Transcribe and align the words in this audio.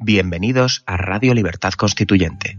Bienvenidos 0.00 0.84
a 0.86 0.96
Radio 0.96 1.34
Libertad 1.34 1.72
Constituyente. 1.72 2.56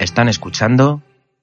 Están 0.00 0.28
escuchando 0.28 1.02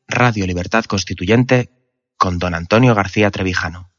Radio 0.10 0.46
Libertad 0.46 0.84
Constituyente 0.84 1.70
con 2.18 2.38
don 2.38 2.54
Antonio 2.54 2.94
García 2.96 3.32
Trevijano. 3.32 3.90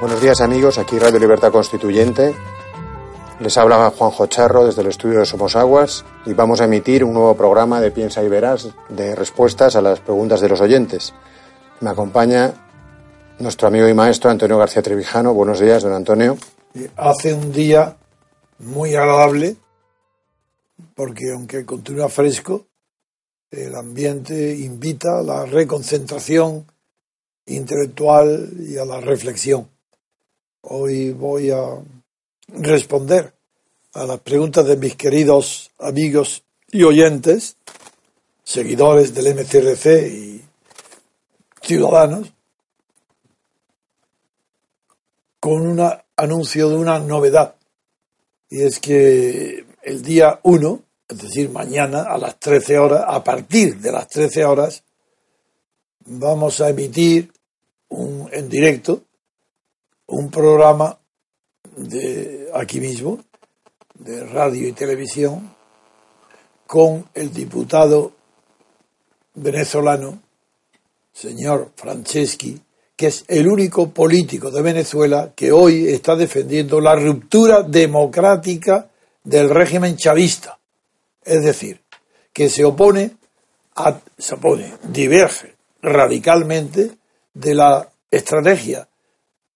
Buenos 0.00 0.22
días 0.22 0.40
amigos, 0.40 0.78
aquí 0.78 0.98
Radio 0.98 1.18
Libertad 1.18 1.52
Constituyente. 1.52 2.34
Les 3.38 3.58
habla 3.58 3.90
Juanjo 3.90 4.26
Charro 4.28 4.64
desde 4.64 4.80
el 4.80 4.88
estudio 4.88 5.18
de 5.18 5.26
Somos 5.26 5.56
Aguas 5.56 6.06
y 6.24 6.32
vamos 6.32 6.62
a 6.62 6.64
emitir 6.64 7.04
un 7.04 7.12
nuevo 7.12 7.36
programa 7.36 7.82
de 7.82 7.90
Piensa 7.90 8.22
y 8.22 8.28
Verás 8.30 8.70
de 8.88 9.14
respuestas 9.14 9.76
a 9.76 9.82
las 9.82 10.00
preguntas 10.00 10.40
de 10.40 10.48
los 10.48 10.62
oyentes. 10.62 11.12
Me 11.80 11.90
acompaña 11.90 12.54
nuestro 13.38 13.68
amigo 13.68 13.86
y 13.88 13.92
maestro 13.92 14.30
Antonio 14.30 14.56
García 14.56 14.80
Trevijano. 14.80 15.34
Buenos 15.34 15.60
días, 15.60 15.82
don 15.82 15.92
Antonio. 15.92 16.38
Hace 16.96 17.34
un 17.34 17.52
día 17.52 17.98
muy 18.58 18.94
agradable 18.94 19.56
porque 20.94 21.30
aunque 21.30 21.66
continúa 21.66 22.08
fresco, 22.08 22.64
el 23.50 23.74
ambiente 23.74 24.56
invita 24.56 25.18
a 25.18 25.22
la 25.22 25.44
reconcentración 25.44 26.64
intelectual 27.44 28.48
y 28.58 28.78
a 28.78 28.86
la 28.86 28.98
reflexión. 29.02 29.68
Hoy 30.62 31.12
voy 31.12 31.50
a 31.50 31.82
responder 32.48 33.32
a 33.92 34.04
las 34.04 34.20
preguntas 34.20 34.66
de 34.66 34.76
mis 34.76 34.94
queridos 34.94 35.70
amigos 35.78 36.44
y 36.70 36.82
oyentes, 36.82 37.56
seguidores 38.44 39.14
del 39.14 39.34
MCRC 39.34 39.86
y 40.12 40.44
ciudadanos, 41.62 42.32
con 45.40 45.66
un 45.66 45.90
anuncio 46.16 46.68
de 46.68 46.76
una 46.76 46.98
novedad. 46.98 47.54
Y 48.50 48.62
es 48.62 48.78
que 48.78 49.64
el 49.82 50.02
día 50.02 50.40
1, 50.42 50.82
es 51.08 51.18
decir, 51.18 51.50
mañana 51.50 52.02
a 52.02 52.18
las 52.18 52.38
13 52.38 52.78
horas, 52.78 53.04
a 53.06 53.22
partir 53.22 53.78
de 53.78 53.92
las 53.92 54.08
13 54.08 54.44
horas, 54.44 54.82
vamos 56.04 56.60
a 56.60 56.68
emitir 56.68 57.32
un, 57.88 58.28
en 58.32 58.48
directo 58.48 59.02
un 60.06 60.30
programa 60.30 60.98
de 61.76 62.48
aquí 62.54 62.80
mismo, 62.80 63.20
de 63.94 64.24
radio 64.24 64.66
y 64.68 64.72
televisión, 64.72 65.54
con 66.66 67.08
el 67.14 67.32
diputado 67.32 68.12
venezolano, 69.34 70.18
señor 71.12 71.70
Franceschi, 71.76 72.60
que 72.96 73.08
es 73.08 73.24
el 73.28 73.46
único 73.46 73.90
político 73.90 74.50
de 74.50 74.62
Venezuela 74.62 75.32
que 75.36 75.52
hoy 75.52 75.88
está 75.88 76.16
defendiendo 76.16 76.80
la 76.80 76.96
ruptura 76.96 77.62
democrática 77.62 78.88
del 79.22 79.50
régimen 79.50 79.96
chavista. 79.96 80.58
Es 81.22 81.44
decir, 81.44 81.80
que 82.32 82.48
se 82.48 82.64
opone, 82.64 83.16
a, 83.74 84.00
se 84.16 84.34
opone, 84.34 84.72
diverge 84.88 85.54
radicalmente 85.82 86.92
de 87.34 87.54
la 87.54 87.88
estrategia 88.10 88.88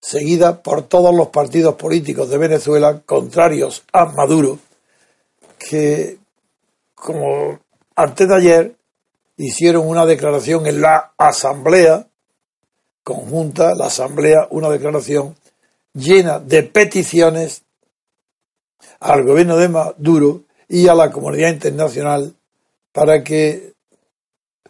seguida 0.01 0.63
por 0.63 0.83
todos 0.83 1.15
los 1.15 1.29
partidos 1.29 1.75
políticos 1.75 2.31
de 2.31 2.39
Venezuela 2.39 3.03
contrarios 3.05 3.85
a 3.93 4.07
Maduro, 4.07 4.59
que, 5.59 6.19
como 6.95 7.61
antes 7.95 8.29
de 8.29 8.35
ayer, 8.35 8.75
hicieron 9.37 9.87
una 9.87 10.07
declaración 10.07 10.67
en 10.67 10.81
la 10.81 11.13
Asamblea 11.17 12.07
conjunta, 13.03 13.75
la 13.75 13.87
Asamblea, 13.87 14.47
una 14.51 14.69
declaración 14.69 15.37
llena 15.93 16.39
de 16.39 16.63
peticiones 16.63 17.63
al 19.01 19.25
gobierno 19.25 19.57
de 19.57 19.69
Maduro 19.69 20.43
y 20.69 20.89
a 20.89 20.95
la 20.95 21.11
comunidad 21.11 21.51
internacional 21.51 22.35
para 22.93 23.25
que 23.25 23.75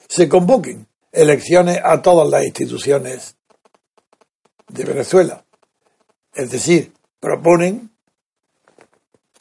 se 0.08 0.28
convoquen 0.28 0.86
elecciones 1.12 1.80
a 1.82 2.00
todas 2.02 2.28
las 2.28 2.44
instituciones 2.44 3.36
de 4.72 4.84
Venezuela. 4.84 5.44
Es 6.32 6.50
decir, 6.50 6.92
proponen 7.18 7.90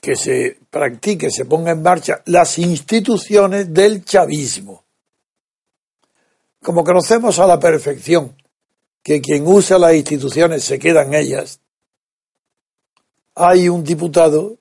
que 0.02 0.16
se 0.16 0.58
practique, 0.70 1.30
se 1.30 1.46
ponga 1.46 1.72
en 1.72 1.82
marcha 1.82 2.22
las 2.26 2.58
instituciones 2.58 3.74
del 3.74 4.04
chavismo. 4.04 4.86
Como 6.62 6.84
conocemos 6.84 7.40
a 7.40 7.48
la 7.48 7.60
perfección 7.60 8.36
que 9.04 9.22
quien 9.22 9.46
usa 9.48 9.78
las 9.78 9.94
instituciones 9.94 10.64
se 10.64 10.80
queda 10.80 11.04
en 11.04 11.14
ellas, 11.14 11.60
hay 13.36 13.70
un 13.70 13.84
diputado 13.84 14.58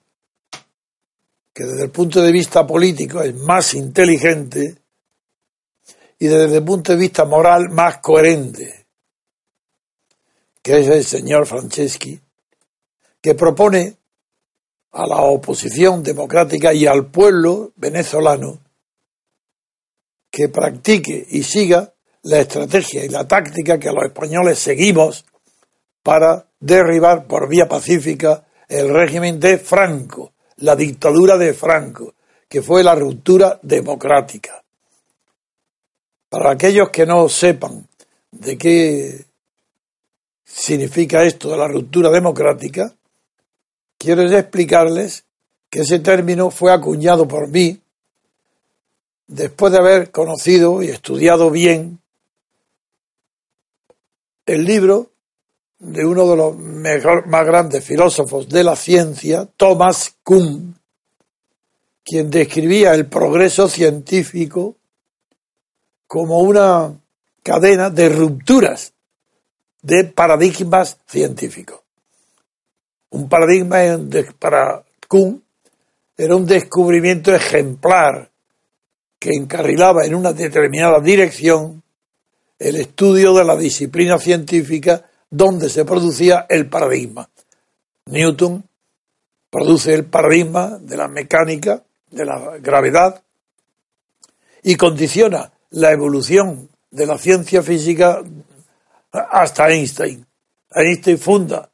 que 1.53 1.65
desde 1.65 1.85
el 1.85 1.91
punto 1.91 2.23
de 2.23 2.31
vista 2.31 2.67
político 2.67 3.21
es 3.21 3.35
más 3.35 3.75
inteligente 3.75 4.77
y 6.19 6.27
desde 6.27 6.59
el 6.59 6.65
punto 6.65 6.93
de 6.93 6.99
vista 6.99 7.25
moral 7.25 7.69
más 7.71 7.99
coherente 7.99 8.78
que 10.69 10.81
es 10.81 10.89
el 10.89 11.03
señor 11.03 11.47
Franceschi, 11.47 12.21
que 13.23 13.35
propone 13.35 13.97
a 14.93 15.07
la 15.07 15.23
oposición 15.23 16.03
democrática 16.03 16.75
y 16.75 16.87
al 16.87 17.07
pueblo 17.07 17.73
venezolano 17.77 18.61
que 20.31 20.51
practique 20.51 21.27
y 21.31 21.43
siga 21.43 21.95
la 22.21 22.41
estrategia 22.41 23.03
y 23.03 23.09
la 23.09 23.27
táctica 23.27 23.79
que 23.79 23.91
los 23.91 24.05
españoles 24.05 24.59
seguimos 24.59 25.25
para 26.03 26.47
derribar 26.61 27.27
por 27.27 27.49
vía 27.49 27.67
pacífica 27.67 28.47
el 28.69 28.91
régimen 28.91 29.41
de 29.41 29.57
Franco, 29.57 30.35
la 30.57 30.77
dictadura 30.77 31.39
de 31.39 31.55
Franco, 31.55 32.13
que 32.47 32.61
fue 32.61 32.85
la 32.85 32.95
ruptura 32.95 33.59
democrática. 33.63 34.63
Para 36.29 36.51
aquellos 36.51 36.91
que 36.91 37.07
no 37.07 37.27
sepan 37.31 37.89
de 38.33 38.59
qué 38.59 39.28
significa 40.49 41.25
esto 41.25 41.51
de 41.51 41.59
la 41.59 41.69
ruptura 41.69 42.11
democrática, 42.11 42.95
quiero 43.99 44.23
explicarles 44.23 45.25
que 45.71 45.81
ese 45.81 45.99
término 45.99 46.51
fue 46.51 46.73
acuñado 46.73 47.29
por 47.29 47.49
mí 47.49 47.81
después 49.27 49.73
de 49.73 49.79
haber 49.79 50.11
conocido 50.11 50.83
y 50.83 50.89
estudiado 50.89 51.51
bien 51.51 52.01
el 54.47 54.65
libro 54.65 55.11
de 55.79 56.05
uno 56.07 56.27
de 56.29 56.37
los 56.37 56.57
mejor, 56.57 57.27
más 57.27 57.45
grandes 57.45 57.85
filósofos 57.85 58.49
de 58.49 58.65
la 58.65 58.75
ciencia, 58.75 59.47
Thomas 59.57 60.17
Kuhn, 60.25 60.75
quien 62.03 62.31
describía 62.31 62.95
el 62.95 63.07
progreso 63.07 63.69
científico 63.69 64.77
como 66.07 66.41
una 66.41 66.99
cadena 67.43 67.91
de 67.91 68.09
rupturas 68.09 68.95
de 69.89 70.05
paradigmas 70.05 70.99
científicos. 71.07 71.81
Un 73.11 73.27
paradigma 73.27 73.79
para 74.39 74.85
Kuhn 75.09 75.43
era 76.15 76.37
un 76.37 76.45
descubrimiento 76.45 77.35
ejemplar 77.35 78.31
que 79.19 79.31
encarrilaba 79.31 80.05
en 80.05 80.15
una 80.15 80.35
determinada 80.35 81.01
dirección 81.01 81.83
el 82.59 82.77
estudio 82.77 83.33
de 83.33 83.45
la 83.45 83.57
disciplina 83.57 84.19
científica 84.19 85.09
donde 85.31 85.71
se 85.71 85.87
producía 85.87 86.45
el 86.51 86.69
paradigma. 86.69 87.31
Newton 88.07 88.63
produce 89.49 89.95
el 89.95 90.05
paradigma 90.05 90.79
de 90.79 90.99
la 90.99 91.09
mecánica, 91.09 91.83
de 92.11 92.25
la 92.27 92.59
gravedad, 92.59 93.23
y 94.63 94.75
condiciona 94.75 95.51
la 95.71 95.93
evolución 95.93 96.69
de 96.91 97.07
la 97.07 97.17
ciencia 97.17 97.63
física 97.63 98.23
hasta 99.13 99.69
Einstein. 99.69 100.25
Einstein 100.71 101.19
funda 101.19 101.69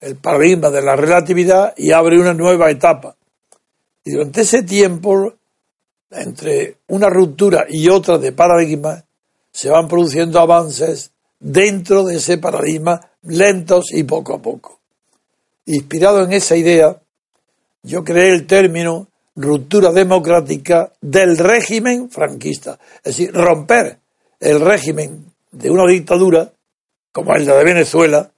el 0.00 0.16
paradigma 0.16 0.70
de 0.70 0.82
la 0.82 0.96
relatividad 0.96 1.74
y 1.76 1.92
abre 1.92 2.20
una 2.20 2.34
nueva 2.34 2.70
etapa. 2.70 3.16
Y 4.04 4.12
durante 4.12 4.42
ese 4.42 4.62
tiempo, 4.62 5.34
entre 6.10 6.76
una 6.88 7.08
ruptura 7.08 7.66
y 7.68 7.88
otra 7.88 8.18
de 8.18 8.32
paradigma, 8.32 9.02
se 9.50 9.70
van 9.70 9.88
produciendo 9.88 10.40
avances 10.40 11.10
dentro 11.40 12.04
de 12.04 12.16
ese 12.16 12.38
paradigma, 12.38 13.00
lentos 13.22 13.92
y 13.92 14.02
poco 14.02 14.34
a 14.34 14.42
poco. 14.42 14.80
Inspirado 15.66 16.22
en 16.22 16.32
esa 16.32 16.56
idea, 16.56 17.00
yo 17.82 18.04
creé 18.04 18.30
el 18.30 18.46
término 18.46 19.08
ruptura 19.36 19.90
democrática 19.92 20.92
del 21.00 21.38
régimen 21.38 22.10
franquista. 22.10 22.78
Es 22.98 23.16
decir, 23.16 23.32
romper 23.32 23.98
el 24.40 24.60
régimen 24.60 25.32
de 25.50 25.70
una 25.70 25.86
dictadura 25.90 26.52
como 27.14 27.32
el 27.36 27.46
de 27.46 27.62
Venezuela, 27.62 28.28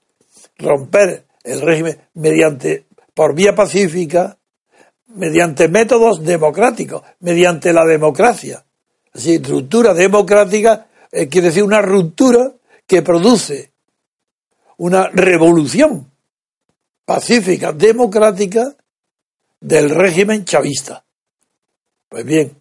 romper 0.59 1.25
el 1.43 1.61
régimen 1.61 1.99
mediante, 2.13 2.85
por 3.15 3.33
vía 3.33 3.55
pacífica, 3.55 4.37
mediante 5.07 5.67
métodos 5.67 6.23
democráticos, 6.23 7.01
mediante 7.21 7.73
la 7.73 7.83
democracia. 7.85 8.63
Así, 9.11 9.39
ruptura 9.39 9.95
democrática 9.95 10.89
eh, 11.11 11.27
quiere 11.27 11.47
decir 11.47 11.63
una 11.63 11.81
ruptura 11.81 12.53
que 12.85 13.01
produce 13.01 13.71
una 14.77 15.07
revolución 15.07 16.11
pacífica, 17.03 17.71
democrática 17.71 18.75
del 19.59 19.89
régimen 19.89 20.45
chavista. 20.45 21.03
Pues 22.09 22.23
bien, 22.23 22.55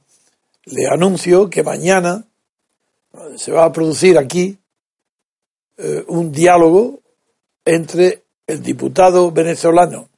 le 0.64 0.86
anuncio 0.86 1.50
que 1.50 1.62
mañana 1.62 2.24
se 3.36 3.52
va 3.52 3.66
a 3.66 3.72
producir 3.72 4.16
aquí 4.16 4.58
eh, 5.78 6.05
un 6.08 6.32
diálogo 6.32 7.00
entre 7.64 8.23
el 8.46 8.62
diputado 8.62 9.31
venezolano 9.31 10.08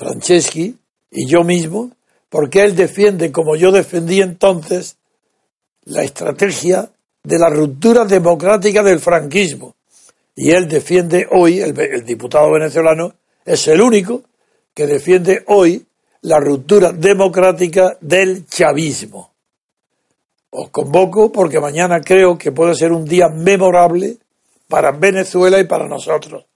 Franceschi 0.00 0.76
y 1.10 1.26
yo 1.26 1.44
mismo, 1.44 1.90
porque 2.30 2.62
él 2.62 2.74
defiende, 2.74 3.30
como 3.30 3.54
yo 3.56 3.70
defendí 3.70 4.22
entonces, 4.22 4.96
la 5.84 6.02
estrategia 6.02 6.90
de 7.22 7.38
la 7.38 7.50
ruptura 7.50 8.06
democrática 8.06 8.82
del 8.82 9.00
franquismo. 9.00 9.76
Y 10.34 10.52
él 10.52 10.68
defiende 10.68 11.26
hoy, 11.30 11.60
el, 11.60 11.78
el 11.78 12.04
diputado 12.04 12.50
venezolano, 12.50 13.14
es 13.44 13.68
el 13.68 13.80
único 13.80 14.22
que 14.72 14.86
defiende 14.86 15.44
hoy 15.48 15.84
la 16.22 16.38
ruptura 16.38 16.92
democrática 16.92 17.96
del 18.00 18.46
chavismo. 18.46 19.29
Os 20.50 20.70
convoco 20.70 21.30
porque 21.30 21.60
mañana 21.60 22.00
creo 22.00 22.36
que 22.36 22.50
puede 22.50 22.74
ser 22.74 22.92
un 22.92 23.04
día 23.04 23.28
memorable 23.28 24.18
para 24.68 24.90
Venezuela 24.90 25.60
y 25.60 25.64
para 25.64 25.86
nosotros. 25.86 26.46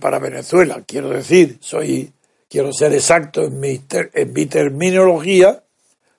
Para 0.00 0.18
Venezuela, 0.18 0.82
quiero 0.86 1.10
decir, 1.10 1.58
soy, 1.60 2.12
quiero 2.48 2.72
ser 2.72 2.94
exacto 2.94 3.42
en 3.42 3.60
mi, 3.60 4.46
terminología, 4.46 5.62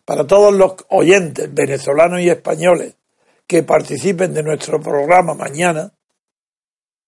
para 0.06 0.28
todos 0.28 0.54
los 0.54 0.74
oyentes 0.90 1.52
venezolanos 1.54 2.22
y 2.22 2.30
españoles 2.30 2.96
que 3.48 3.64
participen 3.64 4.34
de 4.34 4.44
nuestro 4.44 4.80
programa 4.80 5.34
mañana, 5.34 5.92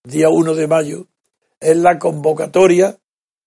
día 0.04 0.30
1 0.30 0.56
de 0.56 0.68
mayo, 0.68 1.08
es 1.60 1.78
la 1.78 2.00
convocatoria 2.00 2.98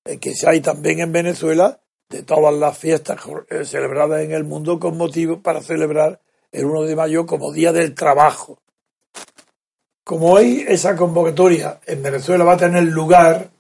que 0.04 0.34
hay 0.46 0.60
también 0.60 1.00
en 1.00 1.10
Venezuela 1.10 1.80
de 2.08 2.22
todas 2.22 2.54
las 2.54 2.76
fiestas 2.78 3.18
eh, 3.50 3.64
celebradas 3.64 4.22
en 4.22 4.32
el 4.32 4.44
mundo 4.44 4.78
con 4.78 4.96
motivo 4.96 5.40
para 5.40 5.62
celebrar 5.62 6.20
el 6.52 6.66
1 6.66 6.82
de 6.82 6.96
mayo 6.96 7.26
como 7.26 7.52
Día 7.52 7.72
del 7.72 7.94
Trabajo. 7.94 8.58
Como 10.04 10.32
hoy 10.32 10.64
esa 10.68 10.96
convocatoria 10.96 11.80
en 11.86 12.02
Venezuela 12.02 12.44
va 12.44 12.52
a 12.54 12.58
tener 12.58 12.84
lugar 12.84 13.50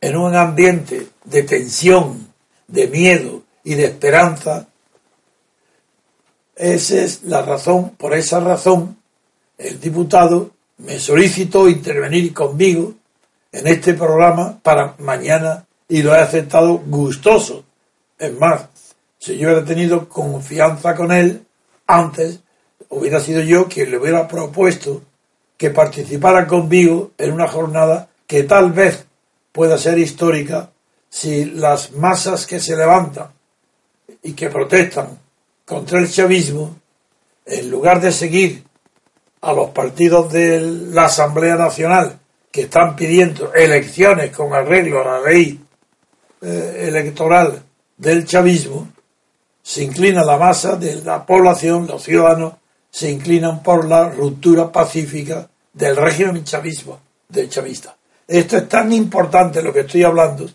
en 0.00 0.16
un 0.16 0.34
ambiente 0.34 1.08
de 1.24 1.42
tensión, 1.42 2.32
de 2.66 2.88
miedo 2.88 3.42
y 3.64 3.74
de 3.74 3.84
esperanza, 3.84 4.66
esa 6.56 7.02
es 7.02 7.22
la 7.24 7.42
razón, 7.42 7.90
por 7.96 8.14
esa 8.14 8.40
razón, 8.40 8.98
el 9.56 9.80
diputado 9.80 10.50
me 10.78 10.98
solicitó 10.98 11.68
intervenir 11.68 12.32
conmigo 12.32 12.94
en 13.52 13.66
este 13.66 13.94
programa 13.94 14.58
para 14.62 14.94
mañana 14.98 15.66
y 15.90 16.02
lo 16.02 16.14
he 16.14 16.18
aceptado 16.18 16.78
gustoso. 16.78 17.64
Es 18.18 18.32
más, 18.38 18.68
si 19.18 19.36
yo 19.36 19.48
hubiera 19.48 19.64
tenido 19.64 20.08
confianza 20.08 20.94
con 20.94 21.12
él 21.12 21.44
antes, 21.86 22.40
hubiera 22.88 23.20
sido 23.20 23.42
yo 23.42 23.68
quien 23.68 23.90
le 23.90 23.98
hubiera 23.98 24.26
propuesto 24.26 25.02
que 25.58 25.70
participara 25.70 26.46
conmigo 26.46 27.10
en 27.18 27.32
una 27.32 27.48
jornada 27.48 28.08
que 28.26 28.44
tal 28.44 28.72
vez 28.72 29.04
pueda 29.52 29.76
ser 29.76 29.98
histórica 29.98 30.70
si 31.08 31.44
las 31.44 31.92
masas 31.92 32.46
que 32.46 32.60
se 32.60 32.76
levantan 32.76 33.32
y 34.22 34.32
que 34.32 34.48
protestan 34.48 35.18
contra 35.66 35.98
el 35.98 36.10
chavismo, 36.10 36.76
en 37.44 37.68
lugar 37.68 38.00
de 38.00 38.12
seguir 38.12 38.62
a 39.40 39.52
los 39.52 39.70
partidos 39.70 40.32
de 40.32 40.60
la 40.60 41.06
Asamblea 41.06 41.56
Nacional 41.56 42.20
que 42.52 42.62
están 42.62 42.94
pidiendo 42.94 43.52
elecciones 43.54 44.30
con 44.30 44.54
arreglo 44.54 45.00
a 45.00 45.20
la 45.20 45.30
ley 45.30 45.60
eh, 46.40 46.86
electoral 46.88 47.62
del 47.96 48.26
chavismo, 48.26 48.88
se 49.62 49.84
inclina 49.84 50.24
la 50.24 50.38
masa 50.38 50.76
de 50.76 50.96
la 51.02 51.24
población, 51.24 51.86
los 51.86 52.02
ciudadanos, 52.02 52.54
se 52.90 53.10
inclinan 53.10 53.62
por 53.62 53.86
la 53.86 54.08
ruptura 54.08 54.72
pacífica 54.72 55.48
del 55.72 55.96
régimen 55.96 56.42
chavismo, 56.44 56.98
del 57.28 57.48
chavista. 57.48 57.96
Esto 58.26 58.56
es 58.56 58.68
tan 58.68 58.92
importante 58.92 59.62
lo 59.62 59.72
que 59.72 59.80
estoy 59.80 60.02
hablando, 60.02 60.48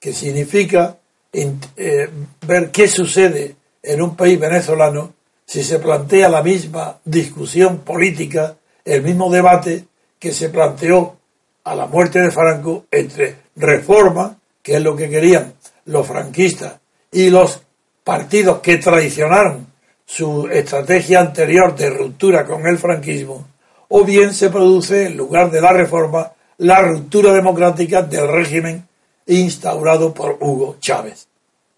que 0.00 0.12
significa 0.12 0.96
eh, 1.32 2.08
ver 2.46 2.70
qué 2.70 2.88
sucede 2.88 3.56
en 3.82 4.02
un 4.02 4.16
país 4.16 4.38
venezolano 4.38 5.14
si 5.46 5.62
se 5.62 5.78
plantea 5.78 6.28
la 6.28 6.42
misma 6.42 6.98
discusión 7.04 7.78
política, 7.78 8.56
el 8.84 9.02
mismo 9.02 9.30
debate 9.30 9.84
que 10.18 10.32
se 10.32 10.48
planteó 10.48 11.16
a 11.64 11.74
la 11.74 11.86
muerte 11.86 12.20
de 12.20 12.30
Franco 12.30 12.86
entre 12.90 13.36
reforma, 13.56 14.38
que 14.64 14.76
es 14.76 14.80
lo 14.80 14.96
que 14.96 15.10
querían 15.10 15.52
los 15.84 16.06
franquistas, 16.06 16.80
y 17.12 17.28
los 17.28 17.60
partidos 18.02 18.60
que 18.60 18.78
traicionaron 18.78 19.66
su 20.06 20.48
estrategia 20.48 21.20
anterior 21.20 21.76
de 21.76 21.90
ruptura 21.90 22.46
con 22.46 22.66
el 22.66 22.78
franquismo, 22.78 23.46
o 23.88 24.04
bien 24.04 24.32
se 24.32 24.48
produce, 24.48 25.06
en 25.06 25.18
lugar 25.18 25.50
de 25.50 25.60
la 25.60 25.74
reforma, 25.74 26.32
la 26.56 26.80
ruptura 26.80 27.34
democrática 27.34 28.00
del 28.02 28.26
régimen 28.26 28.88
instaurado 29.26 30.14
por 30.14 30.38
Hugo 30.40 30.76
Chávez. 30.80 31.28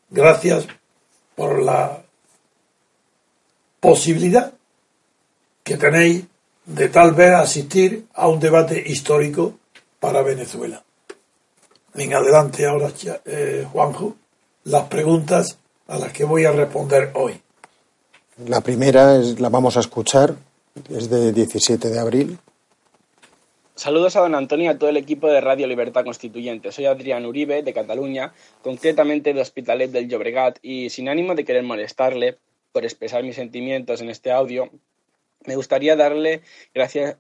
Gracias 0.09 0.69
por 1.35 1.61
la 1.61 2.03
posibilidad 3.81 4.53
que 5.65 5.77
tenéis 5.77 6.25
de 6.65 6.88
tal 6.88 7.15
vez 7.15 7.33
asistir 7.33 8.06
a 8.15 8.29
un 8.29 8.38
debate 8.38 8.81
histórico 8.87 9.55
para 9.99 10.23
Venezuela. 10.23 10.86
En 11.99 12.13
adelante 12.13 12.67
ahora, 12.67 12.91
eh, 13.25 13.67
Juanjo, 13.73 14.17
las 14.65 14.85
preguntas 14.89 15.59
a 15.87 15.99
las 15.99 16.13
que 16.13 16.25
voy 16.25 16.45
a 16.45 16.53
responder 16.53 17.11
hoy. 17.15 17.41
La 18.47 18.61
primera 18.61 19.17
es, 19.17 19.41
la 19.41 19.49
vamos 19.49 19.79
a 19.79 19.81
escuchar, 19.81 20.35
es 20.91 21.09
de 21.09 21.33
17 21.33 21.89
de 21.89 21.99
abril. 21.99 22.39
Saludos 23.77 24.15
a 24.17 24.21
don 24.21 24.35
Antonio 24.35 24.67
y 24.67 24.69
a 24.75 24.79
todo 24.79 24.91
el 24.91 24.99
equipo 24.99 25.29
de 25.29 25.41
Radio 25.41 25.67
Libertad 25.67 26.05
Constituyente. 26.05 26.71
Soy 26.71 26.85
Adrián 26.85 27.25
Uribe, 27.25 27.63
de 27.63 27.73
Cataluña, 27.73 28.35
concretamente 28.63 29.33
de 29.33 29.41
Hospitalet 29.41 29.91
del 29.91 30.09
Llobregat, 30.09 30.59
y 30.61 30.91
sin 30.91 31.09
ánimo 31.09 31.35
de 31.35 31.45
querer 31.47 31.62
molestarle 31.62 32.37
por 32.73 32.85
expresar 32.85 33.23
mis 33.23 33.37
sentimientos 33.37 34.03
en 34.03 34.11
este 34.11 34.33
audio, 34.33 34.71
me 35.47 35.57
gustaría 35.57 35.97
darle 35.97 36.43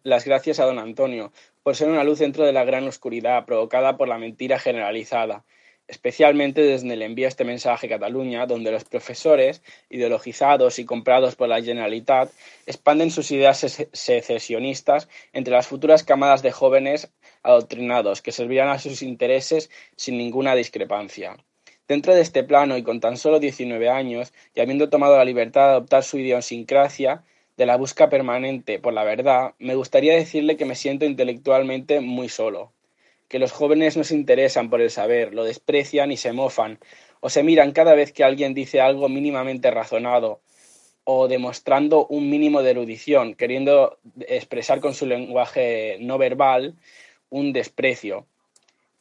las 0.02 0.24
gracias 0.24 0.60
a 0.60 0.64
don 0.64 0.78
Antonio 0.78 1.32
por 1.66 1.74
ser 1.74 1.88
una 1.88 2.04
luz 2.04 2.20
dentro 2.20 2.44
de 2.44 2.52
la 2.52 2.64
gran 2.64 2.86
oscuridad 2.86 3.44
provocada 3.44 3.96
por 3.96 4.06
la 4.06 4.18
mentira 4.18 4.60
generalizada, 4.60 5.44
especialmente 5.88 6.62
desde 6.62 6.92
el 6.92 7.02
envío 7.02 7.26
este 7.26 7.42
mensaje 7.44 7.88
a 7.88 7.98
Cataluña, 7.98 8.46
donde 8.46 8.70
los 8.70 8.84
profesores, 8.84 9.64
ideologizados 9.90 10.78
y 10.78 10.84
comprados 10.84 11.34
por 11.34 11.48
la 11.48 11.60
Generalitat, 11.60 12.30
expanden 12.66 13.10
sus 13.10 13.32
ideas 13.32 13.58
secesionistas 13.92 15.08
entre 15.32 15.54
las 15.54 15.66
futuras 15.66 16.04
camadas 16.04 16.40
de 16.40 16.52
jóvenes 16.52 17.12
adoctrinados 17.42 18.22
que 18.22 18.30
servirán 18.30 18.68
a 18.68 18.78
sus 18.78 19.02
intereses 19.02 19.68
sin 19.96 20.18
ninguna 20.18 20.54
discrepancia. 20.54 21.36
Dentro 21.88 22.14
de 22.14 22.20
este 22.20 22.44
plano 22.44 22.76
y 22.76 22.84
con 22.84 23.00
tan 23.00 23.16
solo 23.16 23.40
19 23.40 23.88
años, 23.88 24.32
y 24.54 24.60
habiendo 24.60 24.88
tomado 24.88 25.16
la 25.16 25.24
libertad 25.24 25.62
de 25.62 25.70
adoptar 25.72 26.04
su 26.04 26.18
idiosincrasia, 26.18 27.24
de 27.56 27.66
la 27.66 27.76
busca 27.76 28.08
permanente 28.08 28.78
por 28.78 28.92
la 28.92 29.04
verdad, 29.04 29.54
me 29.58 29.74
gustaría 29.74 30.14
decirle 30.14 30.56
que 30.56 30.64
me 30.64 30.74
siento 30.74 31.04
intelectualmente 31.04 32.00
muy 32.00 32.28
solo, 32.28 32.72
que 33.28 33.38
los 33.38 33.52
jóvenes 33.52 33.96
no 33.96 34.04
se 34.04 34.14
interesan 34.14 34.70
por 34.70 34.80
el 34.80 34.90
saber, 34.90 35.34
lo 35.34 35.44
desprecian 35.44 36.12
y 36.12 36.16
se 36.16 36.32
mofan, 36.32 36.78
o 37.20 37.30
se 37.30 37.42
miran 37.42 37.72
cada 37.72 37.94
vez 37.94 38.12
que 38.12 38.24
alguien 38.24 38.54
dice 38.54 38.80
algo 38.80 39.08
mínimamente 39.08 39.70
razonado, 39.70 40.40
o 41.04 41.28
demostrando 41.28 42.06
un 42.08 42.28
mínimo 42.28 42.62
de 42.62 42.70
erudición, 42.70 43.34
queriendo 43.34 43.98
expresar 44.26 44.80
con 44.80 44.92
su 44.92 45.06
lenguaje 45.06 45.98
no 46.00 46.18
verbal 46.18 46.74
un 47.30 47.52
desprecio. 47.52 48.26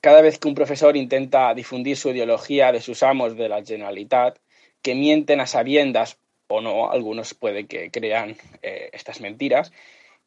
Cada 0.02 0.22
vez 0.22 0.38
que 0.38 0.48
un 0.48 0.56
profesor 0.56 0.96
intenta 0.96 1.54
difundir 1.56 1.98
su 1.98 2.12
ideología 2.12 2.72
de 2.72 2.80
sus 2.80 3.02
amos 3.02 3.36
de 3.36 3.50
la 3.50 3.64
Generalitat, 3.64 4.38
que 4.84 4.94
mienten 4.94 5.40
a 5.40 5.48
sabiendas 5.48 6.20
o 6.48 6.62
no, 6.62 6.92
algunos 6.92 7.34
puede 7.34 7.66
que 7.66 7.90
crean 7.92 8.36
eh, 8.62 8.90
estas 8.94 9.22
mentiras. 9.22 9.72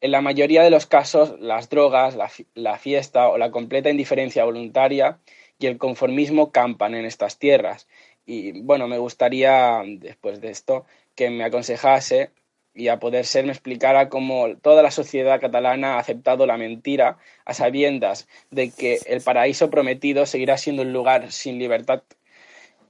En 0.01 0.11
la 0.11 0.21
mayoría 0.21 0.63
de 0.63 0.69
los 0.69 0.85
casos, 0.85 1.39
las 1.39 1.69
drogas, 1.69 2.15
la, 2.55 2.77
fiesta 2.77 3.29
o 3.29 3.37
la 3.37 3.51
completa 3.51 3.89
indiferencia 3.89 4.45
voluntaria 4.45 5.19
y 5.59 5.67
el 5.67 5.77
conformismo 5.77 6.51
campan 6.51 6.95
en 6.95 7.05
estas 7.05 7.37
tierras. 7.37 7.87
Y 8.25 8.61
bueno, 8.61 8.87
me 8.87 8.97
gustaría, 8.97 9.81
después 9.85 10.39
de 10.39 10.51
esto, 10.51 10.85
que 11.15 11.29
me 11.29 11.43
aconsejase 11.43 12.31
y 12.73 12.87
a 12.87 12.99
poder 12.99 13.25
ser 13.25 13.45
me 13.45 13.51
explicara 13.51 14.07
cómo 14.07 14.55
toda 14.61 14.83
la 14.83 14.91
sociedad 14.91 15.41
catalana 15.41 15.95
ha 15.95 15.99
aceptado 15.99 16.45
la 16.45 16.55
mentira 16.55 17.17
a 17.43 17.53
sabiendas 17.53 18.27
de 18.51 18.71
que 18.71 18.99
el 19.07 19.21
paraíso 19.21 19.69
prometido 19.69 20.25
seguirá 20.25 20.57
siendo 20.57 20.83
un 20.83 20.93
lugar 20.93 21.31
sin 21.31 21.59
libertad 21.59 22.03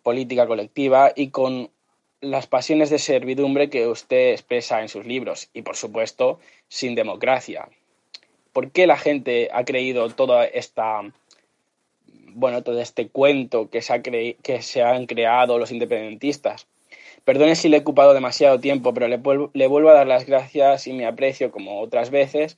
política 0.04 0.46
colectiva 0.46 1.12
y 1.16 1.30
con 1.30 1.72
las 2.22 2.48
pasiones 2.48 2.90
de 2.90 3.00
servidumbre 3.00 3.70
que 3.70 3.88
usted 3.88 4.32
expresa 4.32 4.82
en 4.82 4.90
sus 4.90 5.06
libros 5.06 5.50
y 5.54 5.62
por 5.62 5.76
supuesto 5.76 6.40
sin 6.68 6.96
democracia. 6.96 7.70
¿Por 8.54 8.72
qué 8.72 8.88
la 8.88 8.98
gente 8.98 9.50
ha 9.54 9.64
creído 9.64 10.10
toda 10.10 10.46
esta 10.46 11.02
bueno, 12.32 12.62
todo 12.62 12.80
este 12.80 13.08
cuento 13.08 13.70
que 13.70 13.82
se, 13.82 13.94
ha 13.94 14.02
que 14.02 14.62
se 14.62 14.84
han 14.84 15.06
creado 15.06 15.58
los 15.58 15.72
independentistas? 15.72 16.68
Perdone 17.24 17.56
si 17.56 17.70
le 17.70 17.78
he 17.78 17.82
ocupado 17.82 18.14
demasiado 18.14 18.60
tiempo, 18.60 18.94
pero 18.94 19.08
le, 19.08 19.18
vuelvo 19.68 19.90
a 19.90 19.94
dar 19.94 20.08
las 20.08 20.26
gracias 20.26 20.88
y 20.88 20.94
me 20.94 21.06
aprecio 21.06 21.52
como 21.52 21.80
otras 21.82 22.10
veces 22.10 22.58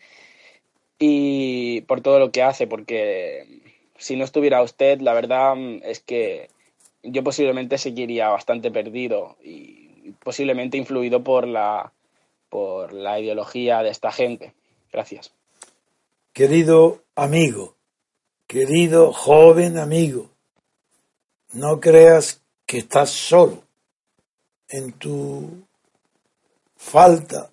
y 1.00 1.82
por 1.82 2.02
todo 2.02 2.20
lo 2.20 2.32
que 2.32 2.44
hace, 2.44 2.68
porque 2.68 3.62
si 3.98 4.16
no 4.16 4.24
estuviera 4.24 4.62
usted, 4.62 5.02
la 5.02 5.14
verdad 5.14 5.56
es 5.84 6.00
que 6.00 6.50
yo 7.04 7.24
posiblemente 7.24 7.78
seguiría 7.78 8.30
bastante 8.30 8.72
perdido 8.72 9.38
y 9.44 10.12
posiblemente 10.24 10.78
influido 10.78 11.24
por 11.24 11.48
la, 11.48 11.92
por 12.50 12.94
la 12.94 13.20
ideología 13.20 13.82
de 13.84 13.90
esta 13.90 14.12
gente. 14.12 14.54
Gracias. 14.92 15.32
Querido 16.34 17.02
amigo, 17.16 17.76
querido 18.48 19.12
joven 19.14 19.78
amigo, 19.78 20.30
no 21.54 21.80
creas 21.80 22.42
que 22.66 22.78
estás 22.80 23.10
solo 23.10 23.64
en 24.70 24.94
tu 24.94 25.66
falta 26.78 27.52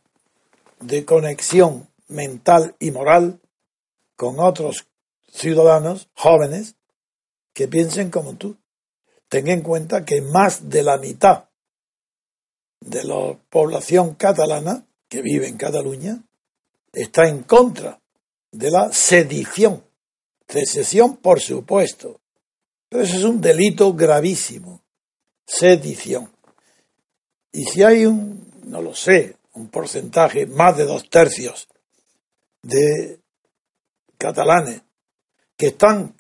de 0.80 1.04
conexión 1.04 1.88
mental 2.06 2.76
y 2.78 2.90
moral 2.90 3.40
con 4.16 4.38
otros 4.38 4.86
ciudadanos 5.28 6.08
jóvenes 6.14 6.76
que 7.52 7.68
piensen 7.68 8.10
como 8.10 8.34
tú. 8.34 8.56
Ten 9.28 9.48
en 9.48 9.62
cuenta 9.62 10.04
que 10.04 10.22
más 10.22 10.68
de 10.68 10.82
la 10.82 10.98
mitad 10.98 11.44
de 12.80 13.04
la 13.04 13.38
población 13.50 14.14
catalana 14.14 14.86
que 15.08 15.22
vive 15.22 15.48
en 15.48 15.56
Cataluña 15.56 16.22
está 16.92 17.28
en 17.28 17.42
contra 17.42 18.00
de 18.50 18.70
la 18.70 18.92
sedición. 18.92 19.84
Secesión, 20.48 21.16
por 21.16 21.40
supuesto, 21.40 22.20
pero 22.88 23.04
eso 23.04 23.16
es 23.16 23.24
un 23.24 23.40
delito 23.40 23.92
gravísimo. 23.92 24.82
Sedición. 25.46 26.32
Y 27.52 27.64
si 27.64 27.82
hay 27.82 28.06
un, 28.06 28.50
no 28.64 28.80
lo 28.80 28.94
sé, 28.94 29.36
un 29.54 29.68
porcentaje, 29.68 30.46
más 30.46 30.76
de 30.76 30.84
dos 30.84 31.10
tercios 31.10 31.68
de 32.62 33.20
catalanes 34.16 34.82
que 35.56 35.68
están 35.68 36.14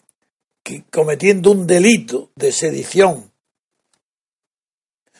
cometiendo 0.90 1.50
un 1.50 1.66
delito 1.66 2.30
de 2.34 2.52
sedición, 2.52 3.30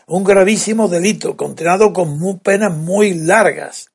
un 0.07 0.25
gravísimo 0.25 0.89
delito 0.89 1.37
condenado 1.37 1.93
con 1.93 2.39
penas 2.39 2.75
muy 2.77 3.15
largas, 3.15 3.91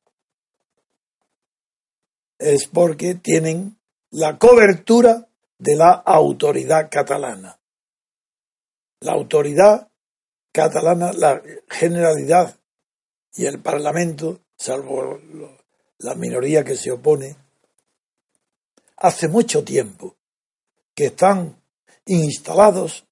es 2.38 2.66
porque 2.68 3.14
tienen 3.14 3.76
la 4.10 4.38
cobertura 4.38 5.28
de 5.58 5.76
la 5.76 5.92
autoridad 5.92 6.88
catalana. 6.90 7.58
La 9.00 9.12
autoridad 9.12 9.88
catalana, 10.52 11.12
la 11.12 11.42
generalidad 11.68 12.56
y 13.34 13.46
el 13.46 13.60
Parlamento, 13.60 14.40
salvo 14.56 15.20
la 15.98 16.14
minoría 16.14 16.64
que 16.64 16.76
se 16.76 16.90
opone, 16.90 17.36
hace 18.96 19.28
mucho 19.28 19.64
tiempo 19.64 20.16
que 20.94 21.06
están 21.06 21.56
instalados 22.06 23.06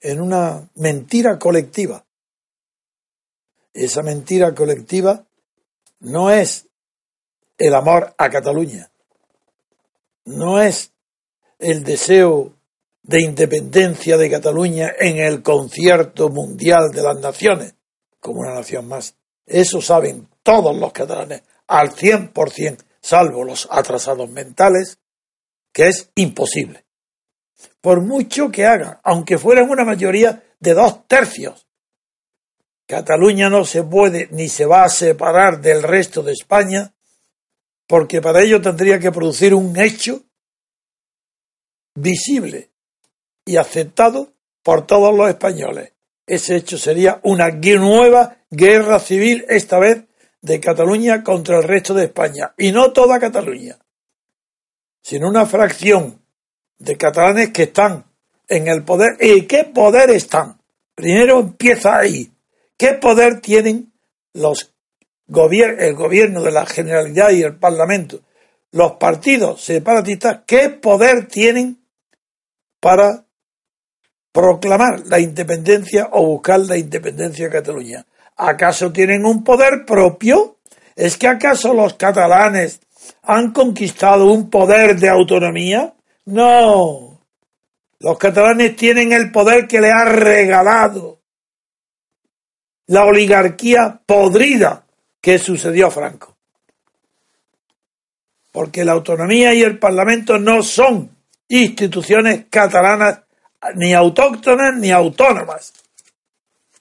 en 0.00 0.20
una 0.20 0.68
mentira 0.74 1.38
colectiva. 1.38 2.04
Esa 3.72 4.02
mentira 4.02 4.54
colectiva 4.54 5.26
no 6.00 6.30
es 6.30 6.66
el 7.58 7.74
amor 7.74 8.14
a 8.16 8.30
Cataluña, 8.30 8.90
no 10.24 10.60
es 10.60 10.92
el 11.58 11.82
deseo 11.82 12.54
de 13.02 13.22
independencia 13.22 14.16
de 14.16 14.30
Cataluña 14.30 14.92
en 14.98 15.16
el 15.16 15.42
concierto 15.42 16.28
mundial 16.28 16.90
de 16.92 17.02
las 17.02 17.18
naciones, 17.18 17.74
como 18.20 18.40
una 18.40 18.54
nación 18.54 18.86
más. 18.86 19.14
Eso 19.46 19.80
saben 19.80 20.28
todos 20.42 20.76
los 20.76 20.92
catalanes 20.92 21.42
al 21.66 21.90
100%, 21.90 22.84
salvo 23.00 23.44
los 23.44 23.66
atrasados 23.70 24.28
mentales, 24.30 24.98
que 25.72 25.88
es 25.88 26.10
imposible. 26.14 26.84
Por 27.80 28.00
mucho 28.02 28.50
que 28.50 28.66
hagan, 28.66 28.98
aunque 29.02 29.38
fueran 29.38 29.70
una 29.70 29.84
mayoría 29.84 30.42
de 30.60 30.74
dos 30.74 31.06
tercios, 31.06 31.66
Cataluña 32.86 33.50
no 33.50 33.64
se 33.64 33.82
puede 33.82 34.28
ni 34.30 34.48
se 34.48 34.64
va 34.64 34.84
a 34.84 34.88
separar 34.88 35.60
del 35.60 35.82
resto 35.82 36.22
de 36.22 36.32
España, 36.32 36.94
porque 37.86 38.22
para 38.22 38.42
ello 38.42 38.62
tendría 38.62 38.98
que 38.98 39.12
producir 39.12 39.54
un 39.54 39.78
hecho 39.78 40.22
visible 41.94 42.70
y 43.44 43.56
aceptado 43.56 44.32
por 44.62 44.86
todos 44.86 45.14
los 45.14 45.28
españoles. 45.28 45.92
Ese 46.26 46.56
hecho 46.56 46.78
sería 46.78 47.20
una 47.24 47.50
nueva 47.50 48.38
guerra 48.50 48.98
civil, 49.00 49.44
esta 49.48 49.78
vez 49.78 50.04
de 50.40 50.60
Cataluña 50.60 51.22
contra 51.22 51.58
el 51.58 51.64
resto 51.64 51.94
de 51.94 52.04
España. 52.04 52.54
Y 52.56 52.72
no 52.72 52.92
toda 52.92 53.18
Cataluña, 53.18 53.78
sino 55.02 55.28
una 55.28 55.46
fracción 55.46 56.22
de 56.78 56.96
catalanes 56.96 57.50
que 57.50 57.64
están 57.64 58.04
en 58.48 58.68
el 58.68 58.84
poder. 58.84 59.16
¿Y 59.20 59.46
qué 59.46 59.64
poder 59.64 60.10
están? 60.10 60.60
Primero 60.94 61.40
empieza 61.40 61.98
ahí. 61.98 62.32
¿Qué 62.76 62.94
poder 62.94 63.40
tienen 63.40 63.92
los 64.32 64.72
el 65.28 65.94
gobierno 65.94 66.42
de 66.42 66.52
la 66.52 66.64
Generalidad 66.64 67.30
y 67.30 67.42
el 67.42 67.56
Parlamento? 67.56 68.20
Los 68.70 68.92
partidos 68.92 69.62
separatistas, 69.62 70.40
¿qué 70.46 70.70
poder 70.70 71.26
tienen 71.26 71.78
para 72.80 73.24
proclamar 74.38 75.06
la 75.06 75.18
independencia 75.18 76.08
o 76.12 76.26
buscar 76.26 76.60
la 76.60 76.76
independencia 76.76 77.46
de 77.46 77.52
Cataluña. 77.52 78.06
¿Acaso 78.36 78.92
tienen 78.92 79.24
un 79.24 79.42
poder 79.42 79.84
propio? 79.84 80.58
¿Es 80.94 81.16
que 81.16 81.26
acaso 81.26 81.74
los 81.74 81.94
catalanes 81.94 82.80
han 83.22 83.52
conquistado 83.52 84.30
un 84.30 84.48
poder 84.48 84.96
de 84.96 85.08
autonomía? 85.08 85.94
No. 86.28 87.20
Los 88.00 88.18
catalanes 88.18 88.76
tienen 88.76 89.12
el 89.12 89.32
poder 89.32 89.66
que 89.66 89.80
le 89.80 89.90
ha 89.90 90.04
regalado 90.04 91.20
la 92.86 93.04
oligarquía 93.06 94.00
podrida 94.04 94.84
que 95.22 95.38
sucedió 95.38 95.86
a 95.86 95.90
Franco. 95.90 96.36
Porque 98.52 98.84
la 98.84 98.92
autonomía 98.92 99.54
y 99.54 99.62
el 99.62 99.78
Parlamento 99.78 100.38
no 100.38 100.62
son 100.62 101.10
instituciones 101.48 102.44
catalanas 102.50 103.20
ni 103.76 103.94
autóctonas 103.94 104.76
ni 104.76 104.90
autónomas. 104.90 105.72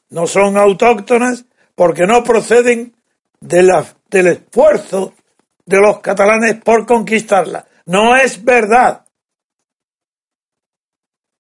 No 0.10 0.28
son 0.28 0.58
autóctonas 0.58 1.46
porque 1.74 2.06
no 2.06 2.22
proceden 2.22 2.94
de 3.40 3.86
del 4.10 4.28
esfuerzo 4.28 5.14
de 5.66 5.78
los 5.80 6.00
catalanes 6.00 6.56
por 6.56 6.86
conquistarla. 6.86 7.66
No 7.86 8.16
es 8.16 8.44
verdad. 8.44 9.07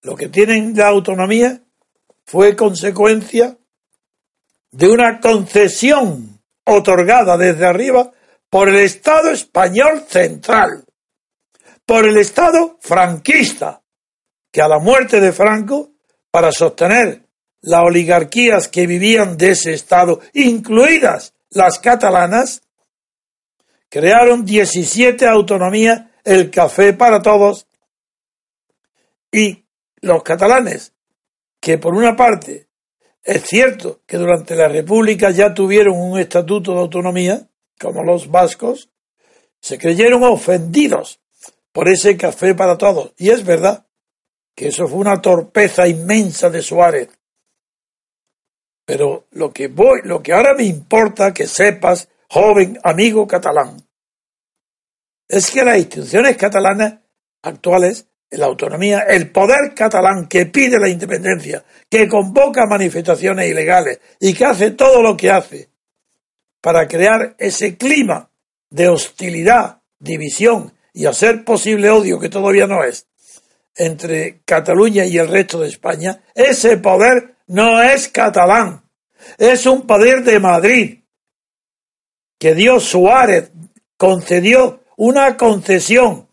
Lo 0.07 0.15
que 0.15 0.29
tienen 0.29 0.73
la 0.73 0.87
autonomía 0.87 1.61
fue 2.23 2.55
consecuencia 2.55 3.57
de 4.71 4.87
una 4.87 5.19
concesión 5.19 6.41
otorgada 6.63 7.35
desde 7.35 7.65
arriba 7.65 8.13
por 8.49 8.69
el 8.69 8.77
Estado 8.77 9.31
español 9.31 10.05
central, 10.07 10.85
por 11.85 12.05
el 12.05 12.17
Estado 12.19 12.77
franquista, 12.79 13.81
que 14.49 14.61
a 14.61 14.69
la 14.69 14.79
muerte 14.79 15.19
de 15.19 15.33
Franco, 15.33 15.91
para 16.31 16.53
sostener 16.53 17.23
las 17.59 17.83
oligarquías 17.83 18.69
que 18.69 18.87
vivían 18.87 19.35
de 19.35 19.49
ese 19.49 19.73
Estado, 19.73 20.21
incluidas 20.31 21.33
las 21.49 21.79
catalanas, 21.79 22.61
crearon 23.89 24.45
17 24.45 25.27
autonomías, 25.27 26.05
el 26.23 26.49
café 26.49 26.93
para 26.93 27.21
todos, 27.21 27.67
y 29.33 29.66
los 30.07 30.23
catalanes, 30.23 30.93
que 31.59 31.77
por 31.77 31.93
una 31.93 32.15
parte 32.15 32.67
es 33.27 33.43
cierto 33.43 34.01
que 34.05 34.15
durante 34.15 34.55
la 34.55 34.69
República 34.69 35.31
ya 35.31 35.53
tuvieron 35.53 35.99
un 35.99 36.17
estatuto 36.17 36.73
de 36.73 36.79
autonomía, 36.79 37.49
como 37.77 38.01
los 38.03 38.31
vascos, 38.31 38.89
se 39.59 39.77
creyeron 39.77 40.23
ofendidos 40.23 41.19
por 41.73 41.89
ese 41.89 42.15
café 42.15 42.55
para 42.55 42.77
todos. 42.77 43.11
Y 43.17 43.29
es 43.29 43.43
verdad, 43.43 43.85
que 44.55 44.69
eso 44.69 44.87
fue 44.87 44.99
una 44.99 45.21
torpeza 45.21 45.87
inmensa 45.87 46.49
de 46.49 46.61
Suárez. 46.61 47.09
Pero 48.85 49.25
lo 49.31 49.51
que 49.51 49.67
voy, 49.67 49.99
lo 50.05 50.23
que 50.23 50.31
ahora 50.31 50.53
me 50.53 50.63
importa 50.63 51.33
que 51.33 51.47
sepas, 51.47 52.07
joven 52.29 52.79
amigo 52.83 53.27
catalán. 53.27 53.85
Es 55.27 55.51
que 55.51 55.65
las 55.65 55.77
instituciones 55.77 56.37
catalanas 56.37 57.01
actuales, 57.41 58.06
la 58.31 58.45
autonomía, 58.45 59.01
el 59.01 59.31
poder 59.31 59.73
catalán 59.73 60.27
que 60.27 60.45
pide 60.47 60.79
la 60.79 60.89
independencia, 60.89 61.63
que 61.89 62.07
convoca 62.07 62.65
manifestaciones 62.65 63.49
ilegales 63.49 63.99
y 64.19 64.33
que 64.33 64.45
hace 64.45 64.71
todo 64.71 65.01
lo 65.01 65.15
que 65.15 65.31
hace 65.31 65.69
para 66.61 66.87
crear 66.87 67.35
ese 67.37 67.77
clima 67.77 68.29
de 68.69 68.89
hostilidad, 68.89 69.81
división 69.99 70.73
y 70.93 71.05
hacer 71.05 71.43
posible 71.43 71.89
odio 71.89 72.19
que 72.19 72.29
todavía 72.29 72.67
no 72.67 72.83
es 72.83 73.07
entre 73.75 74.41
Cataluña 74.43 75.05
y 75.05 75.17
el 75.17 75.27
resto 75.27 75.59
de 75.59 75.69
España, 75.69 76.23
ese 76.33 76.77
poder 76.77 77.35
no 77.47 77.81
es 77.81 78.07
catalán, 78.07 78.83
es 79.37 79.65
un 79.65 79.85
poder 79.85 80.23
de 80.23 80.39
Madrid, 80.39 80.99
que 82.39 82.55
dio 82.55 82.79
Suárez, 82.79 83.51
concedió 83.97 84.83
una 84.95 85.37
concesión 85.37 86.26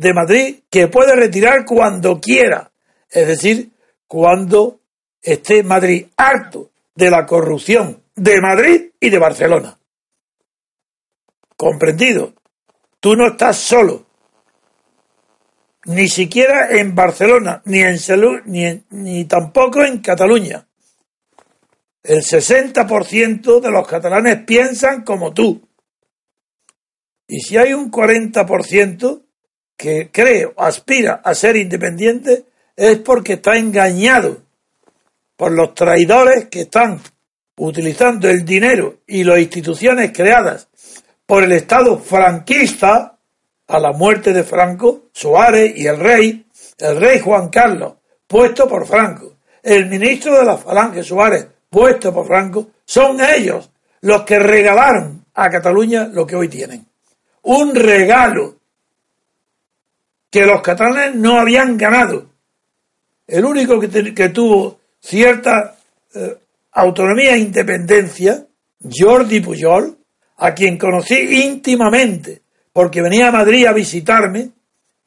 de 0.00 0.14
Madrid 0.14 0.60
que 0.70 0.88
puede 0.88 1.14
retirar 1.14 1.66
cuando 1.66 2.18
quiera, 2.18 2.72
es 3.10 3.28
decir, 3.28 3.70
cuando 4.06 4.80
esté 5.20 5.62
Madrid 5.62 6.06
harto 6.16 6.70
de 6.94 7.10
la 7.10 7.26
corrupción 7.26 8.02
de 8.16 8.40
Madrid 8.40 8.92
y 8.98 9.10
de 9.10 9.18
Barcelona. 9.18 9.78
Comprendido. 11.54 12.32
Tú 12.98 13.14
no 13.14 13.28
estás 13.28 13.58
solo. 13.58 14.06
Ni 15.84 16.08
siquiera 16.08 16.70
en 16.70 16.94
Barcelona, 16.94 17.60
ni 17.66 17.80
en 17.80 17.98
ni, 18.46 18.82
ni 18.88 19.24
tampoco 19.26 19.84
en 19.84 19.98
Cataluña. 19.98 20.66
El 22.02 22.22
60% 22.22 23.60
de 23.60 23.70
los 23.70 23.86
catalanes 23.86 24.44
piensan 24.46 25.02
como 25.02 25.34
tú. 25.34 25.68
Y 27.28 27.40
si 27.40 27.58
hay 27.58 27.74
un 27.74 27.90
40% 27.90 29.24
que 29.80 30.10
cree 30.12 30.52
aspira 30.58 31.22
a 31.24 31.34
ser 31.34 31.56
independiente, 31.56 32.44
es 32.76 32.98
porque 32.98 33.34
está 33.34 33.56
engañado 33.56 34.42
por 35.38 35.52
los 35.52 35.72
traidores 35.72 36.48
que 36.50 36.62
están 36.62 37.00
utilizando 37.56 38.28
el 38.28 38.44
dinero 38.44 38.98
y 39.06 39.24
las 39.24 39.38
instituciones 39.38 40.12
creadas 40.12 40.68
por 41.24 41.44
el 41.44 41.52
Estado 41.52 41.98
franquista 41.98 43.16
a 43.68 43.78
la 43.78 43.92
muerte 43.92 44.34
de 44.34 44.44
Franco, 44.44 45.04
Suárez 45.14 45.72
y 45.74 45.86
el 45.86 45.98
rey, 45.98 46.44
el 46.76 47.00
rey 47.00 47.18
Juan 47.20 47.48
Carlos, 47.48 47.94
puesto 48.26 48.68
por 48.68 48.86
Franco, 48.86 49.36
el 49.62 49.86
ministro 49.86 50.38
de 50.38 50.44
la 50.44 50.58
Falange 50.58 51.02
Suárez, 51.02 51.46
puesto 51.70 52.12
por 52.12 52.26
Franco, 52.26 52.68
son 52.84 53.18
ellos 53.22 53.70
los 54.02 54.24
que 54.24 54.38
regalaron 54.38 55.24
a 55.32 55.48
Cataluña 55.48 56.06
lo 56.06 56.26
que 56.26 56.36
hoy 56.36 56.48
tienen. 56.48 56.86
Un 57.44 57.74
regalo 57.74 58.59
que 60.30 60.46
los 60.46 60.62
catalanes 60.62 61.16
no 61.16 61.38
habían 61.38 61.76
ganado. 61.76 62.26
El 63.26 63.44
único 63.44 63.78
que, 63.80 64.28
tuvo 64.30 64.80
cierta 65.00 65.76
eh, 66.14 66.36
autonomía 66.72 67.34
e 67.34 67.38
independencia, 67.38 68.46
Jordi 68.80 69.40
Pujol, 69.40 69.96
a 70.38 70.54
quien 70.54 70.78
conocí 70.78 71.44
íntimamente, 71.44 72.42
porque 72.72 73.02
venía 73.02 73.28
a 73.28 73.32
Madrid 73.32 73.66
a 73.66 73.72
visitarme 73.72 74.50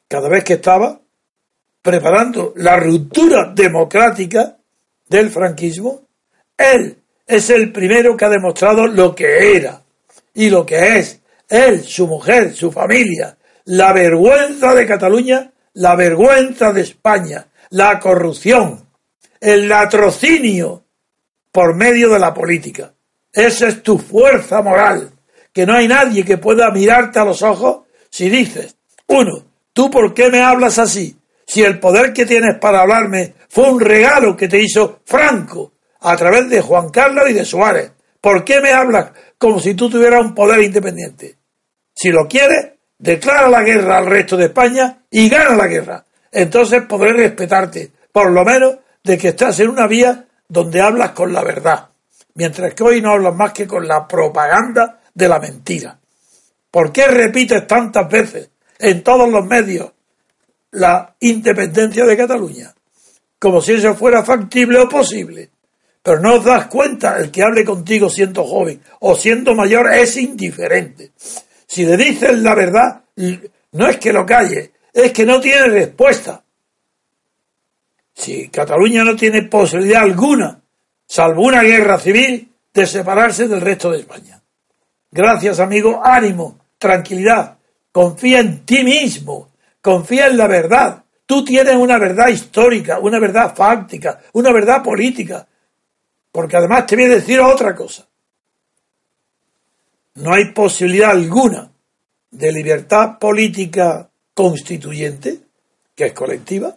cada 0.08 0.28
vez 0.28 0.44
que 0.44 0.54
estaba 0.54 1.00
preparando 1.82 2.52
la 2.56 2.78
ruptura 2.78 3.52
democrática 3.54 4.56
del 5.08 5.30
franquismo, 5.30 6.02
él 6.56 6.96
es 7.26 7.50
el 7.50 7.72
primero 7.72 8.16
que 8.16 8.24
ha 8.24 8.30
demostrado 8.30 8.86
lo 8.86 9.14
que 9.14 9.56
era 9.56 9.82
y 10.34 10.50
lo 10.50 10.64
que 10.64 10.98
es. 10.98 11.20
Él, 11.48 11.82
su 11.82 12.06
mujer, 12.06 12.54
su 12.54 12.70
familia, 12.72 13.36
la 13.64 13.92
vergüenza 13.92 14.74
de 14.74 14.86
Cataluña, 14.86 15.52
la 15.74 15.96
vergüenza 15.96 16.72
de 16.72 16.82
España, 16.82 17.46
la 17.70 17.98
corrupción, 17.98 18.88
el 19.40 19.68
latrocinio 19.68 20.84
por 21.50 21.74
medio 21.74 22.10
de 22.10 22.18
la 22.18 22.34
política. 22.34 22.94
Esa 23.32 23.68
es 23.68 23.82
tu 23.82 23.98
fuerza 23.98 24.62
moral 24.62 25.10
que 25.52 25.66
no 25.66 25.74
hay 25.74 25.88
nadie 25.88 26.24
que 26.24 26.38
pueda 26.38 26.70
mirarte 26.70 27.18
a 27.18 27.24
los 27.24 27.42
ojos 27.42 27.84
si 28.10 28.28
dices, 28.28 28.76
uno, 29.06 29.44
¿tú 29.72 29.90
por 29.90 30.12
qué 30.12 30.30
me 30.30 30.40
hablas 30.40 30.78
así? 30.78 31.16
Si 31.46 31.62
el 31.62 31.78
poder 31.78 32.12
que 32.12 32.26
tienes 32.26 32.58
para 32.58 32.80
hablarme 32.82 33.34
fue 33.48 33.70
un 33.70 33.80
regalo 33.80 34.36
que 34.36 34.48
te 34.48 34.60
hizo 34.60 35.00
Franco 35.04 35.72
a 36.00 36.16
través 36.16 36.48
de 36.50 36.60
Juan 36.60 36.90
Carlos 36.90 37.28
y 37.28 37.32
de 37.32 37.44
Suárez, 37.44 37.92
¿por 38.20 38.44
qué 38.44 38.60
me 38.60 38.72
hablas 38.72 39.12
como 39.38 39.60
si 39.60 39.74
tú 39.74 39.88
tuvieras 39.88 40.24
un 40.24 40.34
poder 40.34 40.60
independiente? 40.60 41.36
Si 41.94 42.10
lo 42.10 42.26
quieres, 42.26 42.73
declara 42.98 43.48
la 43.48 43.62
guerra 43.62 43.98
al 43.98 44.06
resto 44.06 44.36
de 44.36 44.46
España 44.46 44.98
y 45.10 45.28
gana 45.28 45.56
la 45.56 45.66
guerra. 45.66 46.04
Entonces 46.30 46.82
podré 46.82 47.12
respetarte, 47.12 47.92
por 48.12 48.30
lo 48.30 48.44
menos 48.44 48.76
de 49.02 49.18
que 49.18 49.28
estás 49.28 49.60
en 49.60 49.70
una 49.70 49.86
vía 49.86 50.26
donde 50.48 50.80
hablas 50.80 51.10
con 51.10 51.32
la 51.32 51.42
verdad, 51.42 51.88
mientras 52.34 52.74
que 52.74 52.82
hoy 52.82 53.00
no 53.00 53.12
hablas 53.12 53.34
más 53.34 53.52
que 53.52 53.66
con 53.66 53.86
la 53.86 54.06
propaganda 54.06 55.00
de 55.12 55.28
la 55.28 55.38
mentira. 55.38 55.98
¿Por 56.70 56.90
qué 56.90 57.06
repites 57.06 57.66
tantas 57.66 58.08
veces 58.08 58.50
en 58.78 59.02
todos 59.04 59.28
los 59.28 59.46
medios 59.46 59.92
la 60.72 61.14
independencia 61.20 62.04
de 62.04 62.16
Cataluña? 62.16 62.74
Como 63.38 63.60
si 63.60 63.74
eso 63.74 63.94
fuera 63.94 64.24
factible 64.24 64.80
o 64.80 64.88
posible. 64.88 65.50
Pero 66.02 66.20
no 66.20 66.34
os 66.34 66.44
das 66.44 66.66
cuenta, 66.66 67.16
el 67.18 67.30
que 67.30 67.42
hable 67.42 67.64
contigo 67.64 68.10
siendo 68.10 68.44
joven 68.44 68.80
o 69.00 69.14
siendo 69.14 69.54
mayor 69.54 69.92
es 69.94 70.16
indiferente. 70.16 71.12
Si 71.66 71.84
le 71.84 71.96
dices 71.96 72.38
la 72.40 72.54
verdad, 72.54 73.02
no 73.72 73.88
es 73.88 73.96
que 73.98 74.12
lo 74.12 74.24
calle, 74.24 74.72
es 74.92 75.12
que 75.12 75.24
no 75.24 75.40
tiene 75.40 75.68
respuesta. 75.68 76.42
Si 78.14 78.48
Cataluña 78.48 79.04
no 79.04 79.16
tiene 79.16 79.42
posibilidad 79.42 80.02
alguna, 80.02 80.60
salvo 81.06 81.42
una 81.42 81.62
guerra 81.62 81.98
civil, 81.98 82.50
de 82.74 82.86
separarse 82.86 83.46
del 83.46 83.60
resto 83.60 83.90
de 83.92 84.00
España. 84.00 84.42
Gracias, 85.10 85.60
amigo. 85.60 86.00
Ánimo, 86.04 86.58
tranquilidad. 86.76 87.56
Confía 87.92 88.40
en 88.40 88.66
ti 88.66 88.82
mismo. 88.82 89.52
Confía 89.80 90.26
en 90.26 90.36
la 90.36 90.48
verdad. 90.48 91.04
Tú 91.24 91.44
tienes 91.44 91.76
una 91.76 91.98
verdad 91.98 92.28
histórica, 92.28 92.98
una 92.98 93.20
verdad 93.20 93.54
fáctica, 93.54 94.20
una 94.32 94.52
verdad 94.52 94.82
política. 94.82 95.46
Porque 96.32 96.56
además 96.56 96.84
te 96.86 96.96
voy 96.96 97.04
a 97.04 97.10
decir 97.10 97.38
otra 97.40 97.74
cosa. 97.76 98.06
No 100.14 100.34
hay 100.34 100.52
posibilidad 100.52 101.10
alguna 101.10 101.70
de 102.30 102.52
libertad 102.52 103.18
política 103.18 104.10
constituyente, 104.32 105.40
que 105.94 106.06
es 106.06 106.12
colectiva, 106.12 106.76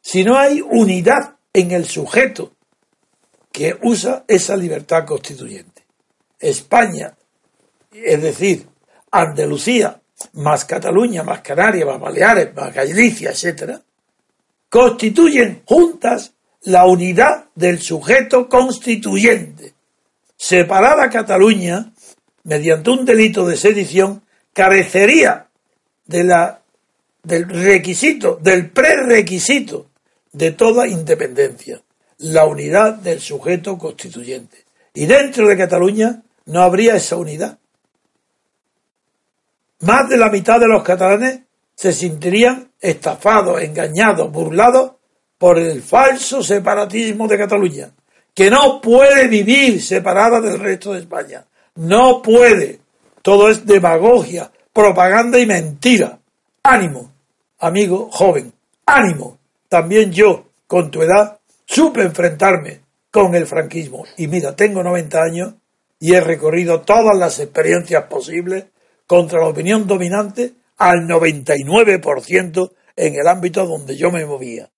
si 0.00 0.24
no 0.24 0.36
hay 0.36 0.60
unidad 0.60 1.36
en 1.52 1.70
el 1.72 1.84
sujeto 1.86 2.52
que 3.50 3.76
usa 3.82 4.24
esa 4.28 4.56
libertad 4.56 5.04
constituyente. 5.04 5.82
España 6.38 7.14
es 7.92 8.22
decir, 8.22 8.66
Andalucía, 9.10 10.00
más 10.34 10.64
Cataluña, 10.64 11.22
más 11.22 11.40
Canarias, 11.40 11.86
más 11.86 12.00
Baleares, 12.00 12.54
más 12.54 12.72
Galicia, 12.74 13.30
etc., 13.30 13.78
constituyen 14.68 15.62
juntas 15.64 16.34
la 16.62 16.84
unidad 16.86 17.46
del 17.54 17.80
sujeto 17.80 18.48
constituyente. 18.48 19.74
Separada 20.36 21.08
Cataluña, 21.08 21.92
mediante 22.48 22.88
un 22.88 23.04
delito 23.04 23.46
de 23.46 23.58
sedición, 23.58 24.22
carecería 24.54 25.48
de 26.06 26.24
la, 26.24 26.62
del 27.22 27.46
requisito, 27.46 28.38
del 28.42 28.70
prerequisito 28.70 29.88
de 30.32 30.52
toda 30.52 30.88
independencia, 30.88 31.82
la 32.16 32.46
unidad 32.46 32.94
del 32.94 33.20
sujeto 33.20 33.76
constituyente. 33.76 34.64
Y 34.94 35.04
dentro 35.04 35.46
de 35.46 35.58
Cataluña 35.58 36.22
no 36.46 36.62
habría 36.62 36.96
esa 36.96 37.16
unidad. 37.16 37.58
Más 39.80 40.08
de 40.08 40.16
la 40.16 40.30
mitad 40.30 40.58
de 40.58 40.68
los 40.68 40.82
catalanes 40.82 41.40
se 41.74 41.92
sentirían 41.92 42.70
estafados, 42.80 43.60
engañados, 43.60 44.32
burlados 44.32 44.92
por 45.36 45.58
el 45.58 45.82
falso 45.82 46.42
separatismo 46.42 47.28
de 47.28 47.36
Cataluña, 47.36 47.90
que 48.32 48.50
no 48.50 48.80
puede 48.80 49.28
vivir 49.28 49.82
separada 49.82 50.40
del 50.40 50.58
resto 50.58 50.94
de 50.94 51.00
España. 51.00 51.44
No 51.78 52.22
puede. 52.22 52.80
Todo 53.22 53.48
es 53.48 53.64
demagogia, 53.64 54.50
propaganda 54.72 55.38
y 55.38 55.46
mentira. 55.46 56.18
Ánimo, 56.60 57.12
amigo 57.60 58.08
joven, 58.10 58.52
ánimo. 58.84 59.38
También 59.68 60.10
yo, 60.10 60.46
con 60.66 60.90
tu 60.90 61.02
edad, 61.02 61.38
supe 61.66 62.02
enfrentarme 62.02 62.80
con 63.12 63.36
el 63.36 63.46
franquismo. 63.46 64.04
Y 64.16 64.26
mira, 64.26 64.56
tengo 64.56 64.82
90 64.82 65.22
años 65.22 65.54
y 66.00 66.14
he 66.14 66.20
recorrido 66.20 66.80
todas 66.80 67.16
las 67.16 67.38
experiencias 67.38 68.06
posibles 68.06 68.64
contra 69.06 69.38
la 69.38 69.46
opinión 69.46 69.86
dominante 69.86 70.54
al 70.78 71.06
99% 71.06 72.72
en 72.96 73.14
el 73.14 73.28
ámbito 73.28 73.64
donde 73.66 73.96
yo 73.96 74.10
me 74.10 74.26
movía. 74.26 74.68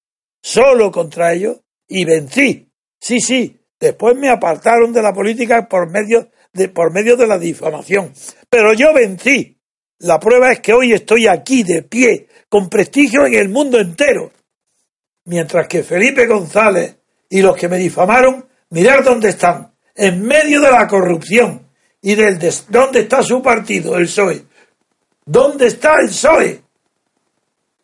Solo 0.42 0.92
contra 0.92 1.32
ellos 1.32 1.60
y 1.88 2.04
vencí. 2.04 2.68
Sí, 3.00 3.20
sí, 3.20 3.58
después 3.78 4.18
me 4.18 4.28
apartaron 4.28 4.92
de 4.92 5.00
la 5.00 5.14
política 5.14 5.66
por 5.66 5.90
medio 5.90 6.28
de, 6.52 6.68
por 6.68 6.92
medio 6.92 7.16
de 7.16 7.26
la 7.26 7.38
difamación. 7.38 8.12
Pero 8.48 8.72
yo 8.74 8.92
vencí. 8.92 9.56
La 9.98 10.18
prueba 10.18 10.50
es 10.52 10.60
que 10.60 10.72
hoy 10.72 10.92
estoy 10.92 11.26
aquí 11.26 11.62
de 11.62 11.82
pie, 11.82 12.28
con 12.48 12.70
prestigio 12.70 13.26
en 13.26 13.34
el 13.34 13.48
mundo 13.50 13.78
entero. 13.78 14.32
Mientras 15.26 15.68
que 15.68 15.82
Felipe 15.82 16.26
González 16.26 16.96
y 17.28 17.42
los 17.42 17.56
que 17.56 17.68
me 17.68 17.78
difamaron, 17.78 18.48
mirar 18.70 19.04
dónde 19.04 19.28
están, 19.28 19.74
en 19.94 20.22
medio 20.22 20.60
de 20.60 20.70
la 20.70 20.86
corrupción 20.88 21.68
y 22.00 22.14
del 22.14 22.38
dónde 22.68 23.00
está 23.00 23.22
su 23.22 23.42
partido, 23.42 23.96
el 23.96 24.06
PSOE. 24.06 24.44
¿Dónde 25.26 25.66
está 25.66 25.96
el 26.00 26.08
PSOE? 26.08 26.62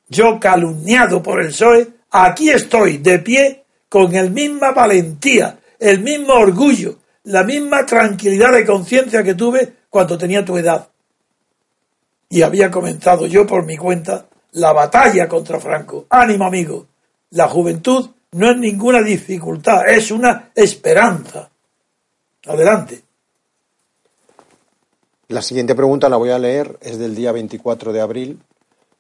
Yo 0.09 0.41
calumniado 0.41 1.23
por 1.23 1.41
el 1.41 1.49
PSOE, 1.49 1.89
aquí 2.11 2.49
estoy 2.49 2.99
de 2.99 3.19
pie 3.19 3.65
con 3.89 4.15
el 4.15 4.31
misma 4.31 4.73
valentía, 4.73 5.59
el 5.79 6.01
mismo 6.01 6.33
orgullo, 6.33 6.99
la 7.27 7.43
misma 7.43 7.85
tranquilidad 7.85 8.53
de 8.53 8.65
conciencia 8.65 9.23
que 9.23 9.35
tuve 9.35 9.75
cuando 9.91 10.17
tenía 10.17 10.45
tu 10.45 10.57
edad. 10.59 10.89
Y 12.29 12.43
había 12.43 12.71
comenzado 12.71 13.27
yo 13.27 13.47
por 13.47 13.65
mi 13.65 13.77
cuenta 13.77 14.27
la 14.53 14.73
batalla 14.73 15.29
contra 15.29 15.59
Franco. 15.59 16.07
Ánimo, 16.09 16.45
amigo. 16.45 16.87
La 17.31 17.49
juventud 17.49 18.11
no 18.33 18.51
es 18.51 18.57
ninguna 18.59 19.03
dificultad, 19.03 19.89
es 19.89 20.11
una 20.13 20.51
esperanza. 20.55 21.51
Adelante. 22.47 23.03
La 25.29 25.43
siguiente 25.43 25.75
pregunta 25.75 26.09
la 26.09 26.17
voy 26.17 26.31
a 26.31 26.39
leer, 26.39 26.79
es 26.81 26.99
del 26.99 27.17
día 27.17 27.33
24 27.33 27.93
de 27.93 28.01
abril 28.01 28.41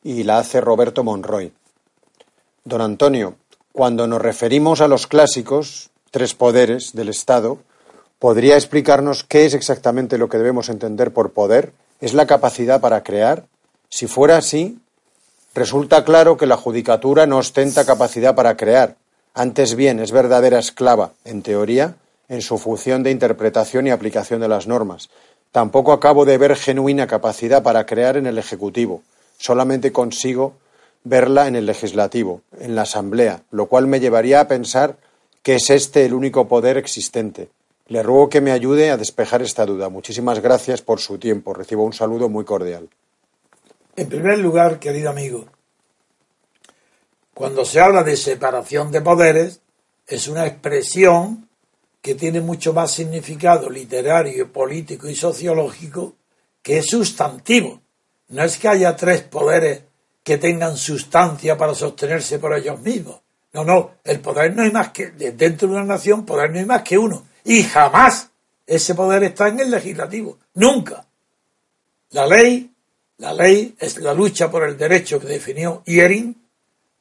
y 0.02 0.24
la 0.24 0.38
hace 0.38 0.60
Roberto 0.60 1.04
Monroy. 1.04 1.52
Don 2.64 2.80
Antonio, 2.80 3.36
cuando 3.70 4.08
nos 4.08 4.20
referimos 4.20 4.80
a 4.80 4.88
los 4.88 5.06
clásicos, 5.06 5.90
tres 6.10 6.34
poderes 6.34 6.92
del 6.92 7.08
Estado, 7.08 7.60
¿podría 8.18 8.56
explicarnos 8.56 9.24
qué 9.24 9.44
es 9.44 9.54
exactamente 9.54 10.18
lo 10.18 10.28
que 10.28 10.38
debemos 10.38 10.68
entender 10.68 11.12
por 11.12 11.32
poder? 11.32 11.72
¿Es 12.00 12.14
la 12.14 12.26
capacidad 12.26 12.80
para 12.80 13.02
crear? 13.02 13.44
Si 13.88 14.06
fuera 14.06 14.36
así, 14.36 14.78
resulta 15.54 16.04
claro 16.04 16.36
que 16.36 16.46
la 16.46 16.56
judicatura 16.56 17.26
no 17.26 17.38
ostenta 17.38 17.84
capacidad 17.84 18.34
para 18.34 18.56
crear, 18.56 18.96
antes 19.34 19.74
bien 19.74 20.00
es 20.00 20.12
verdadera 20.12 20.58
esclava, 20.58 21.12
en 21.24 21.42
teoría, 21.42 21.96
en 22.28 22.42
su 22.42 22.58
función 22.58 23.02
de 23.02 23.10
interpretación 23.10 23.86
y 23.86 23.90
aplicación 23.90 24.40
de 24.40 24.48
las 24.48 24.66
normas. 24.66 25.10
Tampoco 25.52 25.92
acabo 25.92 26.24
de 26.24 26.38
ver 26.38 26.56
genuina 26.56 27.06
capacidad 27.06 27.62
para 27.62 27.86
crear 27.86 28.16
en 28.16 28.26
el 28.26 28.38
Ejecutivo, 28.38 29.02
solamente 29.38 29.92
consigo 29.92 30.54
verla 31.04 31.46
en 31.46 31.54
el 31.54 31.66
legislativo, 31.66 32.42
en 32.58 32.74
la 32.74 32.82
Asamblea, 32.82 33.42
lo 33.50 33.66
cual 33.66 33.86
me 33.86 34.00
llevaría 34.00 34.40
a 34.40 34.48
pensar 34.48 34.96
que 35.42 35.54
es 35.54 35.70
este 35.70 36.04
el 36.04 36.14
único 36.14 36.48
poder 36.48 36.76
existente. 36.76 37.48
Le 37.88 38.02
ruego 38.02 38.28
que 38.28 38.40
me 38.40 38.50
ayude 38.50 38.90
a 38.90 38.96
despejar 38.96 39.42
esta 39.42 39.64
duda. 39.64 39.88
Muchísimas 39.88 40.40
gracias 40.40 40.82
por 40.82 41.00
su 41.00 41.18
tiempo. 41.18 41.54
Recibo 41.54 41.84
un 41.84 41.92
saludo 41.92 42.28
muy 42.28 42.44
cordial. 42.44 42.88
En 43.94 44.08
primer 44.08 44.38
lugar, 44.38 44.78
querido 44.78 45.10
amigo, 45.10 45.46
cuando 47.32 47.64
se 47.64 47.80
habla 47.80 48.02
de 48.02 48.16
separación 48.16 48.90
de 48.90 49.00
poderes, 49.02 49.60
es 50.06 50.28
una 50.28 50.46
expresión 50.46 51.48
que 52.02 52.14
tiene 52.14 52.40
mucho 52.40 52.72
más 52.72 52.92
significado 52.92 53.68
literario, 53.68 54.52
político 54.52 55.08
y 55.08 55.14
sociológico 55.14 56.14
que 56.62 56.78
es 56.78 56.86
sustantivo. 56.86 57.80
No 58.28 58.42
es 58.42 58.58
que 58.58 58.68
haya 58.68 58.96
tres 58.96 59.22
poderes 59.22 59.82
que 60.22 60.38
tengan 60.38 60.76
sustancia 60.76 61.56
para 61.56 61.74
sostenerse 61.74 62.38
por 62.38 62.54
ellos 62.54 62.80
mismos. 62.80 63.20
No, 63.52 63.64
no, 63.64 63.92
el 64.04 64.20
poder 64.20 64.54
no 64.54 64.62
hay 64.62 64.72
más 64.72 64.90
que, 64.90 65.10
dentro 65.12 65.68
de 65.68 65.74
una 65.74 65.84
nación, 65.84 66.26
poder 66.26 66.50
no 66.50 66.58
hay 66.58 66.64
más 66.64 66.82
que 66.82 66.98
uno. 66.98 67.24
Y 67.46 67.62
jamás 67.62 68.30
ese 68.66 68.94
poder 68.94 69.22
está 69.22 69.48
en 69.48 69.60
el 69.60 69.70
legislativo. 69.70 70.38
Nunca. 70.54 71.06
La 72.10 72.26
ley, 72.26 72.70
la 73.18 73.32
ley 73.32 73.76
es 73.78 73.98
la 73.98 74.12
lucha 74.12 74.50
por 74.50 74.64
el 74.64 74.76
derecho 74.76 75.20
que 75.20 75.28
definió 75.28 75.82
Iering, 75.86 76.36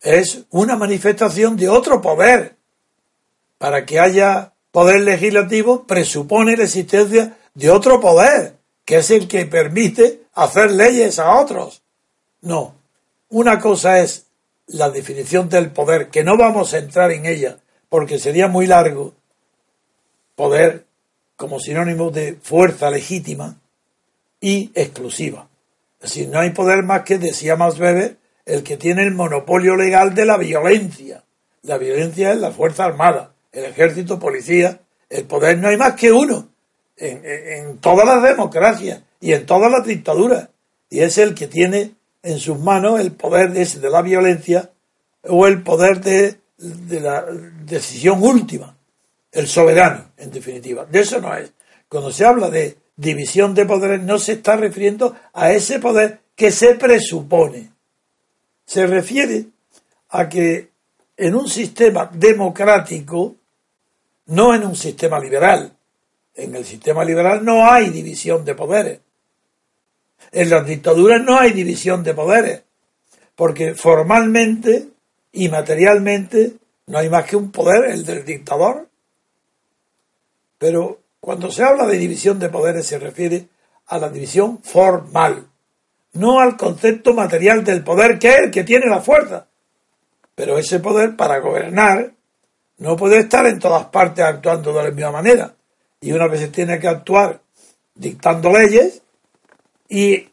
es 0.02 0.44
una 0.52 0.76
manifestación 0.76 1.58
de 1.58 1.68
otro 1.68 2.00
poder. 2.00 2.56
Para 3.58 3.86
que 3.86 4.00
haya 4.00 4.54
poder 4.72 5.02
legislativo 5.02 5.88
presupone 5.88 6.56
la 6.56 6.66
existencia 6.66 7.38
de 7.56 7.72
otro 7.72 8.00
poder, 8.00 8.58
que 8.86 8.98
es 8.98 9.10
el 9.10 9.28
que 9.28 9.48
permite 9.48 10.26
hacer 10.34 10.72
leyes 10.72 11.18
a 11.18 11.40
otros. 11.40 11.82
No, 12.42 12.76
una 13.30 13.60
cosa 13.60 14.00
es 14.00 14.28
la 14.68 14.92
definición 14.92 15.50
del 15.50 15.72
poder, 15.72 16.10
que 16.10 16.24
no 16.24 16.38
vamos 16.38 16.74
a 16.74 16.78
entrar 16.78 17.12
en 17.12 17.26
ella 17.26 17.58
porque 17.90 18.20
sería 18.20 18.48
muy 18.48 18.68
largo. 18.68 19.16
Poder 20.36 20.86
como 21.36 21.60
sinónimo 21.60 22.12
de 22.12 22.38
fuerza 22.42 22.90
legítima 22.90 23.58
y 24.40 24.72
exclusiva. 24.76 25.48
Es 26.02 26.14
decir, 26.14 26.30
no 26.30 26.40
hay 26.40 26.52
poder 26.52 26.84
más 26.84 27.02
que, 27.02 27.18
decía 27.18 27.56
más 27.56 27.80
Weber, 27.80 28.18
el 28.46 28.64
que 28.64 28.78
tiene 28.78 29.04
el 29.04 29.14
monopolio 29.14 29.76
legal 29.76 30.14
de 30.14 30.26
la 30.26 30.38
violencia. 30.38 31.24
La 31.64 31.78
violencia 31.78 32.32
es 32.32 32.40
la 32.40 32.52
fuerza 32.52 32.86
armada, 32.86 33.34
el 33.52 33.66
ejército, 33.66 34.20
policía. 34.20 34.82
El 35.10 35.26
poder 35.26 35.58
no 35.58 35.68
hay 35.68 35.78
más 35.78 35.94
que 35.94 36.12
uno 36.12 36.48
en, 36.98 37.22
en 37.26 37.78
todas 37.80 38.06
las 38.06 38.22
democracias 38.22 39.02
y 39.20 39.34
en 39.34 39.46
todas 39.46 39.72
las 39.72 39.86
dictaduras. 39.86 40.50
Y 40.90 41.00
es 41.00 41.18
el 41.18 41.34
que 41.34 41.48
tiene 41.48 41.96
en 42.22 42.40
sus 42.40 42.60
manos 42.60 43.00
el 43.00 43.12
poder 43.12 43.52
de, 43.52 43.66
de 43.66 43.90
la 43.90 44.02
violencia 44.02 44.72
o 45.24 45.48
el 45.48 45.64
poder 45.64 46.02
de, 46.02 46.36
de 46.58 47.00
la 47.00 47.26
decisión 47.66 48.22
última, 48.22 48.75
el 49.36 49.48
soberano, 49.48 50.12
en 50.18 50.32
definitiva. 50.32 50.86
De 50.86 51.02
eso 51.02 51.20
no 51.20 51.36
es. 51.36 51.52
Cuando 51.90 52.12
se 52.12 52.26
habla 52.26 52.50
de 52.50 52.78
división 52.96 53.54
de 53.54 53.66
poderes, 53.66 54.02
no 54.02 54.18
se 54.18 54.34
está 54.34 54.56
refiriendo 54.56 55.16
a 55.34 55.52
ese 55.52 55.80
poder 55.80 56.22
que 56.36 56.52
se 56.52 56.76
presupone. 56.76 57.70
Se 58.66 58.88
refiere 58.88 59.46
a 60.10 60.30
que 60.30 60.70
en 61.18 61.36
un 61.36 61.50
sistema 61.50 62.10
democrático, 62.12 63.36
no 64.28 64.56
en 64.56 64.66
un 64.66 64.76
sistema 64.76 65.20
liberal, 65.20 65.74
en 66.34 66.56
el 66.56 66.66
sistema 66.66 67.04
liberal 67.04 67.44
no 67.44 67.70
hay 67.70 67.90
división 67.90 68.46
de 68.46 68.56
poderes. 68.56 69.00
En 70.32 70.50
las 70.50 70.66
dictaduras 70.66 71.22
no 71.22 71.38
hay 71.38 71.52
división 71.52 72.04
de 72.04 72.14
poderes, 72.14 72.64
porque 73.36 73.76
formalmente 73.76 74.88
y 75.34 75.50
materialmente 75.50 76.54
no 76.88 76.98
hay 76.98 77.10
más 77.10 77.26
que 77.26 77.36
un 77.36 77.52
poder, 77.52 77.92
el 77.92 78.06
del 78.06 78.24
dictador. 78.24 78.88
Pero 80.66 81.04
cuando 81.20 81.52
se 81.52 81.64
habla 81.64 81.86
de 81.86 81.96
división 81.96 82.40
de 82.40 82.50
poderes 82.50 82.88
se 82.88 82.98
refiere 82.98 83.50
a 83.86 84.00
la 84.00 84.10
división 84.10 84.64
formal, 84.64 85.46
no 86.14 86.40
al 86.40 86.58
concepto 86.58 87.14
material 87.14 87.64
del 87.64 87.84
poder 87.84 88.18
que 88.18 88.30
es 88.30 88.40
el 88.46 88.50
que 88.50 88.64
tiene 88.64 88.88
la 88.88 89.00
fuerza. 89.00 89.46
Pero 90.34 90.58
ese 90.58 90.80
poder 90.80 91.16
para 91.16 91.38
gobernar 91.38 92.14
no 92.80 92.96
puede 92.96 93.20
estar 93.20 93.46
en 93.46 93.60
todas 93.60 93.86
partes 93.90 94.26
actuando 94.26 94.74
de 94.74 94.86
la 94.86 94.90
misma 94.90 95.12
manera. 95.12 95.54
Y 96.02 96.12
una 96.14 96.28
vez 96.28 96.52
tiene 96.52 96.80
que 96.80 96.88
actuar 96.88 97.40
dictando 97.94 98.52
leyes, 98.52 99.04
y 99.88 100.30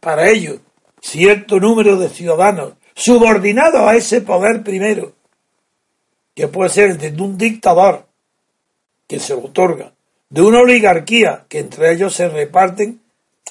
para 0.00 0.28
ello 0.28 0.58
cierto 1.00 1.60
número 1.60 1.96
de 1.98 2.08
ciudadanos 2.08 2.72
subordinados 2.96 3.82
a 3.82 3.94
ese 3.94 4.22
poder 4.22 4.64
primero, 4.64 5.12
que 6.34 6.48
puede 6.48 6.68
ser 6.68 6.98
de 6.98 7.22
un 7.22 7.38
dictador 7.38 8.10
que 9.12 9.20
se 9.20 9.34
otorga, 9.34 9.92
de 10.30 10.40
una 10.40 10.60
oligarquía 10.60 11.44
que 11.46 11.58
entre 11.58 11.92
ellos 11.92 12.14
se 12.14 12.30
reparten 12.30 13.02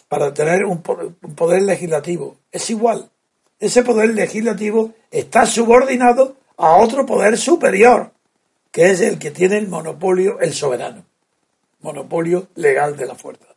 para 0.08 0.34
tener 0.34 0.66
un 0.66 0.82
poder, 0.82 1.62
legislativo. 1.62 2.38
Es 2.52 2.72
igual. 2.72 3.12
Ese 3.60 3.84
poder 3.84 4.10
legislativo 4.16 4.92
está 5.12 5.46
subordinado 5.46 6.36
a 6.58 6.78
otro 6.78 7.06
poder 7.06 7.38
superior, 7.38 8.10
que 8.72 8.90
es 8.90 9.02
el 9.02 9.20
que 9.20 9.30
tiene 9.30 9.60
el 9.60 9.68
monopolio, 9.68 10.40
el 10.40 10.52
soberano, 10.52 11.06
monopolio 11.82 12.48
legal 12.56 12.98
de 12.98 13.06
la 13.06 13.14
fuerza. 13.14 13.54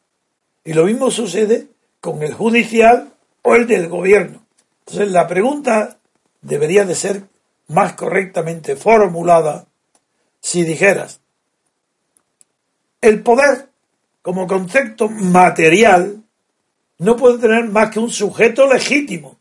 Y 0.63 0.75
lo 0.75 0.85
mismo 0.85 1.11
sucede 1.11 1.69
con 2.03 2.23
el 2.23 2.35
judicial 2.35 3.15
o 3.41 3.55
el 3.55 3.67
del 3.67 3.89
gobierno. 3.89 4.45
Entonces 4.81 5.11
la 5.11 5.27
pregunta 5.27 5.97
debería 6.43 6.85
de 6.85 6.97
ser 6.97 7.23
más 7.69 7.95
correctamente 7.95 8.77
formulada 8.77 9.65
si 10.43 10.65
dijeras, 10.65 11.21
el 13.05 13.23
poder 13.23 13.69
como 14.23 14.47
concepto 14.47 15.09
material 15.09 16.23
no 16.99 17.17
puede 17.17 17.39
tener 17.39 17.65
más 17.67 17.91
que 17.91 17.99
un 17.99 18.11
sujeto 18.11 18.67
legítimo, 18.67 19.39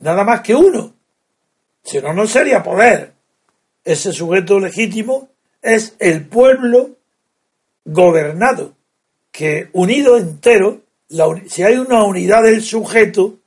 nada 0.00 0.24
más 0.24 0.40
que 0.40 0.54
uno, 0.54 0.94
si 1.82 2.00
no, 2.00 2.12
no 2.12 2.26
sería 2.26 2.62
poder. 2.62 3.12
Ese 3.84 4.12
sujeto 4.12 4.58
legítimo 4.58 5.28
es 5.60 5.94
el 5.98 6.26
pueblo 6.26 6.96
gobernado 7.84 8.74
que 9.30 9.68
unido 9.72 10.16
entero, 10.16 10.82
si 11.48 11.62
hay 11.62 11.76
una 11.76 12.04
unidad 12.04 12.44
del 12.44 12.62
sujeto, 12.62 13.38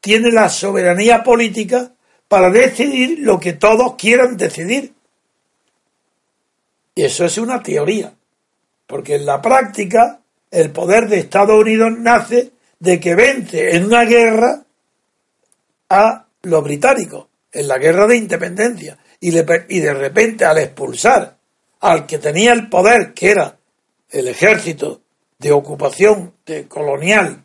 tiene 0.00 0.30
la 0.30 0.48
soberanía 0.48 1.22
política 1.22 1.92
para 2.28 2.50
decidir 2.50 3.20
lo 3.20 3.38
que 3.40 3.52
todos 3.52 3.94
quieran 3.94 4.36
decidir. 4.36 4.92
Y 6.94 7.04
eso 7.04 7.24
es 7.24 7.38
una 7.38 7.62
teoría, 7.62 8.15
porque 8.86 9.16
en 9.16 9.26
la 9.26 9.40
práctica 9.40 10.20
el 10.50 10.70
poder 10.70 11.08
de 11.08 11.18
Estados 11.18 11.60
Unidos 11.60 11.90
nace 11.98 12.52
de 12.78 13.00
que 13.00 13.14
vence 13.14 13.76
en 13.76 13.86
una 13.86 14.04
guerra 14.04 14.64
a 15.88 16.26
los 16.42 16.64
británicos, 16.64 17.26
en 17.52 17.68
la 17.68 17.78
guerra 17.78 18.06
de 18.06 18.16
independencia. 18.16 18.98
Y, 19.20 19.28
y 19.28 19.80
de 19.80 19.94
repente 19.94 20.44
al 20.44 20.58
expulsar 20.58 21.36
al 21.80 22.06
que 22.06 22.18
tenía 22.18 22.52
el 22.52 22.68
poder, 22.68 23.12
que 23.14 23.30
era 23.30 23.56
el 24.10 24.28
ejército 24.28 25.02
de 25.38 25.52
ocupación 25.52 26.34
de 26.44 26.66
colonial 26.66 27.42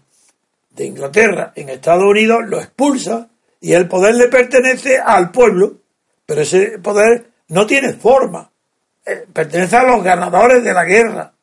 de 0.69 0.86
Inglaterra 0.86 1.51
en 1.56 1.69
Estados 1.69 2.04
Unidos, 2.04 2.41
lo 2.47 2.60
expulsa 2.60 3.30
y 3.60 3.73
el 3.73 3.88
poder 3.88 4.15
le 4.15 4.27
pertenece 4.27 4.97
al 4.97 5.32
pueblo, 5.32 5.77
pero 6.25 6.41
ese 6.41 6.80
poder 6.80 7.32
no 7.49 7.65
tiene 7.65 7.93
forma, 7.93 8.50
eh, 9.05 9.25
pertenece 9.31 9.75
a 9.75 9.83
los 9.83 10.03
ganadores 10.03 10.63
de 10.63 10.73
la 10.73 10.85
guerra, 10.85 11.33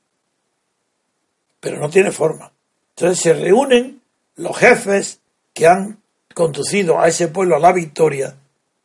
pero 1.61 1.79
no 1.79 1.90
tiene 1.90 2.12
forma. 2.12 2.53
Entonces 2.97 3.21
se 3.21 3.33
reúnen 3.35 4.01
los 4.37 4.57
jefes 4.57 5.21
que 5.53 5.66
han 5.66 5.99
conducido 6.35 7.01
a 7.01 7.09
ese 7.09 7.29
pueblo 7.29 7.57
a 7.57 7.61
la 7.61 7.73
victoria, 7.73 8.37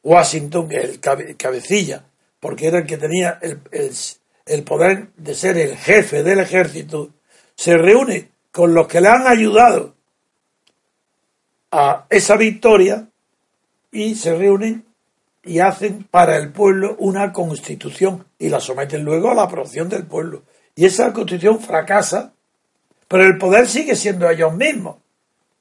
Washington, 0.01 0.69
el 0.71 0.99
cabecilla, 0.99 2.03
porque 2.39 2.67
era 2.67 2.79
el 2.79 2.85
que 2.85 2.97
tenía 2.97 3.39
el, 3.41 3.59
el 4.45 4.63
poder 4.63 5.09
de 5.15 5.35
ser 5.35 5.57
el 5.57 5.77
jefe 5.77 6.23
del 6.23 6.39
ejército, 6.39 7.11
se 7.55 7.77
reúne 7.77 8.29
con 8.51 8.73
los 8.73 8.87
que 8.87 9.01
le 9.01 9.09
han 9.09 9.27
ayudado 9.27 9.95
a 11.71 12.05
esa 12.09 12.37
victoria 12.37 13.07
y 13.91 14.15
se 14.15 14.35
reúnen 14.35 14.85
y 15.43 15.59
hacen 15.59 16.07
para 16.09 16.37
el 16.37 16.51
pueblo 16.51 16.95
una 16.99 17.33
constitución 17.33 18.25
y 18.39 18.49
la 18.49 18.59
someten 18.59 19.03
luego 19.03 19.29
a 19.29 19.35
la 19.35 19.43
aprobación 19.43 19.89
del 19.89 20.05
pueblo. 20.05 20.43
Y 20.75 20.85
esa 20.85 21.11
constitución 21.11 21.59
fracasa, 21.59 22.33
pero 23.07 23.25
el 23.25 23.37
poder 23.37 23.67
sigue 23.67 23.95
siendo 23.95 24.29
ellos 24.29 24.55
mismos. 24.55 24.97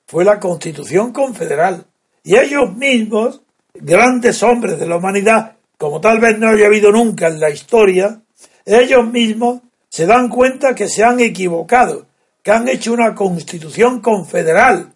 Fue 0.06 0.24
la 0.24 0.38
constitución 0.38 1.12
confederal. 1.12 1.86
Y 2.22 2.36
ellos 2.36 2.74
mismos, 2.76 3.42
grandes 3.74 4.42
hombres 4.42 4.78
de 4.78 4.86
la 4.86 4.96
humanidad, 4.96 5.56
como 5.76 6.00
tal 6.00 6.20
vez 6.20 6.38
no 6.38 6.48
haya 6.48 6.66
habido 6.66 6.92
nunca 6.92 7.26
en 7.26 7.40
la 7.40 7.50
historia, 7.50 8.20
ellos 8.64 9.06
mismos 9.10 9.62
se 9.88 10.06
dan 10.06 10.28
cuenta 10.28 10.74
que 10.74 10.88
se 10.88 11.02
han 11.02 11.18
equivocado, 11.20 12.06
que 12.42 12.52
han 12.52 12.68
hecho 12.68 12.92
una 12.92 13.14
constitución 13.14 14.00
confederal 14.00 14.94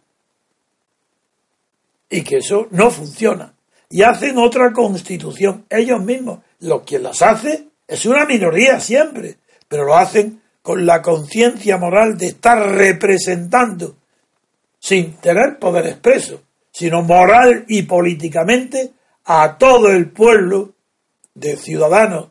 y 2.08 2.22
que 2.22 2.36
eso 2.36 2.68
no 2.70 2.90
funciona. 2.90 3.55
Y 3.88 4.02
hacen 4.02 4.38
otra 4.38 4.72
constitución 4.72 5.64
ellos 5.70 6.02
mismos. 6.02 6.40
Lo 6.60 6.84
que 6.84 6.98
las 6.98 7.22
hace 7.22 7.68
es 7.86 8.06
una 8.06 8.24
minoría 8.24 8.80
siempre, 8.80 9.36
pero 9.68 9.84
lo 9.84 9.96
hacen 9.96 10.40
con 10.62 10.84
la 10.84 11.00
conciencia 11.00 11.76
moral 11.76 12.18
de 12.18 12.26
estar 12.26 12.58
representando, 12.58 13.96
sin 14.80 15.14
tener 15.18 15.58
poder 15.58 15.86
expreso, 15.86 16.42
sino 16.72 17.02
moral 17.02 17.64
y 17.68 17.82
políticamente, 17.82 18.90
a 19.24 19.56
todo 19.58 19.90
el 19.90 20.10
pueblo 20.10 20.74
de 21.34 21.56
ciudadanos 21.56 22.30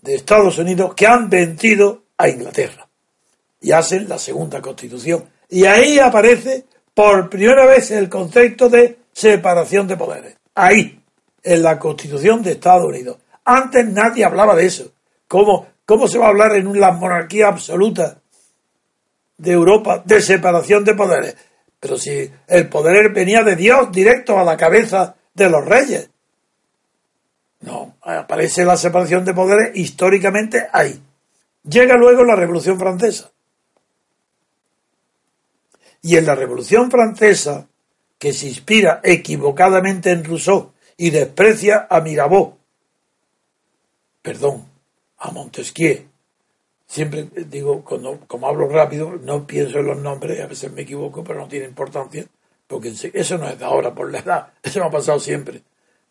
de 0.00 0.14
Estados 0.14 0.58
Unidos 0.58 0.94
que 0.94 1.06
han 1.06 1.28
vencido 1.28 2.04
a 2.16 2.28
Inglaterra. 2.28 2.88
Y 3.60 3.72
hacen 3.72 4.08
la 4.08 4.18
segunda 4.18 4.60
constitución. 4.60 5.24
Y 5.48 5.64
ahí 5.64 5.98
aparece 5.98 6.64
por 6.92 7.28
primera 7.28 7.66
vez 7.66 7.90
el 7.90 8.08
concepto 8.08 8.68
de 8.68 8.98
separación 9.12 9.88
de 9.88 9.96
poderes. 9.96 10.36
Ahí, 10.54 11.00
en 11.42 11.62
la 11.62 11.78
Constitución 11.78 12.42
de 12.42 12.52
Estados 12.52 12.84
Unidos. 12.84 13.18
Antes 13.44 13.86
nadie 13.86 14.24
hablaba 14.24 14.54
de 14.54 14.66
eso. 14.66 14.92
¿Cómo, 15.28 15.66
cómo 15.84 16.08
se 16.08 16.18
va 16.18 16.26
a 16.26 16.30
hablar 16.30 16.56
en 16.56 16.66
una 16.66 16.90
monarquía 16.92 17.48
absoluta 17.48 18.18
de 19.36 19.52
Europa 19.52 20.02
de 20.04 20.22
separación 20.22 20.84
de 20.84 20.94
poderes? 20.94 21.36
Pero 21.78 21.98
si 21.98 22.30
el 22.46 22.68
poder 22.68 23.12
venía 23.12 23.42
de 23.42 23.56
Dios 23.56 23.92
directo 23.92 24.38
a 24.38 24.44
la 24.44 24.56
cabeza 24.56 25.16
de 25.34 25.50
los 25.50 25.64
reyes. 25.64 26.08
No, 27.60 27.96
aparece 28.00 28.64
la 28.64 28.76
separación 28.76 29.24
de 29.24 29.34
poderes 29.34 29.76
históricamente 29.76 30.66
ahí. 30.72 31.00
Llega 31.62 31.96
luego 31.96 32.24
la 32.24 32.36
Revolución 32.36 32.78
Francesa. 32.78 33.30
Y 36.02 36.16
en 36.16 36.26
la 36.26 36.34
Revolución 36.34 36.90
Francesa 36.90 37.66
que 38.24 38.32
se 38.32 38.46
inspira 38.46 39.02
equivocadamente 39.04 40.10
en 40.10 40.24
Rousseau 40.24 40.72
y 40.96 41.10
desprecia 41.10 41.86
a 41.90 42.00
Mirabeau, 42.00 42.56
perdón, 44.22 44.64
a 45.18 45.30
Montesquieu. 45.30 46.08
Siempre 46.86 47.28
digo, 47.50 47.84
cuando, 47.84 48.20
como 48.26 48.48
hablo 48.48 48.66
rápido, 48.66 49.10
no 49.16 49.46
pienso 49.46 49.80
en 49.80 49.88
los 49.88 49.98
nombres, 49.98 50.40
a 50.40 50.46
veces 50.46 50.72
me 50.72 50.80
equivoco, 50.80 51.22
pero 51.22 51.38
no 51.40 51.48
tiene 51.48 51.66
importancia, 51.66 52.24
porque 52.66 52.94
eso 53.12 53.36
no 53.36 53.46
es 53.46 53.58
de 53.58 53.64
ahora 53.66 53.94
por 53.94 54.10
la 54.10 54.20
edad, 54.20 54.54
eso 54.62 54.80
me 54.80 54.86
ha 54.86 54.90
pasado 54.90 55.20
siempre, 55.20 55.60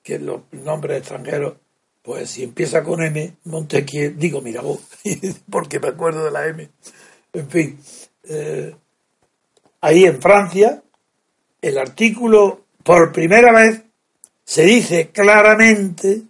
que 0.04 0.19
los 0.19 0.41
nombres 0.52 0.99
extranjeros, 0.99 1.56
pues 2.04 2.30
si 2.30 2.43
empieza 2.43 2.84
con 2.84 3.02
M, 3.02 3.38
Montesquieu, 3.45 4.13
digo 4.15 4.39
Mirabeau, 4.39 4.80
porque 5.49 5.80
me 5.80 5.88
acuerdo 5.88 6.26
de 6.26 6.32
la 6.32 6.45
M. 6.45 6.69
En 7.34 7.49
fin, 7.49 7.80
eh, 8.26 8.76
ahí 9.82 10.06
en 10.06 10.21
Francia, 10.21 10.84
el 11.63 11.78
artículo, 11.78 12.65
por 12.84 13.13
primera 13.13 13.54
vez, 13.54 13.82
se 14.43 14.63
dice 14.63 15.10
claramente 15.10 16.23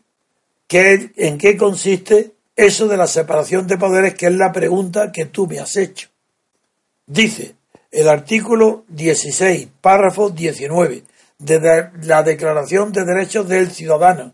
que, 0.68 1.12
en 1.18 1.40
qué 1.40 1.58
consiste 1.58 2.34
eso 2.56 2.88
de 2.88 2.98
la 2.98 3.08
separación 3.08 3.66
de 3.66 3.80
poderes, 3.80 4.14
que 4.14 4.28
es 4.28 4.36
la 4.36 4.52
pregunta 4.52 5.12
que 5.12 5.26
tú 5.26 5.48
me 5.48 5.60
has 5.60 5.76
hecho. 5.76 6.10
Dice 7.08 7.56
el 7.92 8.08
artículo 8.08 8.86
16, 8.90 9.70
párrafo 9.82 10.30
19 10.30 11.04
de 11.40 11.90
la 12.04 12.22
Declaración 12.22 12.92
de 12.92 13.04
Derechos 13.04 13.50
del 13.50 13.72
Ciudadano 13.72 14.34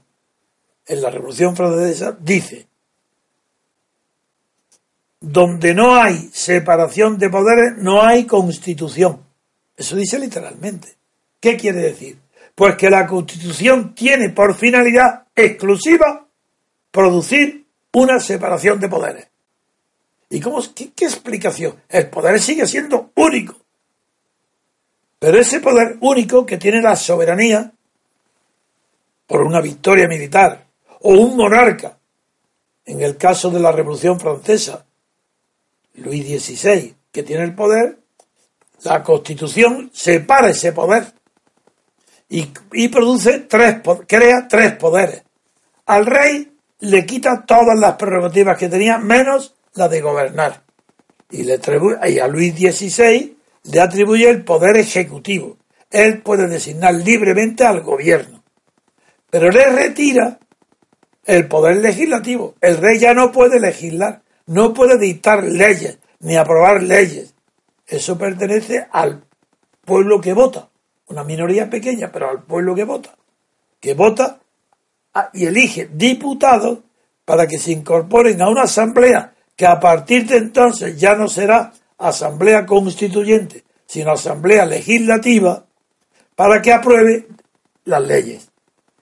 en 0.85 1.01
la 1.01 1.09
Revolución 1.09 1.55
Francesa, 1.55 2.17
dice, 2.19 2.67
donde 5.21 5.73
no 5.73 5.95
hay 5.95 6.29
separación 6.33 7.17
de 7.17 7.29
poderes, 7.29 7.77
no 7.77 8.01
hay 8.01 8.25
constitución. 8.25 9.28
Eso 9.79 9.95
dice 9.95 10.19
literalmente. 10.19 10.97
¿Qué 11.39 11.55
quiere 11.55 11.79
decir? 11.79 12.19
Pues 12.53 12.75
que 12.75 12.89
la 12.89 13.07
Constitución 13.07 13.95
tiene 13.95 14.29
por 14.29 14.53
finalidad 14.53 15.23
exclusiva 15.33 16.27
producir 16.91 17.65
una 17.93 18.19
separación 18.19 18.81
de 18.81 18.89
poderes. 18.89 19.27
¿Y 20.29 20.41
cómo, 20.41 20.61
qué, 20.75 20.91
qué 20.91 21.05
explicación? 21.05 21.81
El 21.87 22.09
poder 22.09 22.41
sigue 22.41 22.67
siendo 22.67 23.11
único. 23.15 23.55
Pero 25.17 25.39
ese 25.39 25.61
poder 25.61 25.95
único 26.01 26.45
que 26.45 26.57
tiene 26.57 26.81
la 26.81 26.97
soberanía 26.97 27.71
por 29.27 29.43
una 29.43 29.61
victoria 29.61 30.09
militar 30.09 30.65
o 30.99 31.13
un 31.13 31.37
monarca, 31.37 31.97
en 32.85 32.99
el 32.99 33.15
caso 33.15 33.49
de 33.49 33.61
la 33.61 33.71
Revolución 33.71 34.19
Francesa, 34.19 34.85
Luis 35.93 36.25
XVI, 36.25 36.95
que 37.13 37.23
tiene 37.23 37.45
el 37.45 37.55
poder, 37.55 37.98
la 38.83 39.03
Constitución 39.03 39.89
separa 39.93 40.49
ese 40.49 40.71
poder 40.71 41.13
y, 42.29 42.87
produce 42.89 43.39
tres, 43.39 43.77
crea 44.07 44.47
tres 44.47 44.73
poderes. 44.73 45.23
Al 45.87 46.05
rey 46.05 46.51
le 46.81 47.05
quita 47.05 47.43
todas 47.45 47.77
las 47.77 47.95
prerrogativas 47.95 48.57
que 48.57 48.69
tenía, 48.69 48.99
menos 48.99 49.55
la 49.73 49.87
de 49.87 50.01
gobernar. 50.01 50.61
Y, 51.31 51.43
le 51.43 51.59
y 52.07 52.19
a 52.19 52.27
Luis 52.27 52.53
XVI 52.53 53.35
le 53.63 53.81
atribuye 53.81 54.29
el 54.29 54.43
poder 54.43 54.77
ejecutivo. 54.77 55.57
Él 55.89 56.21
puede 56.21 56.47
designar 56.47 56.93
libremente 56.93 57.65
al 57.65 57.81
gobierno. 57.81 58.43
Pero 59.29 59.49
le 59.49 59.65
retira 59.65 60.39
el 61.25 61.47
poder 61.47 61.77
legislativo. 61.77 62.55
El 62.61 62.77
rey 62.77 62.99
ya 62.99 63.13
no 63.13 63.31
puede 63.31 63.59
legislar, 63.59 64.21
no 64.45 64.73
puede 64.73 64.97
dictar 64.99 65.43
leyes, 65.43 65.97
ni 66.19 66.35
aprobar 66.35 66.83
leyes. 66.83 67.33
Eso 67.89 68.17
pertenece 68.17 68.87
al 68.91 69.23
pueblo 69.83 70.21
que 70.21 70.33
vota, 70.33 70.69
una 71.07 71.23
minoría 71.23 71.69
pequeña, 71.69 72.11
pero 72.11 72.29
al 72.29 72.43
pueblo 72.43 72.75
que 72.75 72.83
vota, 72.83 73.15
que 73.79 73.95
vota 73.95 74.39
y 75.33 75.47
elige 75.47 75.89
diputados 75.91 76.79
para 77.25 77.47
que 77.47 77.57
se 77.57 77.71
incorporen 77.71 78.41
a 78.41 78.49
una 78.49 78.63
asamblea 78.63 79.33
que 79.55 79.65
a 79.65 79.79
partir 79.79 80.27
de 80.27 80.37
entonces 80.37 80.99
ya 80.99 81.15
no 81.15 81.27
será 81.27 81.73
asamblea 81.97 82.65
constituyente, 82.65 83.63
sino 83.85 84.11
asamblea 84.11 84.65
legislativa, 84.65 85.65
para 86.35 86.61
que 86.61 86.71
apruebe 86.71 87.27
las 87.85 88.01
leyes. 88.03 88.51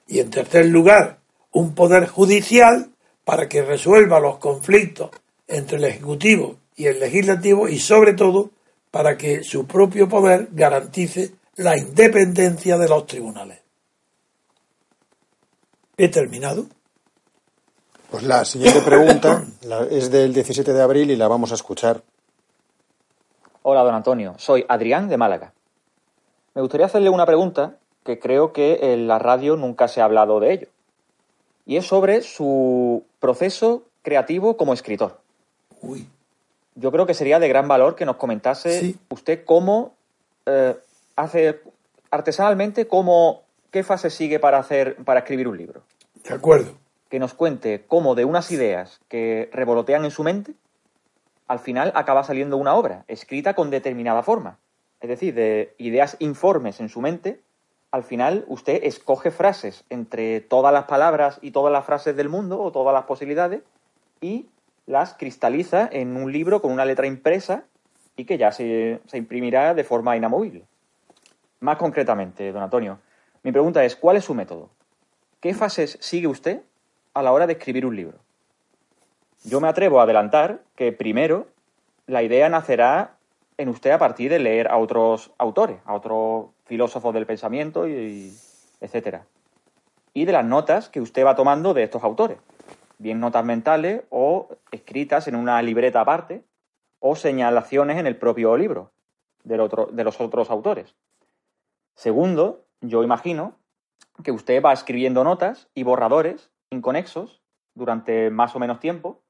Y 0.07 0.19
en 0.19 0.29
tercer 0.29 0.65
lugar, 0.65 1.19
un 1.51 1.75
poder 1.75 2.07
judicial 2.07 2.89
para 3.23 3.49
que 3.49 3.61
resuelva 3.61 4.19
los 4.19 4.37
conflictos 4.37 5.11
entre 5.47 5.77
el 5.77 5.83
Ejecutivo 5.83 6.55
y 6.75 6.87
el 6.87 6.99
Legislativo 6.99 7.67
y 7.67 7.79
sobre 7.79 8.13
todo 8.13 8.51
para 8.97 9.15
que 9.15 9.43
su 9.43 9.67
propio 9.67 10.09
poder 10.09 10.47
garantice 10.53 11.35
la 11.57 11.77
independencia 11.77 12.79
de 12.79 12.89
los 12.89 13.05
tribunales. 13.05 13.61
He 15.95 16.09
terminado. 16.09 16.65
Pues 18.09 18.23
la 18.23 18.43
siguiente 18.43 18.81
pregunta 18.81 19.45
es 19.91 20.09
del 20.09 20.33
17 20.33 20.73
de 20.73 20.81
abril 20.81 21.11
y 21.11 21.15
la 21.15 21.27
vamos 21.27 21.51
a 21.51 21.53
escuchar. 21.53 22.01
Hola, 23.61 23.83
don 23.83 23.93
Antonio. 23.93 24.33
Soy 24.39 24.65
Adrián 24.67 25.09
de 25.09 25.17
Málaga. 25.17 25.53
Me 26.55 26.61
gustaría 26.63 26.87
hacerle 26.87 27.11
una 27.11 27.27
pregunta 27.27 27.77
que 28.03 28.17
creo 28.17 28.51
que 28.51 28.93
en 28.93 29.07
la 29.07 29.19
radio 29.19 29.57
nunca 29.57 29.87
se 29.87 30.01
ha 30.01 30.05
hablado 30.05 30.39
de 30.39 30.53
ello. 30.53 30.67
Y 31.67 31.77
es 31.77 31.85
sobre 31.85 32.23
su 32.23 33.03
proceso 33.19 33.83
creativo 34.01 34.57
como 34.57 34.73
escritor. 34.73 35.19
Uy, 35.83 36.09
Yo 36.79 36.91
creo 36.91 37.05
que 37.05 37.13
sería 37.13 37.39
de 37.39 37.47
gran 37.47 37.67
valor 37.67 37.95
que 37.95 38.05
nos 38.05 38.17
comentase 38.17 38.79
Sí. 38.79 38.97
usted 39.09 39.43
cómo 39.45 39.95
eh, 40.45 40.75
hace 41.15 41.59
artesanalmente, 42.11 42.87
cómo, 42.87 43.41
qué 43.71 43.83
fase 43.83 44.09
sigue 44.09 44.39
para, 44.39 44.59
hacer, 44.59 44.95
para 45.03 45.19
escribir 45.21 45.47
un 45.47 45.57
libro. 45.57 45.81
de 46.23 46.33
acuerdo. 46.33 46.73
Que 47.09 47.19
nos 47.19 47.33
cuente 47.33 47.85
cómo 47.87 48.13
de 48.15 48.25
unas 48.25 48.51
ideas 48.51 48.99
que 49.07 49.49
revolotean 49.53 50.05
en 50.05 50.11
su 50.11 50.23
mente, 50.23 50.53
al 51.47 51.59
final 51.59 51.91
acaba 51.95 52.23
saliendo 52.23 52.57
una 52.57 52.75
obra 52.75 53.05
escrita 53.07 53.53
con 53.55 53.69
determinada 53.69 54.23
forma. 54.23 54.57
Es 54.99 55.09
decir, 55.09 55.33
de 55.33 55.73
ideas 55.77 56.17
informes 56.19 56.79
en 56.79 56.89
su 56.89 57.01
mente, 57.01 57.39
al 57.91 58.03
final 58.03 58.43
usted 58.47 58.83
escoge 58.83 59.31
frases 59.31 59.85
entre 59.89 60.41
todas 60.41 60.73
las 60.73 60.83
palabras 60.85 61.39
y 61.41 61.51
todas 61.51 61.71
las 61.71 61.85
frases 61.85 62.15
del 62.15 62.27
mundo 62.29 62.59
o 62.61 62.71
todas 62.71 62.93
las 62.93 63.05
posibilidades 63.05 63.61
y 64.19 64.47
las 64.87 65.13
cristaliza 65.13 65.87
en 65.91 66.17
un 66.17 66.31
libro 66.31 66.61
con 66.61 66.71
una 66.71 66.85
letra 66.85 67.05
impresa 67.05 67.65
y 68.15 68.25
que 68.25 68.39
ya 68.39 68.51
se, 68.51 68.99
se 69.05 69.17
imprimirá 69.17 69.75
de 69.75 69.83
forma 69.83 70.17
inamovible. 70.17 70.65
Más 71.59 71.77
concretamente, 71.77 72.51
don 72.51 72.63
Antonio, 72.63 72.99
mi 73.43 73.51
pregunta 73.51 73.83
es, 73.83 73.95
¿cuál 73.95 74.17
es 74.17 74.25
su 74.25 74.33
método? 74.33 74.71
¿Qué 75.39 75.53
fases 75.53 75.97
sigue 76.01 76.27
usted 76.27 76.61
a 77.13 77.21
la 77.21 77.31
hora 77.31 77.45
de 77.45 77.53
escribir 77.53 77.85
un 77.85 77.95
libro? 77.95 78.17
Yo 79.43 79.61
me 79.61 79.67
atrevo 79.67 79.99
a 79.99 80.03
adelantar 80.03 80.61
que 80.75 80.91
primero 80.91 81.47
la 82.07 82.23
idea 82.23 82.49
nacerá 82.49 83.17
en 83.57 83.69
usted 83.69 83.91
a 83.91 83.99
partir 83.99 84.31
de 84.31 84.39
leer 84.39 84.67
a 84.67 84.77
otros 84.77 85.31
autores, 85.37 85.77
a 85.85 85.93
otros 85.93 86.47
filósofos 86.65 87.13
del 87.13 87.25
pensamiento 87.25 87.87
y, 87.87 88.33
etcétera. 88.81 89.25
Y 90.13 90.25
de 90.25 90.31
las 90.31 90.45
notas 90.45 90.89
que 90.89 91.01
usted 91.01 91.25
va 91.25 91.35
tomando 91.35 91.73
de 91.73 91.83
estos 91.83 92.03
autores, 92.03 92.37
bien 92.97 93.19
notas 93.19 93.45
mentales 93.45 94.03
o 94.09 94.49
escritas 94.71 95.27
en 95.27 95.35
una 95.35 95.61
libreta 95.61 96.01
aparte 96.01 96.43
o 96.99 97.15
señalaciones 97.15 97.97
en 97.97 98.07
el 98.07 98.17
propio 98.17 98.57
libro 98.57 98.91
de 99.43 100.03
los 100.03 100.21
otros 100.21 100.49
autores. 100.49 100.95
Segundo, 101.95 102.65
yo 102.81 103.03
imagino 103.03 103.55
que 104.23 104.31
usted 104.31 104.61
va 104.61 104.73
escribiendo 104.73 105.23
notas 105.23 105.69
y 105.73 105.83
borradores 105.83 106.51
inconexos 106.69 107.41
durante 107.75 108.29
más 108.29 108.55
o 108.55 108.59
menos 108.59 108.79
tiempo 108.79 109.21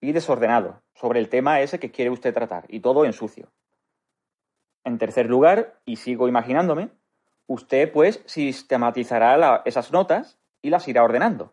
y 0.00 0.12
desordenado 0.12 0.82
sobre 0.94 1.20
el 1.20 1.28
tema 1.28 1.60
ese 1.60 1.78
que 1.78 1.90
quiere 1.90 2.10
usted 2.10 2.34
tratar 2.34 2.64
y 2.68 2.80
todo 2.80 3.04
en 3.04 3.12
sucio. 3.12 3.50
En 4.84 4.98
tercer 4.98 5.26
lugar, 5.26 5.80
y 5.84 5.96
sigo 5.96 6.26
imaginándome, 6.26 6.90
usted 7.46 7.92
pues 7.92 8.22
sistematizará 8.26 9.62
esas 9.64 9.92
notas 9.92 10.38
y 10.60 10.70
las 10.70 10.88
irá 10.88 11.04
ordenando, 11.04 11.52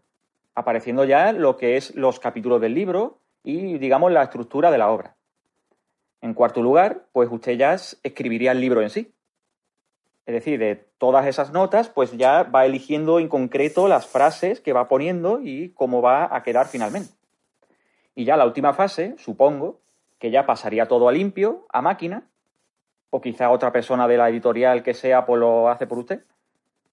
apareciendo 0.56 1.06
ya 1.06 1.32
lo 1.32 1.58
que 1.58 1.78
es 1.78 1.96
los 1.96 2.20
capítulos 2.20 2.62
del 2.62 2.74
libro 2.74 3.20
y 3.44 3.78
digamos 3.78 4.12
la 4.12 4.24
estructura 4.24 4.72
de 4.72 4.78
la 4.78 4.90
obra. 4.90 5.16
En 6.22 6.34
cuarto 6.34 6.62
lugar, 6.62 7.06
pues 7.14 7.30
usted 7.32 7.54
ya 7.54 7.74
escribiría 7.74 8.52
el 8.52 8.60
libro 8.60 8.82
en 8.82 8.90
sí. 8.90 9.14
Es 10.26 10.34
decir, 10.34 10.60
de 10.60 10.76
todas 10.98 11.26
esas 11.26 11.52
notas, 11.52 11.90
pues 11.90 12.16
ya 12.16 12.44
va 12.44 12.66
eligiendo 12.66 13.20
en 13.20 13.30
concreto 13.30 13.88
las 13.88 14.06
frases 14.06 14.60
que 14.60 14.74
va 14.74 14.88
poniendo 14.88 15.40
y 15.42 15.70
cómo 15.70 16.02
va 16.02 16.36
a 16.36 16.44
quedar 16.44 16.68
finalmente. 16.68 17.14
Y 18.16 18.26
ya 18.26 18.38
la 18.38 18.46
última 18.46 18.74
fase, 18.74 19.16
supongo, 19.18 19.80
que 20.20 20.30
ya 20.30 20.46
pasaría 20.46 20.88
todo 20.88 21.08
a 21.08 21.12
limpio, 21.12 21.66
a 21.70 21.82
máquina, 21.82 22.28
o 23.10 23.22
quizá 23.22 23.50
otra 23.50 23.72
persona 23.72 24.08
de 24.08 24.18
la 24.18 24.30
editorial 24.30 24.84
que 24.84 24.94
sea, 24.94 25.26
pues 25.26 25.40
lo 25.40 25.70
hace 25.70 25.88
por 25.88 25.98
usted, 25.98 26.26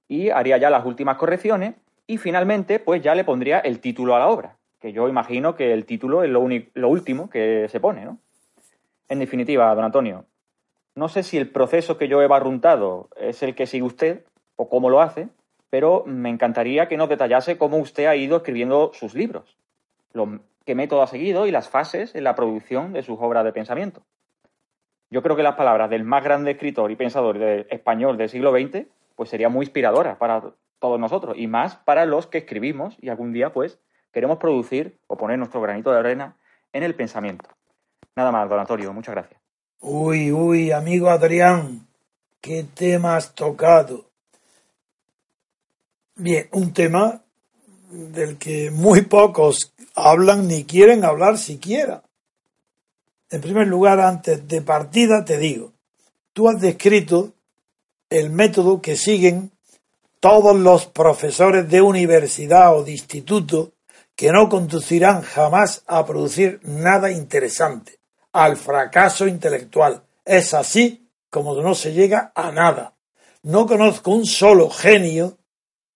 y 0.08 0.30
haría 0.30 0.56
ya 0.56 0.70
las 0.70 0.86
últimas 0.86 1.16
correcciones, 1.18 1.74
y 2.06 2.18
finalmente, 2.18 2.78
pues 2.78 3.02
ya 3.02 3.14
le 3.14 3.24
pondría 3.24 3.58
el 3.60 3.80
título 3.80 4.14
a 4.14 4.18
la 4.18 4.28
obra, 4.28 4.56
que 4.80 4.92
yo 4.92 5.08
imagino 5.08 5.56
que 5.56 5.72
el 5.72 5.84
título 5.84 6.22
es 6.22 6.30
lo, 6.30 6.46
lo 6.74 6.88
último 6.88 7.28
que 7.30 7.68
se 7.68 7.80
pone, 7.80 8.04
¿no? 8.04 8.18
En 9.08 9.18
definitiva, 9.18 9.74
don 9.74 9.84
Antonio, 9.84 10.24
no 10.94 11.08
sé 11.08 11.22
si 11.22 11.36
el 11.36 11.50
proceso 11.50 11.98
que 11.98 12.08
yo 12.08 12.22
he 12.22 12.26
barruntado 12.26 13.08
es 13.16 13.42
el 13.42 13.54
que 13.54 13.66
sigue 13.66 13.82
usted 13.84 14.24
o 14.56 14.68
cómo 14.68 14.88
lo 14.90 15.00
hace, 15.00 15.28
pero 15.70 16.04
me 16.06 16.30
encantaría 16.30 16.88
que 16.88 16.96
nos 16.96 17.08
detallase 17.08 17.58
cómo 17.58 17.76
usted 17.78 18.06
ha 18.06 18.16
ido 18.16 18.38
escribiendo 18.38 18.92
sus 18.94 19.14
libros, 19.14 19.56
lo, 20.12 20.40
qué 20.64 20.74
método 20.74 21.02
ha 21.02 21.06
seguido 21.06 21.46
y 21.46 21.50
las 21.50 21.68
fases 21.68 22.14
en 22.14 22.24
la 22.24 22.34
producción 22.34 22.92
de 22.92 23.02
sus 23.02 23.18
obras 23.20 23.44
de 23.44 23.52
pensamiento. 23.52 24.02
Yo 25.10 25.22
creo 25.22 25.36
que 25.36 25.42
las 25.42 25.54
palabras 25.54 25.88
del 25.90 26.02
más 26.02 26.24
grande 26.24 26.52
escritor 26.52 26.90
y 26.90 26.96
pensador 26.96 27.38
de- 27.38 27.66
español 27.70 28.16
del 28.16 28.28
siglo 28.28 28.50
XX 28.52 28.86
pues 29.14 29.28
sería 29.30 29.48
muy 29.48 29.64
inspiradora 29.66 30.18
para 30.18 30.42
todos 30.78 31.00
nosotros 31.00 31.36
y 31.38 31.46
más 31.46 31.76
para 31.76 32.06
los 32.06 32.26
que 32.26 32.38
escribimos 32.38 32.96
y 33.00 33.08
algún 33.08 33.32
día 33.32 33.52
pues 33.52 33.78
queremos 34.12 34.38
producir 34.38 34.98
o 35.06 35.16
poner 35.16 35.38
nuestro 35.38 35.60
granito 35.60 35.90
de 35.90 35.98
arena 35.98 36.36
en 36.72 36.82
el 36.82 36.94
pensamiento. 36.94 37.48
Nada 38.14 38.32
más, 38.32 38.48
don 38.48 38.58
Antonio, 38.58 38.92
muchas 38.92 39.14
gracias. 39.14 39.40
Uy, 39.80 40.32
uy, 40.32 40.72
amigo 40.72 41.10
Adrián, 41.10 41.86
qué 42.40 42.64
tema 42.74 43.16
has 43.16 43.34
tocado. 43.34 44.10
Bien, 46.14 46.48
un 46.52 46.72
tema 46.72 47.22
del 47.90 48.38
que 48.38 48.70
muy 48.70 49.02
pocos 49.02 49.74
hablan 49.94 50.48
ni 50.48 50.64
quieren 50.64 51.04
hablar 51.04 51.38
siquiera. 51.38 52.02
En 53.30 53.40
primer 53.40 53.66
lugar, 53.66 54.00
antes 54.00 54.46
de 54.48 54.62
partida 54.62 55.24
te 55.24 55.36
digo, 55.36 55.72
tú 56.32 56.48
has 56.48 56.60
descrito 56.60 57.34
el 58.08 58.30
método 58.30 58.80
que 58.80 58.96
siguen 58.96 59.50
todos 60.20 60.56
los 60.56 60.86
profesores 60.86 61.68
de 61.68 61.82
universidad 61.82 62.76
o 62.76 62.84
de 62.84 62.92
instituto 62.92 63.72
que 64.14 64.32
no 64.32 64.48
conducirán 64.48 65.22
jamás 65.22 65.82
a 65.86 66.04
producir 66.06 66.60
nada 66.62 67.10
interesante, 67.10 67.98
al 68.32 68.56
fracaso 68.56 69.26
intelectual. 69.26 70.02
Es 70.24 70.54
así 70.54 71.08
como 71.30 71.54
no 71.60 71.74
se 71.74 71.92
llega 71.92 72.32
a 72.34 72.50
nada. 72.50 72.94
No 73.42 73.66
conozco 73.66 74.10
un 74.10 74.24
solo 74.24 74.70
genio 74.70 75.36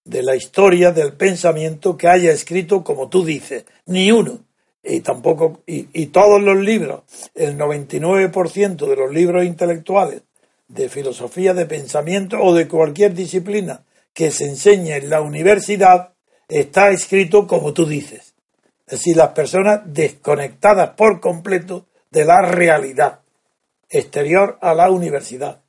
de 0.05 0.23
la 0.23 0.37
historia 0.37 0.93
del 0.93 1.15
pensamiento 1.15 1.97
que 1.97 2.09
haya 2.09 2.31
escrito 2.31 2.85
como 2.85 3.09
tú 3.09 3.25
dices, 3.25 3.65
ni 3.87 4.13
uno. 4.13 4.41
Y 4.83 5.01
tampoco, 5.01 5.61
y, 5.67 6.07
todos 6.07 6.41
los 6.41 6.57
libros, 6.57 7.03
el 7.35 7.59
99% 7.59 8.87
de 8.87 8.97
los 8.97 9.13
libros 9.13 9.45
intelectuales 9.45 10.23
de 10.69 10.89
filosofía 10.89 11.53
de 11.53 11.67
pensamiento 11.67 12.39
o 12.41 12.55
de 12.55 12.67
cualquier 12.67 13.13
disciplina 13.13 13.85
que 14.13 14.31
se 14.31 14.45
enseñe 14.45 14.93
en 14.93 15.11
la 15.11 15.21
universidad 15.21 16.15
está 16.49 16.91
escrito 16.91 17.47
como 17.47 17.73
tú 17.73 17.87
dices. 17.87 18.35
Es 18.87 18.99
decir, 18.99 19.17
las 19.17 19.31
personas 19.31 19.83
desconectadas 19.85 20.91
por 20.91 21.21
completo 21.21 21.87
de 22.11 22.25
la 22.25 22.43
realidad 22.43 23.21
exterior 23.89 24.59
a 24.61 24.75
la 24.75 24.91
universidad. 24.91 25.61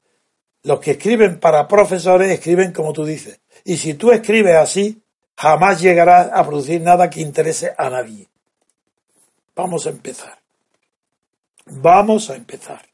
Los 0.63 0.79
que 0.79 0.91
escriben 0.91 1.39
para 1.39 1.67
profesores 1.67 2.31
escriben 2.31 2.71
como 2.71 2.93
tú 2.93 3.05
dices. 3.05 3.39
Y 3.65 3.77
si 3.77 3.95
tú 3.95 4.11
escribes 4.11 4.55
así, 4.55 5.01
jamás 5.35 5.81
llegarás 5.81 6.29
a 6.31 6.45
producir 6.45 6.81
nada 6.81 7.09
que 7.09 7.21
interese 7.21 7.73
a 7.77 7.89
nadie. 7.89 8.27
Vamos 9.55 9.87
a 9.87 9.89
empezar. 9.89 10.39
Vamos 11.65 12.29
a 12.29 12.35
empezar. 12.35 12.87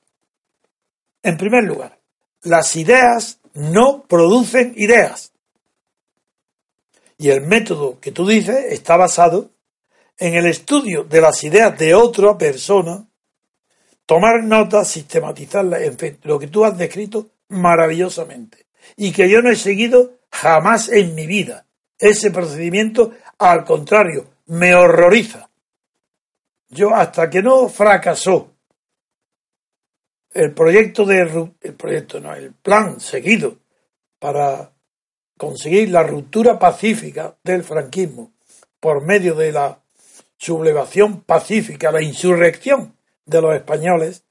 En 1.24 1.38
primer 1.38 1.64
lugar, 1.64 2.00
las 2.44 2.76
ideas 2.76 3.40
no 3.54 4.04
producen 4.04 4.74
ideas. 4.78 5.34
Y 7.18 7.30
el 7.30 7.42
método 7.42 8.00
que 8.00 8.12
tú 8.12 8.28
dices 8.28 8.66
está 8.70 8.98
basado 8.98 9.52
en 10.18 10.36
el 10.36 10.46
estudio 10.46 11.04
de 11.04 11.22
las 11.22 11.44
ideas 11.44 11.78
de 11.78 11.94
otra 11.94 12.38
persona, 12.38 13.08
tomar 14.06 14.44
notas, 14.44 14.90
sistematizarlas, 14.90 15.82
en 15.82 15.98
fin, 15.98 16.20
lo 16.24 16.40
que 16.40 16.48
tú 16.48 16.66
has 16.66 16.78
descrito 16.78 17.30
maravillosamente. 17.50 18.66
Y 18.96 19.12
que 19.12 19.30
yo 19.30 19.42
no 19.42 19.50
he 19.50 19.56
seguido 19.56 20.20
jamás 20.32 20.90
en 20.90 21.16
mi 21.16 21.28
vida. 21.28 21.66
Ese 22.00 22.32
procedimiento, 22.32 23.12
al 23.38 23.66
contrario, 23.66 24.28
me 24.46 24.76
horroriza. 24.76 25.50
Yo 26.70 26.94
hasta 26.94 27.30
que 27.30 27.42
no 27.42 27.70
fracasó 27.70 28.54
el 30.34 30.54
proyecto 30.54 31.06
de 31.06 31.52
el 31.62 31.74
proyecto 31.74 32.20
no, 32.20 32.34
el 32.36 32.54
plan 32.54 33.00
seguido 33.00 33.58
para 34.20 34.72
conseguir 35.38 35.90
la 35.90 36.04
ruptura 36.04 36.60
pacífica 36.60 37.38
del 37.44 37.64
franquismo 37.64 38.34
por 38.80 39.06
medio 39.06 39.36
de 39.36 39.52
la 39.52 39.80
sublevación 40.38 41.22
pacífica, 41.22 41.92
la 41.92 42.02
insurrección 42.02 42.96
de 43.26 43.42
los 43.42 43.56
españoles, 43.56 44.24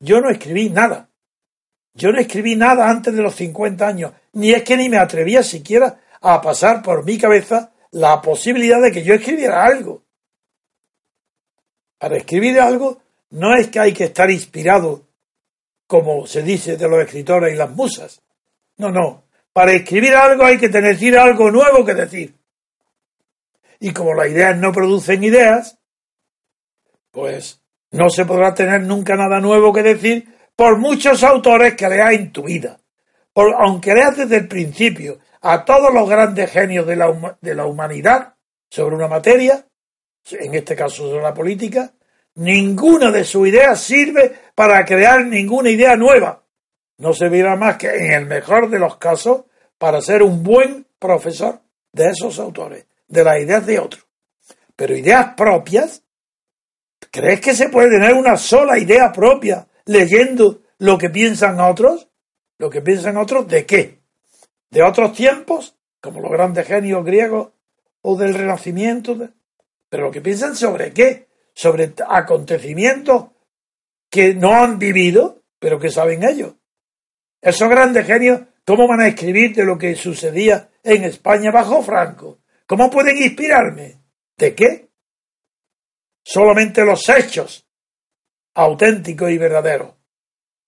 yo 0.00 0.20
no 0.20 0.30
escribí 0.30 0.70
nada. 0.70 1.08
Yo 1.94 2.12
no 2.12 2.20
escribí 2.20 2.54
nada 2.54 2.88
antes 2.88 3.14
de 3.14 3.22
los 3.22 3.34
50 3.34 3.86
años, 3.86 4.12
ni 4.32 4.52
es 4.52 4.62
que 4.62 4.76
ni 4.76 4.88
me 4.88 4.98
atrevía 4.98 5.42
siquiera 5.42 6.00
a 6.20 6.40
pasar 6.40 6.82
por 6.82 7.04
mi 7.04 7.18
cabeza 7.18 7.72
la 7.90 8.22
posibilidad 8.22 8.80
de 8.80 8.92
que 8.92 9.02
yo 9.02 9.14
escribiera 9.14 9.64
algo. 9.64 10.04
Para 11.98 12.16
escribir 12.16 12.60
algo 12.60 13.02
no 13.30 13.56
es 13.56 13.68
que 13.68 13.80
hay 13.80 13.92
que 13.92 14.04
estar 14.04 14.30
inspirado 14.30 15.08
como 15.86 16.26
se 16.26 16.42
dice 16.42 16.76
de 16.76 16.88
los 16.88 17.02
escritores 17.02 17.52
y 17.52 17.56
las 17.56 17.70
musas. 17.70 18.22
No, 18.76 18.90
no. 18.90 19.24
Para 19.58 19.72
escribir 19.72 20.14
algo 20.14 20.44
hay 20.44 20.56
que 20.56 20.68
decir 20.68 21.18
algo 21.18 21.50
nuevo 21.50 21.84
que 21.84 21.92
decir. 21.92 22.32
Y 23.80 23.92
como 23.92 24.14
las 24.14 24.28
ideas 24.28 24.56
no 24.56 24.70
producen 24.70 25.24
ideas, 25.24 25.80
pues 27.10 27.60
no 27.90 28.08
se 28.08 28.24
podrá 28.24 28.54
tener 28.54 28.82
nunca 28.82 29.16
nada 29.16 29.40
nuevo 29.40 29.72
que 29.72 29.82
decir 29.82 30.32
por 30.54 30.78
muchos 30.78 31.24
autores 31.24 31.74
que 31.74 31.88
leas 31.88 32.12
en 32.12 32.30
tu 32.30 32.44
vida. 32.44 32.78
Por, 33.32 33.52
aunque 33.52 33.94
leas 33.94 34.16
desde 34.16 34.36
el 34.36 34.46
principio 34.46 35.18
a 35.40 35.64
todos 35.64 35.92
los 35.92 36.08
grandes 36.08 36.52
genios 36.52 36.86
de 36.86 36.94
la, 36.94 37.36
de 37.40 37.54
la 37.56 37.66
humanidad 37.66 38.36
sobre 38.70 38.94
una 38.94 39.08
materia, 39.08 39.66
en 40.30 40.54
este 40.54 40.76
caso 40.76 41.10
sobre 41.10 41.22
la 41.24 41.34
política, 41.34 41.90
ninguna 42.36 43.10
de 43.10 43.24
sus 43.24 43.48
ideas 43.48 43.80
sirve 43.80 44.32
para 44.54 44.84
crear 44.84 45.26
ninguna 45.26 45.68
idea 45.68 45.96
nueva. 45.96 46.44
No 46.98 47.12
servirá 47.12 47.56
más 47.56 47.76
que, 47.76 47.88
en 47.88 48.12
el 48.12 48.26
mejor 48.26 48.70
de 48.70 48.78
los 48.78 48.98
casos, 48.98 49.46
para 49.78 50.00
ser 50.00 50.22
un 50.22 50.42
buen 50.42 50.86
profesor 50.98 51.60
de 51.92 52.10
esos 52.10 52.38
autores, 52.38 52.86
de 53.06 53.24
las 53.24 53.40
ideas 53.40 53.64
de 53.64 53.78
otros. 53.78 54.06
Pero 54.76 54.96
ideas 54.96 55.34
propias, 55.36 56.02
¿crees 57.10 57.40
que 57.40 57.54
se 57.54 57.68
puede 57.68 57.90
tener 57.90 58.14
una 58.14 58.36
sola 58.36 58.78
idea 58.78 59.12
propia 59.12 59.66
leyendo 59.86 60.62
lo 60.78 60.98
que 60.98 61.10
piensan 61.10 61.60
otros? 61.60 62.08
¿Lo 62.58 62.70
que 62.70 62.82
piensan 62.82 63.16
otros 63.16 63.46
de 63.48 63.64
qué? 63.66 64.00
¿De 64.70 64.82
otros 64.82 65.12
tiempos? 65.12 65.76
Como 66.00 66.20
los 66.20 66.30
grandes 66.30 66.66
genios 66.66 67.04
griegos 67.04 67.50
o 68.02 68.16
del 68.16 68.34
Renacimiento. 68.34 69.16
Pero 69.88 70.04
lo 70.04 70.10
que 70.10 70.20
piensan 70.20 70.54
sobre 70.54 70.92
qué? 70.92 71.28
Sobre 71.54 71.92
acontecimientos 72.08 73.26
que 74.10 74.34
no 74.34 74.54
han 74.54 74.78
vivido, 74.78 75.42
pero 75.58 75.78
que 75.78 75.90
saben 75.90 76.22
ellos. 76.22 76.54
Esos 77.40 77.68
grandes 77.68 78.06
genios, 78.06 78.42
¿cómo 78.68 78.86
van 78.86 79.00
a 79.00 79.08
escribir 79.08 79.54
de 79.54 79.64
lo 79.64 79.78
que 79.78 79.94
sucedía 79.94 80.68
en 80.82 81.04
España 81.04 81.50
bajo 81.50 81.82
Franco? 81.82 82.40
¿Cómo 82.66 82.90
pueden 82.90 83.16
inspirarme? 83.16 84.02
¿De 84.36 84.54
qué? 84.54 84.90
Solamente 86.22 86.84
los 86.84 87.08
hechos 87.08 87.66
auténticos 88.52 89.30
y 89.30 89.38
verdaderos. 89.38 89.94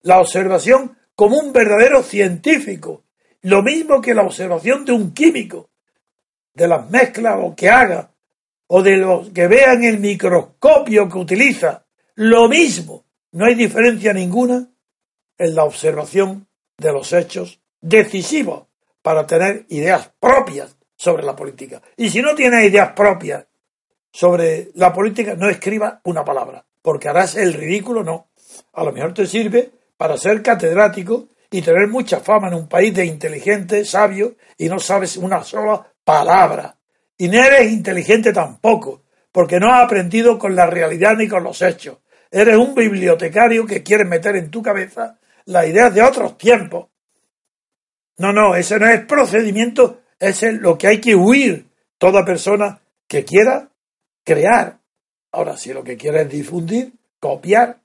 La 0.00 0.18
observación 0.18 0.96
como 1.14 1.36
un 1.36 1.52
verdadero 1.52 2.02
científico, 2.02 3.04
lo 3.42 3.62
mismo 3.62 4.00
que 4.00 4.14
la 4.14 4.22
observación 4.22 4.86
de 4.86 4.92
un 4.92 5.12
químico, 5.12 5.68
de 6.54 6.68
las 6.68 6.88
mezclas 6.88 7.38
o 7.38 7.54
que 7.54 7.68
haga, 7.68 8.14
o 8.68 8.82
de 8.82 8.96
lo 8.96 9.30
que 9.30 9.46
vea 9.46 9.74
en 9.74 9.84
el 9.84 10.00
microscopio 10.00 11.06
que 11.06 11.18
utiliza, 11.18 11.84
lo 12.14 12.48
mismo, 12.48 13.04
no 13.32 13.44
hay 13.44 13.56
diferencia 13.56 14.14
ninguna 14.14 14.70
en 15.36 15.54
la 15.54 15.64
observación 15.64 16.48
de 16.78 16.92
los 16.94 17.12
hechos 17.12 17.60
decisivos 17.80 18.66
para 19.02 19.26
tener 19.26 19.66
ideas 19.68 20.10
propias 20.20 20.76
sobre 20.96 21.24
la 21.24 21.34
política. 21.34 21.80
Y 21.96 22.10
si 22.10 22.20
no 22.20 22.34
tienes 22.34 22.68
ideas 22.68 22.92
propias 22.92 23.46
sobre 24.12 24.70
la 24.74 24.92
política, 24.92 25.34
no 25.34 25.48
escriba 25.48 26.00
una 26.04 26.24
palabra, 26.24 26.64
porque 26.82 27.08
harás 27.08 27.36
el 27.36 27.54
ridículo, 27.54 28.02
no. 28.02 28.30
A 28.74 28.84
lo 28.84 28.92
mejor 28.92 29.14
te 29.14 29.26
sirve 29.26 29.70
para 29.96 30.16
ser 30.16 30.42
catedrático 30.42 31.28
y 31.50 31.62
tener 31.62 31.88
mucha 31.88 32.20
fama 32.20 32.48
en 32.48 32.54
un 32.54 32.68
país 32.68 32.94
de 32.94 33.04
inteligentes, 33.04 33.90
sabios, 33.90 34.32
y 34.56 34.68
no 34.68 34.78
sabes 34.78 35.16
una 35.16 35.42
sola 35.42 35.86
palabra. 36.04 36.76
Y 37.16 37.28
no 37.28 37.42
eres 37.42 37.70
inteligente 37.72 38.32
tampoco, 38.32 39.02
porque 39.32 39.58
no 39.58 39.72
has 39.72 39.84
aprendido 39.84 40.38
con 40.38 40.54
la 40.54 40.66
realidad 40.66 41.16
ni 41.16 41.28
con 41.28 41.42
los 41.42 41.60
hechos. 41.62 41.98
Eres 42.30 42.56
un 42.56 42.74
bibliotecario 42.74 43.66
que 43.66 43.82
quiere 43.82 44.04
meter 44.04 44.36
en 44.36 44.50
tu 44.50 44.62
cabeza 44.62 45.18
las 45.46 45.66
ideas 45.66 45.92
de 45.92 46.02
otros 46.02 46.38
tiempos. 46.38 46.89
No, 48.20 48.34
no, 48.34 48.54
ese 48.54 48.78
no 48.78 48.86
es 48.86 49.00
procedimiento, 49.06 50.02
ese 50.18 50.48
es 50.48 50.60
lo 50.60 50.76
que 50.76 50.88
hay 50.88 51.00
que 51.00 51.14
huir 51.14 51.70
toda 51.96 52.22
persona 52.22 52.78
que 53.08 53.24
quiera 53.24 53.70
crear. 54.22 54.78
Ahora, 55.32 55.56
si 55.56 55.72
lo 55.72 55.82
que 55.82 55.96
quiere 55.96 56.20
es 56.20 56.28
difundir, 56.28 56.92
copiar 57.18 57.78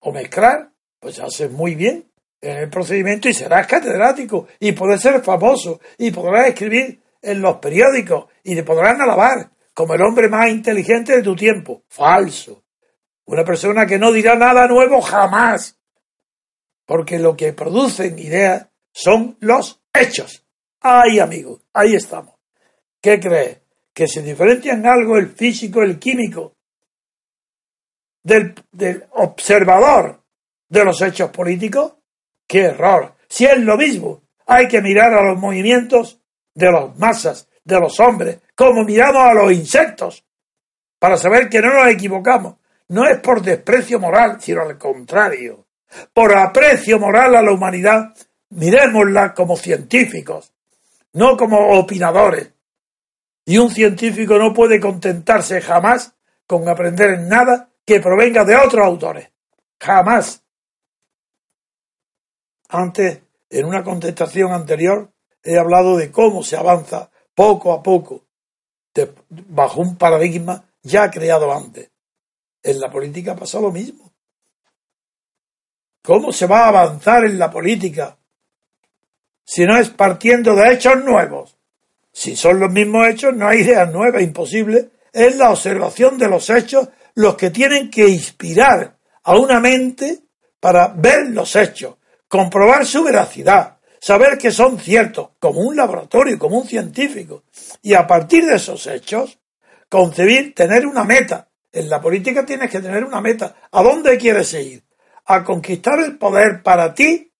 o 0.00 0.10
mezclar, 0.10 0.70
pues 0.98 1.20
haces 1.20 1.52
muy 1.52 1.76
bien 1.76 2.10
en 2.40 2.56
el 2.56 2.68
procedimiento 2.68 3.28
y 3.28 3.34
serás 3.34 3.68
catedrático 3.68 4.48
y 4.58 4.72
podrás 4.72 5.00
ser 5.00 5.22
famoso 5.22 5.80
y 5.96 6.10
podrás 6.10 6.48
escribir 6.48 7.00
en 7.22 7.40
los 7.40 7.58
periódicos 7.58 8.26
y 8.42 8.56
te 8.56 8.64
podrán 8.64 9.00
alabar 9.00 9.48
como 9.74 9.94
el 9.94 10.02
hombre 10.02 10.28
más 10.28 10.50
inteligente 10.50 11.14
de 11.14 11.22
tu 11.22 11.36
tiempo. 11.36 11.84
Falso. 11.86 12.64
Una 13.26 13.44
persona 13.44 13.86
que 13.86 13.96
no 13.96 14.10
dirá 14.10 14.34
nada 14.34 14.66
nuevo 14.66 15.00
jamás 15.00 15.78
porque 16.84 17.20
lo 17.20 17.36
que 17.36 17.52
producen 17.52 18.18
ideas 18.18 18.67
son 18.98 19.36
los 19.40 19.80
hechos. 19.94 20.44
Ay, 20.80 21.20
amigo, 21.20 21.60
ahí 21.72 21.94
estamos. 21.94 22.34
¿Qué 23.00 23.20
crees? 23.20 23.60
¿Que 23.94 24.08
se 24.08 24.22
diferencian 24.22 24.84
algo 24.86 25.16
el 25.16 25.28
físico, 25.28 25.82
el 25.82 26.00
químico, 26.00 26.56
del, 28.24 28.54
del 28.72 29.04
observador 29.12 30.24
de 30.68 30.84
los 30.84 31.00
hechos 31.00 31.30
políticos? 31.30 31.94
¡Qué 32.46 32.62
error! 32.62 33.14
Si 33.28 33.44
es 33.44 33.58
lo 33.58 33.76
mismo, 33.76 34.22
hay 34.46 34.66
que 34.66 34.82
mirar 34.82 35.14
a 35.14 35.22
los 35.22 35.38
movimientos 35.38 36.20
de 36.52 36.72
las 36.72 36.98
masas, 36.98 37.48
de 37.62 37.78
los 37.78 38.00
hombres, 38.00 38.40
como 38.56 38.82
miramos 38.82 39.22
a 39.22 39.34
los 39.34 39.52
insectos, 39.52 40.24
para 40.98 41.16
saber 41.16 41.48
que 41.48 41.60
no 41.60 41.72
nos 41.72 41.86
equivocamos. 41.86 42.56
No 42.88 43.06
es 43.06 43.20
por 43.20 43.42
desprecio 43.42 44.00
moral, 44.00 44.40
sino 44.40 44.62
al 44.62 44.76
contrario 44.76 45.68
por 46.12 46.36
aprecio 46.36 46.98
moral 46.98 47.36
a 47.36 47.42
la 47.42 47.52
humanidad, 47.52 48.14
miremosla 48.50 49.34
como 49.34 49.56
científicos, 49.56 50.52
no 51.12 51.36
como 51.36 51.78
opinadores. 51.78 52.52
Y 53.44 53.58
un 53.58 53.70
científico 53.70 54.38
no 54.38 54.52
puede 54.52 54.80
contentarse 54.80 55.60
jamás 55.60 56.14
con 56.46 56.68
aprender 56.68 57.20
nada 57.20 57.70
que 57.84 58.00
provenga 58.00 58.44
de 58.44 58.56
otros 58.56 58.84
autores. 58.84 59.30
Jamás. 59.80 60.42
Antes, 62.68 63.22
en 63.48 63.64
una 63.64 63.82
contestación 63.82 64.52
anterior, 64.52 65.10
he 65.42 65.58
hablado 65.58 65.96
de 65.96 66.10
cómo 66.10 66.42
se 66.42 66.56
avanza 66.56 67.10
poco 67.34 67.72
a 67.72 67.82
poco 67.82 68.28
bajo 69.30 69.80
un 69.80 69.96
paradigma 69.96 70.64
ya 70.82 71.10
creado 71.10 71.52
antes. 71.52 71.90
En 72.62 72.80
la 72.80 72.90
política 72.90 73.36
pasa 73.36 73.60
lo 73.60 73.70
mismo. 73.70 74.12
¿Cómo 76.02 76.32
se 76.32 76.46
va 76.46 76.64
a 76.64 76.68
avanzar 76.68 77.24
en 77.24 77.38
la 77.38 77.50
política 77.50 78.18
si 79.48 79.64
no 79.64 79.78
es 79.78 79.90
partiendo 79.90 80.54
de 80.54 80.72
hechos 80.72 81.02
nuevos? 81.04 81.56
Si 82.12 82.36
son 82.36 82.60
los 82.60 82.70
mismos 82.70 83.06
hechos, 83.08 83.34
no 83.34 83.48
hay 83.48 83.60
ideas 83.60 83.90
nuevas, 83.92 84.22
imposible. 84.22 84.90
Es 85.12 85.36
la 85.36 85.50
observación 85.50 86.18
de 86.18 86.28
los 86.28 86.50
hechos 86.50 86.88
los 87.14 87.36
que 87.36 87.50
tienen 87.50 87.90
que 87.90 88.08
inspirar 88.08 88.98
a 89.24 89.36
una 89.36 89.60
mente 89.60 90.18
para 90.60 90.88
ver 90.88 91.28
los 91.28 91.54
hechos, 91.56 91.96
comprobar 92.28 92.84
su 92.84 93.02
veracidad, 93.04 93.78
saber 94.00 94.36
que 94.36 94.50
son 94.50 94.78
ciertos, 94.78 95.30
como 95.38 95.60
un 95.60 95.76
laboratorio, 95.76 96.38
como 96.38 96.58
un 96.58 96.66
científico. 96.66 97.44
Y 97.82 97.94
a 97.94 98.06
partir 98.06 98.44
de 98.44 98.56
esos 98.56 98.86
hechos, 98.86 99.38
concebir, 99.88 100.54
tener 100.54 100.86
una 100.86 101.04
meta. 101.04 101.48
En 101.72 101.88
la 101.88 102.00
política 102.00 102.44
tienes 102.44 102.70
que 102.70 102.80
tener 102.80 103.04
una 103.04 103.20
meta. 103.20 103.54
¿A 103.70 103.82
dónde 103.82 104.18
quieres 104.18 104.52
ir? 104.54 104.82
a 105.28 105.44
conquistar 105.44 106.00
el 106.00 106.16
poder 106.16 106.62
para 106.62 106.94
ti, 106.94 107.30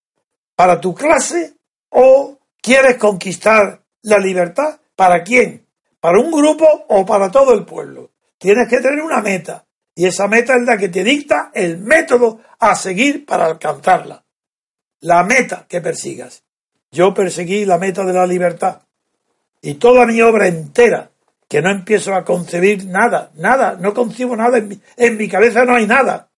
para 0.54 0.78
tu 0.78 0.94
clase, 0.94 1.54
o 1.90 2.38
quieres 2.60 2.96
conquistar 2.96 3.82
la 4.02 4.18
libertad 4.18 4.80
para 4.94 5.22
quién? 5.22 5.66
¿Para 6.00 6.20
un 6.20 6.30
grupo 6.30 6.66
o 6.88 7.04
para 7.04 7.30
todo 7.30 7.54
el 7.54 7.64
pueblo? 7.64 8.10
Tienes 8.38 8.68
que 8.68 8.80
tener 8.80 9.00
una 9.00 9.20
meta 9.20 9.64
y 9.94 10.06
esa 10.06 10.28
meta 10.28 10.54
es 10.54 10.62
la 10.62 10.76
que 10.78 10.88
te 10.88 11.02
dicta 11.02 11.50
el 11.52 11.78
método 11.78 12.40
a 12.58 12.76
seguir 12.76 13.26
para 13.26 13.46
alcanzarla. 13.46 14.24
La 15.00 15.24
meta 15.24 15.66
que 15.68 15.80
persigas. 15.80 16.44
Yo 16.90 17.12
perseguí 17.12 17.64
la 17.64 17.78
meta 17.78 18.04
de 18.04 18.12
la 18.12 18.26
libertad 18.26 18.82
y 19.60 19.74
toda 19.74 20.06
mi 20.06 20.20
obra 20.22 20.46
entera, 20.46 21.10
que 21.48 21.60
no 21.62 21.70
empiezo 21.70 22.14
a 22.14 22.24
concebir 22.24 22.86
nada, 22.86 23.30
nada, 23.34 23.76
no 23.80 23.92
concibo 23.94 24.36
nada, 24.36 24.58
en 24.58 24.68
mi, 24.68 24.80
en 24.96 25.16
mi 25.16 25.28
cabeza 25.28 25.64
no 25.64 25.74
hay 25.74 25.86
nada, 25.86 26.28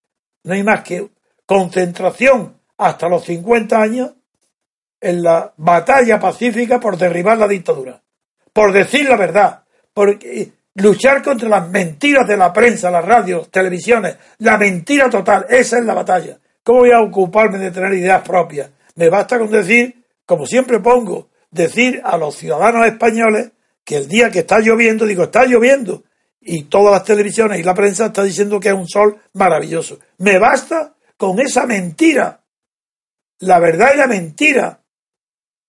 no 0.44 0.54
hay 0.54 0.62
más 0.62 0.82
que 0.82 1.10
concentración 1.44 2.56
hasta 2.78 3.08
los 3.08 3.24
50 3.24 3.80
años 3.80 4.12
en 5.00 5.22
la 5.22 5.52
batalla 5.56 6.18
pacífica 6.18 6.78
por 6.78 6.96
derribar 6.96 7.38
la 7.38 7.48
dictadura, 7.48 8.00
por 8.52 8.72
decir 8.72 9.08
la 9.08 9.16
verdad, 9.16 9.62
por 9.94 10.18
luchar 10.74 11.22
contra 11.22 11.48
las 11.48 11.68
mentiras 11.68 12.26
de 12.26 12.36
la 12.36 12.52
prensa, 12.52 12.90
las 12.90 13.04
radios, 13.04 13.50
televisiones, 13.50 14.16
la 14.38 14.58
mentira 14.58 15.08
total, 15.08 15.46
esa 15.48 15.78
es 15.78 15.84
la 15.84 15.94
batalla. 15.94 16.38
¿Cómo 16.62 16.80
voy 16.80 16.92
a 16.92 17.00
ocuparme 17.00 17.58
de 17.58 17.70
tener 17.70 17.94
ideas 17.94 18.22
propias? 18.22 18.70
Me 18.96 19.08
basta 19.08 19.38
con 19.38 19.50
decir, 19.50 20.04
como 20.26 20.46
siempre 20.46 20.80
pongo, 20.80 21.28
decir 21.50 22.00
a 22.04 22.16
los 22.16 22.36
ciudadanos 22.36 22.86
españoles 22.86 23.52
que 23.84 23.96
el 23.96 24.08
día 24.08 24.30
que 24.30 24.40
está 24.40 24.60
lloviendo, 24.60 25.06
digo, 25.06 25.24
está 25.24 25.46
lloviendo, 25.46 26.04
y 26.40 26.64
todas 26.64 26.92
las 26.92 27.04
televisiones 27.04 27.58
y 27.58 27.62
la 27.62 27.74
prensa 27.74 28.06
está 28.06 28.22
diciendo 28.22 28.60
que 28.60 28.68
es 28.68 28.74
un 28.74 28.88
sol 28.88 29.18
maravilloso. 29.34 29.98
Me 30.18 30.38
basta 30.38 30.94
con 31.16 31.40
esa 31.40 31.66
mentira 31.66 32.40
la 33.40 33.58
verdad 33.58 33.92
y 33.94 33.96
la 33.96 34.06
mentira 34.06 34.79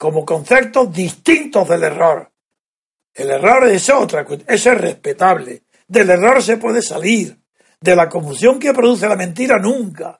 como 0.02 0.26
conceptos 0.26 0.92
distintos 0.92 1.70
del 1.70 1.84
error. 1.84 2.32
El 3.14 3.30
error 3.30 3.68
es 3.68 3.88
otra 3.92 4.26
eso 4.48 4.72
es 4.72 4.82
respetable. 4.82 5.62
Del 5.88 6.10
error 6.10 6.42
se 6.42 6.58
puede 6.58 6.82
salir. 6.82 7.38
De 7.80 7.96
la 7.96 8.10
confusión 8.10 8.58
que 8.58 8.74
produce 8.74 9.08
la 9.08 9.16
mentira 9.16 9.60
nunca. 9.60 10.20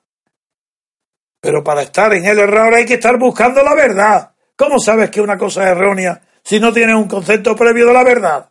Pero 1.40 1.64
para 1.64 1.82
estar 1.82 2.12
en 2.12 2.24
el 2.24 2.38
error 2.38 2.72
hay 2.72 2.84
que 2.84 2.94
estar 2.94 3.18
buscando 3.18 3.60
la 3.64 3.74
verdad. 3.74 4.30
¿Cómo 4.54 4.78
sabes 4.78 5.10
que 5.10 5.20
una 5.20 5.36
cosa 5.36 5.64
es 5.64 5.70
errónea 5.72 6.22
si 6.44 6.60
no 6.60 6.72
tienes 6.72 6.94
un 6.94 7.08
concepto 7.08 7.56
previo 7.56 7.86
de 7.86 7.92
la 7.92 8.04
verdad? 8.04 8.50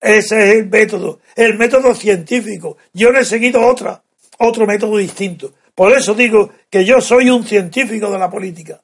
Ese 0.00 0.48
es 0.48 0.56
el 0.56 0.68
método, 0.68 1.20
el 1.36 1.56
método 1.56 1.94
científico. 1.94 2.76
Yo 2.92 3.12
no 3.12 3.20
he 3.20 3.24
seguido 3.24 3.64
otra, 3.64 4.02
otro 4.38 4.66
método 4.66 4.96
distinto. 4.96 5.52
Por 5.76 5.92
eso 5.92 6.12
digo 6.12 6.50
que 6.68 6.84
yo 6.84 7.00
soy 7.00 7.30
un 7.30 7.44
científico 7.44 8.10
de 8.10 8.18
la 8.18 8.28
política. 8.28 8.82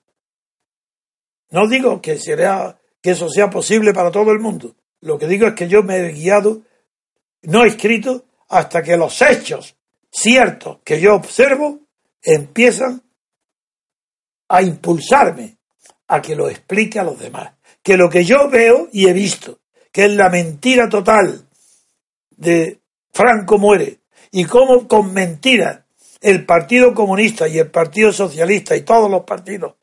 No 1.51 1.67
digo 1.69 2.01
que, 2.01 2.19
que 2.19 3.11
eso 3.11 3.29
sea 3.29 3.51
posible 3.51 3.93
para 3.93 4.11
todo 4.11 4.33
el 4.33 4.39
mundo. 4.39 4.75
Lo 5.01 5.19
que 5.19 5.27
digo 5.27 5.47
es 5.47 5.55
que 5.55 5.69
yo 5.69 5.83
me 5.83 5.97
he 5.97 6.13
guiado, 6.13 6.63
no 7.43 7.65
he 7.65 7.69
escrito, 7.69 8.25
hasta 8.49 8.83
que 8.83 8.97
los 8.97 9.21
hechos 9.23 9.77
ciertos 10.11 10.79
que 10.85 11.01
yo 11.01 11.15
observo 11.15 11.81
empiezan 12.23 13.03
a 14.49 14.63
impulsarme 14.63 15.59
a 16.09 16.21
que 16.23 16.35
lo 16.35 16.49
explique 16.49 16.99
a 16.99 17.05
los 17.05 17.19
demás. 17.19 17.53
Que 17.83 17.97
lo 17.97 18.11
que 18.11 18.25
yo 18.25 18.49
veo 18.51 18.89
y 18.93 19.09
he 19.09 19.13
visto, 19.13 19.61
que 19.93 20.07
es 20.07 20.11
la 20.13 20.29
mentira 20.31 20.89
total 20.89 21.47
de 22.31 22.81
Franco 23.13 23.59
muere, 23.59 24.01
y 24.31 24.45
cómo 24.45 24.87
con 24.87 25.13
mentiras 25.13 25.81
el 26.21 26.45
Partido 26.45 26.95
Comunista 26.95 27.49
y 27.49 27.59
el 27.59 27.71
Partido 27.71 28.13
Socialista 28.13 28.77
y 28.77 28.83
todos 28.83 29.11
los 29.11 29.25
partidos 29.25 29.75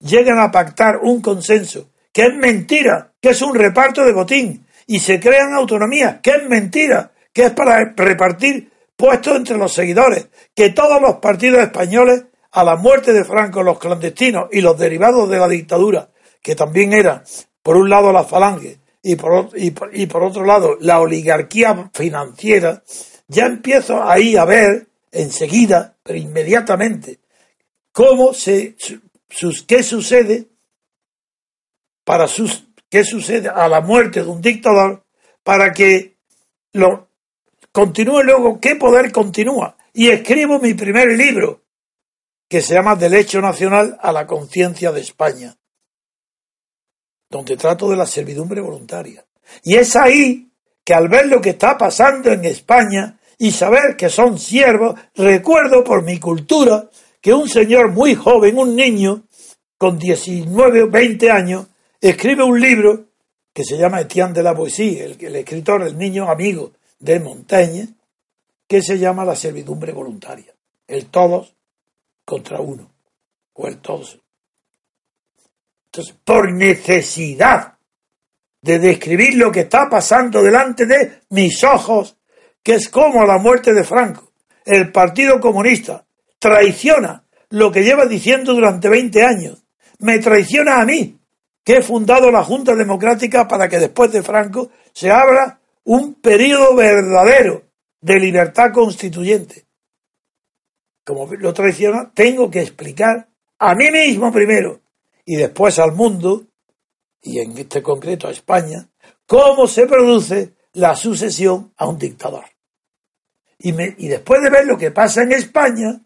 llegan 0.00 0.38
a 0.38 0.50
pactar 0.50 0.98
un 1.02 1.20
consenso 1.20 1.88
que 2.14 2.22
es 2.26 2.34
mentira, 2.34 3.12
que 3.20 3.30
es 3.30 3.42
un 3.42 3.54
reparto 3.54 4.04
de 4.04 4.12
botín, 4.12 4.64
y 4.86 5.00
se 5.00 5.18
crean 5.18 5.52
autonomías, 5.52 6.20
que 6.22 6.30
es 6.30 6.48
mentira, 6.48 7.10
que 7.32 7.46
es 7.46 7.50
para 7.50 7.92
repartir 7.96 8.70
puestos 8.96 9.36
entre 9.36 9.58
los 9.58 9.72
seguidores, 9.72 10.28
que 10.54 10.70
todos 10.70 11.02
los 11.02 11.16
partidos 11.16 11.60
españoles, 11.62 12.24
a 12.52 12.62
la 12.62 12.76
muerte 12.76 13.12
de 13.12 13.24
Franco, 13.24 13.64
los 13.64 13.80
clandestinos 13.80 14.48
y 14.52 14.60
los 14.60 14.78
derivados 14.78 15.28
de 15.28 15.38
la 15.38 15.48
dictadura, 15.48 16.08
que 16.40 16.54
también 16.54 16.92
eran, 16.92 17.24
por 17.64 17.76
un 17.76 17.90
lado, 17.90 18.12
la 18.12 18.22
falange 18.22 18.78
y 19.02 19.16
por, 19.16 19.50
y 19.58 20.06
por, 20.06 20.22
otro 20.22 20.44
lado, 20.44 20.76
la 20.80 21.00
oligarquía 21.00 21.90
financiera, 21.92 22.84
ya 23.26 23.46
empiezo 23.46 24.04
ahí 24.04 24.36
a 24.36 24.44
ver 24.44 24.86
enseguida, 25.10 25.96
pero 26.04 26.16
inmediatamente, 26.16 27.18
cómo 27.90 28.32
se, 28.32 28.76
sus, 29.34 29.62
qué 29.62 29.82
sucede 29.82 30.46
para 32.04 32.28
sus, 32.28 32.68
qué 32.88 33.04
sucede 33.04 33.48
a 33.48 33.68
la 33.68 33.80
muerte 33.80 34.22
de 34.22 34.28
un 34.28 34.40
dictador 34.40 35.04
para 35.42 35.72
que 35.72 36.16
lo 36.72 37.08
continúe 37.72 38.22
luego, 38.22 38.60
qué 38.60 38.76
poder 38.76 39.10
continúa. 39.10 39.76
Y 39.92 40.08
escribo 40.08 40.58
mi 40.60 40.74
primer 40.74 41.08
libro, 41.08 41.62
que 42.48 42.60
se 42.60 42.74
llama 42.74 42.94
Derecho 42.94 43.40
Nacional 43.40 43.98
a 44.00 44.12
la 44.12 44.26
Conciencia 44.26 44.92
de 44.92 45.00
España, 45.00 45.56
donde 47.28 47.56
trato 47.56 47.88
de 47.90 47.96
la 47.96 48.06
servidumbre 48.06 48.60
voluntaria. 48.60 49.24
Y 49.64 49.74
es 49.74 49.96
ahí 49.96 50.52
que 50.84 50.94
al 50.94 51.08
ver 51.08 51.26
lo 51.26 51.40
que 51.40 51.50
está 51.50 51.76
pasando 51.76 52.30
en 52.30 52.44
España 52.44 53.18
y 53.38 53.50
saber 53.50 53.96
que 53.96 54.08
son 54.08 54.38
siervos, 54.38 54.98
recuerdo 55.14 55.82
por 55.82 56.04
mi 56.04 56.20
cultura 56.20 56.88
que 57.24 57.32
un 57.32 57.48
señor 57.48 57.90
muy 57.90 58.14
joven, 58.14 58.58
un 58.58 58.76
niño, 58.76 59.22
con 59.78 59.98
19 59.98 60.82
o 60.82 60.90
20 60.90 61.30
años, 61.30 61.66
escribe 61.98 62.44
un 62.44 62.60
libro 62.60 63.06
que 63.50 63.64
se 63.64 63.78
llama 63.78 64.02
Etienne 64.02 64.34
de 64.34 64.42
la 64.42 64.54
Poesía, 64.54 65.06
el, 65.06 65.36
escritor, 65.36 65.84
el 65.84 65.96
niño 65.96 66.30
amigo 66.30 66.72
de 66.98 67.20
Montaigne, 67.20 67.88
que 68.68 68.82
se 68.82 68.98
llama 68.98 69.24
La 69.24 69.34
servidumbre 69.34 69.90
voluntaria, 69.92 70.52
el 70.86 71.06
todos 71.06 71.54
contra 72.26 72.60
uno, 72.60 72.90
o 73.54 73.68
el 73.68 73.78
todos. 73.78 74.20
Entonces, 75.86 76.14
por 76.22 76.52
necesidad 76.52 77.78
de 78.60 78.78
describir 78.78 79.36
lo 79.36 79.50
que 79.50 79.60
está 79.60 79.88
pasando 79.88 80.42
delante 80.42 80.84
de 80.84 81.20
mis 81.30 81.64
ojos, 81.64 82.18
que 82.62 82.74
es 82.74 82.90
como 82.90 83.24
la 83.24 83.38
muerte 83.38 83.72
de 83.72 83.82
Franco, 83.82 84.30
el 84.66 84.92
Partido 84.92 85.40
Comunista 85.40 86.04
traiciona 86.44 87.24
lo 87.48 87.72
que 87.72 87.82
lleva 87.82 88.04
diciendo 88.04 88.52
durante 88.52 88.90
20 88.90 89.22
años, 89.24 89.64
me 90.00 90.18
traiciona 90.18 90.78
a 90.78 90.84
mí, 90.84 91.18
que 91.64 91.78
he 91.78 91.82
fundado 91.82 92.30
la 92.30 92.44
Junta 92.44 92.74
Democrática 92.74 93.48
para 93.48 93.66
que 93.66 93.78
después 93.78 94.12
de 94.12 94.22
Franco 94.22 94.68
se 94.92 95.10
abra 95.10 95.58
un 95.84 96.16
periodo 96.20 96.76
verdadero 96.76 97.62
de 98.02 98.20
libertad 98.20 98.72
constituyente. 98.74 99.64
Como 101.02 101.32
lo 101.34 101.54
traiciona, 101.54 102.12
tengo 102.12 102.50
que 102.50 102.60
explicar 102.60 103.26
a 103.58 103.74
mí 103.74 103.90
mismo 103.90 104.30
primero 104.30 104.82
y 105.24 105.36
después 105.36 105.78
al 105.78 105.92
mundo, 105.92 106.44
y 107.22 107.38
en 107.38 107.56
este 107.56 107.82
concreto 107.82 108.28
a 108.28 108.32
España, 108.32 108.86
cómo 109.24 109.66
se 109.66 109.86
produce 109.86 110.52
la 110.74 110.94
sucesión 110.94 111.72
a 111.78 111.86
un 111.86 111.96
dictador. 111.96 112.44
Y, 113.58 113.70
y 114.04 114.08
después 114.08 114.42
de 114.42 114.50
ver 114.50 114.66
lo 114.66 114.76
que 114.76 114.90
pasa 114.90 115.22
en 115.22 115.32
España 115.32 116.03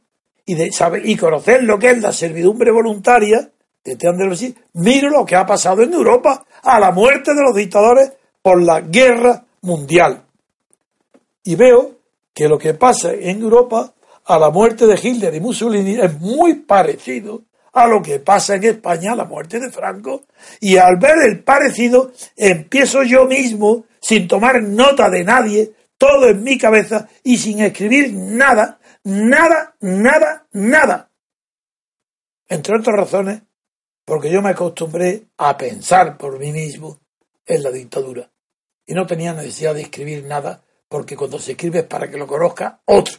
y, 0.49 1.13
y 1.13 1.17
conocer 1.17 1.63
lo 1.63 1.79
que 1.79 1.91
es 1.91 2.01
la 2.01 2.11
servidumbre 2.11 2.71
voluntaria, 2.71 3.51
de 3.85 4.55
miro 4.75 5.11
lo 5.11 5.25
que 5.25 5.37
ha 5.37 5.47
pasado 5.47 5.83
en 5.83 5.93
Europa 5.93 6.45
a 6.63 6.81
la 6.81 6.91
muerte 6.91 7.35
de 7.35 7.43
los 7.43 7.55
dictadores 7.55 8.13
por 8.43 8.63
la 8.63 8.81
guerra 8.81 9.45
mundial. 9.63 10.25
Y 11.45 11.55
veo 11.55 11.99
que 12.35 12.49
lo 12.49 12.59
que 12.59 12.75
pasa 12.75 13.13
en 13.13 13.43
Europa 13.43 13.95
a 14.25 14.39
la 14.39 14.51
muerte 14.51 14.87
de 14.87 14.99
Hitler 15.03 15.35
y 15.35 15.41
Mussolini 15.41 15.99
es 16.01 16.19
muy 16.21 16.55
parecido 16.55 17.43
a 17.73 17.87
lo 17.87 18.03
que 18.03 18.19
pasa 18.19 18.57
en 18.57 18.65
España 18.65 19.13
a 19.13 19.17
la 19.17 19.25
muerte 19.25 19.61
de 19.61 19.71
Franco. 19.71 20.25
Y 20.61 20.77
al 20.77 20.97
ver 20.97 21.17
el 21.27 21.43
parecido, 21.43 22.13
empiezo 22.37 23.03
yo 23.03 23.27
mismo, 23.27 23.85
sin 24.01 24.27
tomar 24.29 24.63
nota 24.63 25.11
de 25.11 25.25
nadie, 25.25 25.73
todo 25.99 26.29
en 26.29 26.43
mi 26.43 26.57
cabeza 26.57 27.09
y 27.25 27.37
sin 27.39 27.61
escribir 27.61 28.13
nada, 28.15 28.78
nada, 29.09 29.75
nada, 29.81 30.47
nada. 30.53 31.11
Entre 32.49 32.77
otras 32.77 32.97
razones, 32.97 33.43
porque 34.05 34.31
yo 34.31 34.43
me 34.43 34.51
acostumbré 34.51 35.29
a 35.39 35.57
pensar 35.57 36.17
por 36.17 36.39
mí 36.39 36.53
mismo 36.53 37.01
en 37.47 37.63
la 37.63 37.71
dictadura. 37.71 38.31
Y 38.87 38.95
no 38.95 39.07
tenía 39.07 39.33
necesidad 39.33 39.75
de 39.75 39.83
escribir 39.83 40.25
nada, 40.25 40.63
porque 40.89 41.17
cuando 41.17 41.39
se 41.39 41.53
escribe 41.53 41.81
es 41.81 41.85
para 41.85 42.11
que 42.11 42.19
lo 42.19 42.27
conozca 42.27 42.81
otro. 42.87 43.19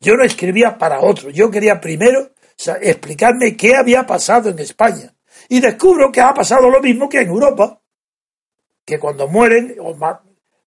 Yo 0.00 0.14
no 0.14 0.24
escribía 0.24 0.76
para 0.76 1.00
otro, 1.00 1.30
yo 1.30 1.50
quería 1.50 1.80
primero 1.80 2.32
explicarme 2.80 3.56
qué 3.56 3.76
había 3.76 4.06
pasado 4.06 4.50
en 4.50 4.58
España. 4.58 5.14
Y 5.48 5.60
descubro 5.60 6.10
que 6.10 6.20
ha 6.20 6.34
pasado 6.34 6.68
lo 6.70 6.80
mismo 6.80 7.08
que 7.08 7.20
en 7.20 7.28
Europa, 7.28 7.80
que 8.84 8.98
cuando 8.98 9.28
mueren 9.28 9.76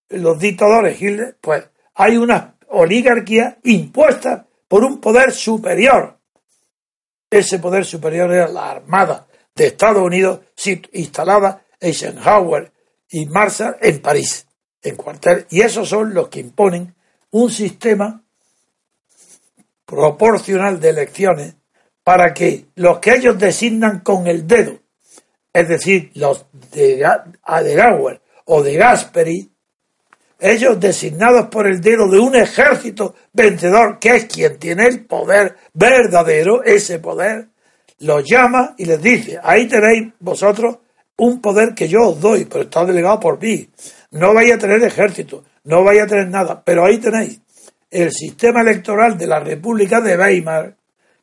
los 0.09 0.39
dictadores, 0.39 0.97
pues 1.41 1.69
hay 1.95 2.17
una 2.17 2.54
oligarquía 2.76 3.57
impuesta 3.63 4.45
por 4.67 4.84
un 4.84 4.99
poder 4.99 5.32
superior. 5.32 6.17
Ese 7.30 7.59
poder 7.59 7.86
superior 7.86 8.32
era 8.32 8.47
la 8.47 8.71
Armada, 8.71 9.28
de 9.55 9.67
Estados 9.67 10.03
Unidos 10.03 10.41
instalada 10.93 11.65
Eisenhower 11.80 12.71
y 13.09 13.26
Marshall 13.26 13.78
en 13.82 14.01
París, 14.01 14.47
en 14.82 14.95
cuartel. 14.95 15.45
Y 15.49 15.61
esos 15.61 15.88
son 15.88 16.13
los 16.13 16.28
que 16.28 16.41
imponen 16.41 16.93
un 17.32 17.49
sistema 17.49 18.23
proporcional 19.86 20.80
de 20.80 20.89
elecciones 20.89 21.55
para 22.03 22.34
que 22.34 22.65
los 22.76 22.99
que 22.99 23.13
ellos 23.15 23.38
designan 23.39 23.99
con 24.01 24.28
el 24.28 24.45
dedo, 24.45 24.80
es 25.53 25.67
decir, 25.67 26.11
los 26.15 26.45
de 26.71 27.03
Adenauer 27.43 28.21
o 28.45 28.61
de 28.61 28.76
Gasperi, 28.76 29.54
ellos 30.39 30.79
designados 30.79 31.47
por 31.47 31.67
el 31.67 31.81
dedo 31.81 32.09
de 32.09 32.19
un 32.19 32.36
ejército 32.36 33.15
vencedor, 33.33 33.99
que 33.99 34.15
es 34.15 34.25
quien 34.25 34.57
tiene 34.57 34.88
el 34.88 35.05
poder 35.05 35.55
verdadero, 35.73 36.63
ese 36.63 36.99
poder, 36.99 37.47
los 37.99 38.23
llama 38.29 38.75
y 38.77 38.86
les 38.86 39.01
dice, 39.01 39.39
ahí 39.41 39.67
tenéis 39.67 40.13
vosotros 40.19 40.77
un 41.17 41.41
poder 41.41 41.73
que 41.73 41.88
yo 41.88 42.09
os 42.09 42.19
doy, 42.19 42.45
pero 42.45 42.63
está 42.63 42.86
delegado 42.86 43.19
por 43.19 43.41
mí. 43.41 43.69
No 44.11 44.33
vais 44.33 44.53
a 44.53 44.57
tener 44.57 44.83
ejército, 44.83 45.43
no 45.63 45.83
vais 45.83 46.01
a 46.01 46.07
tener 46.07 46.27
nada, 46.27 46.61
pero 46.63 46.86
ahí 46.86 46.97
tenéis 46.97 47.39
el 47.89 48.11
sistema 48.11 48.61
electoral 48.61 49.17
de 49.17 49.27
la 49.27 49.39
República 49.39 50.01
de 50.01 50.17
Weimar 50.17 50.75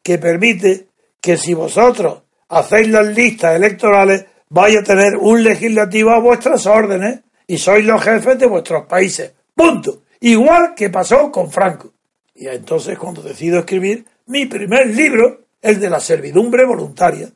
que 0.03 0.19
permite 0.19 0.87
que 1.21 1.37
si 1.37 1.55
vosotros 1.55 2.23
hacéis 2.49 2.89
las 2.89 3.07
listas 3.07 3.57
electorales 3.57 4.25
vais 4.49 4.77
a 4.79 4.83
tener 4.83 5.17
un 5.19 5.43
legislativo 5.43 6.11
a 6.11 6.21
vuestras 6.21 6.67
órdenes 6.67 7.21
y 7.53 7.59
sois 7.59 7.85
los 7.85 8.03
jefes 8.03 8.39
de 8.39 8.47
vuestros 8.47 8.87
países. 8.87 9.31
Punto. 9.55 10.05
Igual 10.21 10.75
que 10.75 10.89
pasó 10.89 11.31
con 11.31 11.53
Franco. 11.53 11.93
Y 12.35 12.47
entonces 12.47 12.99
cuando 12.99 13.21
decido 13.21 13.59
escribir 13.59 14.07
mi 14.25 14.47
primer 14.47 14.87
libro, 14.87 15.43
el 15.61 15.79
de 15.79 15.91
la 15.91 16.01
servidumbre 16.01 16.65
voluntaria, 16.65 17.31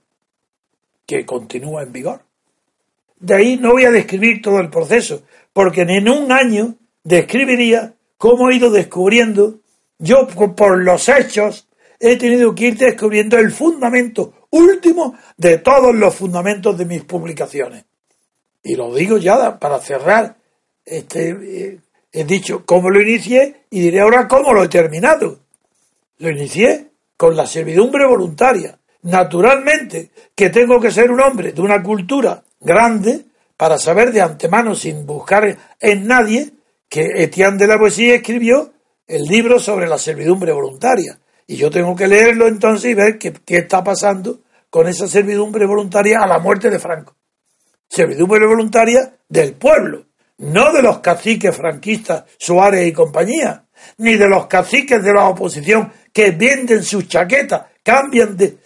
que 1.05 1.27
continúa 1.27 1.83
en 1.83 1.93
vigor. 1.93 2.23
De 3.21 3.35
ahí 3.35 3.59
no 3.59 3.73
voy 3.73 3.85
a 3.85 3.91
describir 3.91 4.41
todo 4.41 4.59
el 4.59 4.71
proceso, 4.71 5.23
porque 5.53 5.83
en 5.83 6.09
un 6.09 6.33
año 6.33 6.77
describiría 7.05 7.93
cómo 8.17 8.49
he 8.49 8.57
ido 8.57 8.71
descubriendo, 8.71 9.61
yo 9.99 10.27
por 10.29 10.83
los 10.83 11.11
hechos 11.11 11.69
he 12.01 12.17
tenido 12.17 12.55
que 12.55 12.69
ir 12.69 12.79
descubriendo 12.79 13.37
el 13.37 13.51
fundamento 13.51 14.33
último 14.49 15.15
de 15.37 15.59
todos 15.59 15.95
los 15.95 16.15
fundamentos 16.15 16.79
de 16.79 16.87
mis 16.87 17.05
publicaciones. 17.05 17.85
Y 18.67 18.75
lo 18.75 18.93
digo 18.93 19.17
ya 19.17 19.61
para 19.61 19.79
cerrar, 19.79 20.35
este, 20.85 21.31
eh, 21.31 21.79
he 22.13 22.25
dicho 22.25 22.67
cómo 22.67 22.91
lo 22.91 23.01
inicié 23.01 23.67
y 23.71 23.79
diré 23.79 24.01
ahora 24.01 24.27
cómo 24.27 24.53
lo 24.53 24.65
he 24.65 24.69
terminado. 24.69 25.39
Lo 26.19 26.31
inicié 26.31 26.89
con 27.17 27.37
la 27.37 27.47
servidumbre 27.47 28.05
voluntaria. 28.09 28.77
Naturalmente 29.03 30.11
que 30.35 30.51
tengo 30.51 30.81
que 30.81 30.91
ser 30.91 31.13
un 31.13 31.21
hombre 31.21 31.53
de 31.53 31.61
una 31.61 31.81
cultura 31.81 32.43
grande 32.59 33.27
para 33.57 33.79
saber 33.79 34.11
de 34.11 34.21
antemano, 34.21 34.75
sin 34.75 35.07
buscar 35.07 35.57
en 35.79 36.07
nadie, 36.09 36.51
que 36.89 37.23
Etienne 37.23 37.59
de 37.59 37.69
la 37.69 37.79
Poesía 37.79 38.17
escribió 38.17 38.73
el 39.07 39.23
libro 39.27 39.61
sobre 39.61 39.87
la 39.87 39.97
servidumbre 39.97 40.51
voluntaria. 40.51 41.21
Y 41.47 41.55
yo 41.55 41.71
tengo 41.71 41.95
que 41.95 42.09
leerlo 42.09 42.49
entonces 42.49 42.91
y 42.91 42.95
ver 42.95 43.17
qué, 43.17 43.33
qué 43.33 43.59
está 43.59 43.85
pasando 43.85 44.41
con 44.71 44.89
esa 44.89 45.07
servidumbre 45.07 45.67
voluntaria 45.67 46.19
a 46.21 46.27
la 46.27 46.41
muerte 46.41 46.69
de 46.69 46.81
Franco. 46.81 47.15
Servidumbre 47.89 48.47
voluntaria 48.47 49.15
del 49.29 49.55
pueblo, 49.55 50.05
no 50.39 50.73
de 50.73 50.83
los 50.83 50.99
caciques 50.99 51.57
franquistas 51.57 52.25
Suárez 52.39 52.87
y 52.87 52.93
compañía, 52.93 53.65
ni 53.99 54.17
de 54.17 54.29
los 54.29 54.47
caciques 54.47 55.03
de 55.03 55.13
la 55.13 55.29
oposición 55.29 55.93
que 56.13 56.31
venden 56.33 56.83
sus 56.83 57.09
chaquetas, 57.09 57.67
cambian 57.83 58.37
de, 58.37 58.59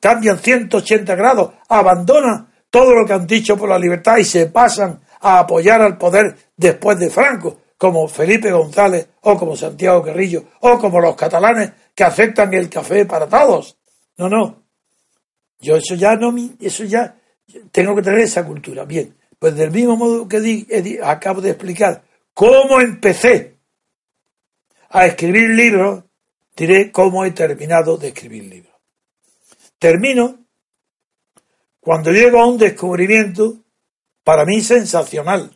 cambian 0.00 0.38
180 0.38 1.14
grados, 1.14 1.52
abandonan 1.68 2.48
todo 2.70 2.94
lo 2.94 3.06
que 3.06 3.12
han 3.12 3.26
dicho 3.26 3.56
por 3.56 3.68
la 3.68 3.78
libertad 3.78 4.16
y 4.18 4.24
se 4.24 4.46
pasan 4.46 5.00
a 5.20 5.40
apoyar 5.40 5.80
al 5.80 5.96
poder 5.96 6.36
después 6.56 6.98
de 6.98 7.10
Franco, 7.10 7.58
como 7.78 8.08
Felipe 8.08 8.50
González 8.50 9.08
o 9.22 9.36
como 9.38 9.56
Santiago 9.56 10.02
Guerrillo 10.02 10.44
o 10.60 10.78
como 10.78 11.00
los 11.00 11.16
catalanes 11.16 11.72
que 11.94 12.04
aceptan 12.04 12.52
el 12.54 12.68
café 12.68 13.04
para 13.06 13.28
todos. 13.28 13.76
No, 14.16 14.28
no. 14.28 14.62
Yo 15.60 15.76
eso 15.76 15.94
ya 15.94 16.14
no, 16.16 16.34
eso 16.60 16.84
ya 16.84 17.14
tengo 17.70 17.94
que 17.94 18.02
tener 18.02 18.20
esa 18.20 18.44
cultura. 18.44 18.84
Bien, 18.84 19.14
pues 19.38 19.54
del 19.56 19.70
mismo 19.70 19.96
modo 19.96 20.28
que 20.28 20.98
acabo 21.02 21.40
de 21.40 21.50
explicar 21.50 22.02
cómo 22.32 22.80
empecé 22.80 23.56
a 24.90 25.06
escribir 25.06 25.50
libros, 25.50 26.04
diré 26.56 26.90
cómo 26.92 27.24
he 27.24 27.32
terminado 27.32 27.96
de 27.96 28.08
escribir 28.08 28.44
libros. 28.44 28.74
Termino 29.78 30.38
cuando 31.80 32.12
llego 32.12 32.40
a 32.40 32.46
un 32.46 32.58
descubrimiento 32.58 33.58
para 34.22 34.44
mí 34.44 34.60
sensacional. 34.60 35.50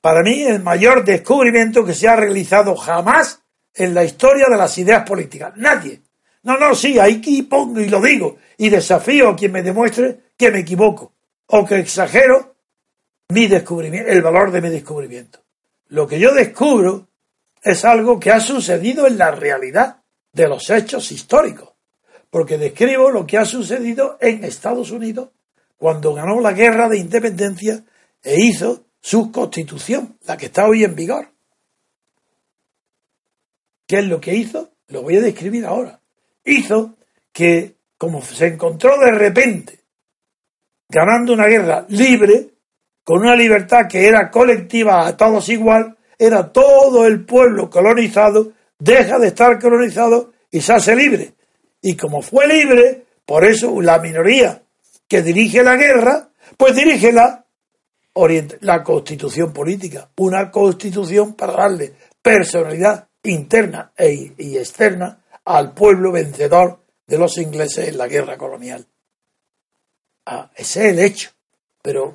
Para 0.00 0.22
mí 0.22 0.42
el 0.42 0.62
mayor 0.62 1.04
descubrimiento 1.04 1.84
que 1.84 1.92
se 1.92 2.08
ha 2.08 2.16
realizado 2.16 2.76
jamás 2.76 3.42
en 3.74 3.92
la 3.92 4.04
historia 4.04 4.46
de 4.48 4.56
las 4.56 4.78
ideas 4.78 5.06
políticas. 5.06 5.52
Nadie. 5.56 6.00
No, 6.44 6.56
no, 6.56 6.74
sí, 6.74 6.98
aquí 6.98 7.42
pongo 7.42 7.80
y 7.80 7.88
lo 7.88 8.00
digo 8.00 8.38
y 8.56 8.68
desafío 8.68 9.30
a 9.30 9.36
quien 9.36 9.52
me 9.52 9.62
demuestre 9.62 10.20
que 10.36 10.50
me 10.50 10.60
equivoco 10.60 11.12
o 11.46 11.64
que 11.64 11.78
exagero 11.78 12.56
mi 13.28 13.46
descubrimiento, 13.46 14.10
el 14.10 14.22
valor 14.22 14.50
de 14.50 14.60
mi 14.60 14.68
descubrimiento. 14.68 15.40
Lo 15.88 16.06
que 16.06 16.18
yo 16.18 16.34
descubro 16.34 17.08
es 17.62 17.84
algo 17.84 18.20
que 18.20 18.30
ha 18.30 18.40
sucedido 18.40 19.06
en 19.06 19.18
la 19.18 19.30
realidad 19.30 20.02
de 20.32 20.48
los 20.48 20.68
hechos 20.70 21.10
históricos, 21.12 21.70
porque 22.30 22.58
describo 22.58 23.10
lo 23.10 23.26
que 23.26 23.38
ha 23.38 23.44
sucedido 23.44 24.18
en 24.20 24.44
Estados 24.44 24.90
Unidos 24.90 25.30
cuando 25.76 26.14
ganó 26.14 26.40
la 26.40 26.52
guerra 26.52 26.88
de 26.88 26.98
independencia 26.98 27.84
e 28.22 28.40
hizo 28.40 28.84
su 29.00 29.30
constitución, 29.30 30.18
la 30.26 30.36
que 30.36 30.46
está 30.46 30.66
hoy 30.66 30.84
en 30.84 30.94
vigor. 30.94 31.28
¿Qué 33.86 34.00
es 34.00 34.06
lo 34.06 34.20
que 34.20 34.34
hizo? 34.34 34.70
Lo 34.88 35.02
voy 35.02 35.16
a 35.16 35.20
describir 35.20 35.64
ahora. 35.64 36.00
Hizo 36.44 36.96
que, 37.32 37.76
como 37.98 38.22
se 38.22 38.46
encontró 38.48 38.98
de 38.98 39.12
repente 39.12 39.85
ganando 40.88 41.32
una 41.32 41.46
guerra 41.46 41.86
libre, 41.88 42.48
con 43.04 43.20
una 43.20 43.36
libertad 43.36 43.86
que 43.88 44.06
era 44.06 44.30
colectiva 44.30 45.06
a 45.06 45.16
todos 45.16 45.48
igual, 45.48 45.96
era 46.18 46.50
todo 46.52 47.06
el 47.06 47.24
pueblo 47.24 47.68
colonizado, 47.70 48.52
deja 48.78 49.18
de 49.18 49.28
estar 49.28 49.58
colonizado 49.60 50.32
y 50.50 50.60
se 50.60 50.72
hace 50.72 50.96
libre. 50.96 51.34
Y 51.82 51.96
como 51.96 52.22
fue 52.22 52.46
libre, 52.46 53.04
por 53.24 53.44
eso 53.44 53.80
la 53.80 53.98
minoría 53.98 54.62
que 55.06 55.22
dirige 55.22 55.62
la 55.62 55.76
guerra, 55.76 56.30
pues 56.56 56.74
dirige 56.74 57.12
la, 57.12 57.44
constitución 58.82 59.52
política, 59.52 60.08
una 60.16 60.50
constitución 60.50 61.34
para 61.34 61.52
darle 61.52 61.92
personalidad 62.22 63.08
interna 63.22 63.92
e, 63.96 64.32
y 64.38 64.56
externa 64.56 65.20
al 65.44 65.74
pueblo 65.74 66.12
vencedor 66.12 66.80
de 67.06 67.18
los 67.18 67.38
ingleses 67.38 67.88
en 67.88 67.98
la 67.98 68.08
guerra 68.08 68.36
colonial. 68.36 68.86
Ah, 70.26 70.50
ese 70.54 70.86
es 70.86 70.92
el 70.92 70.98
hecho. 70.98 71.30
Pero 71.80 72.14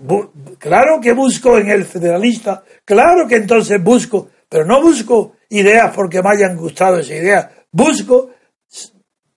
claro 0.60 1.00
que 1.02 1.14
busco 1.14 1.58
en 1.58 1.70
el 1.70 1.86
federalista, 1.86 2.64
claro 2.84 3.26
que 3.26 3.38
entonces 3.38 3.82
busco, 3.82 4.30
pero 4.50 4.66
no 4.66 4.82
busco 4.82 5.38
ideas 5.50 5.96
porque 5.96 6.22
me 6.22 6.30
hayan 6.30 6.58
gustado 6.58 7.00
esas 7.00 7.18
ideas, 7.18 7.48
busco 7.72 8.32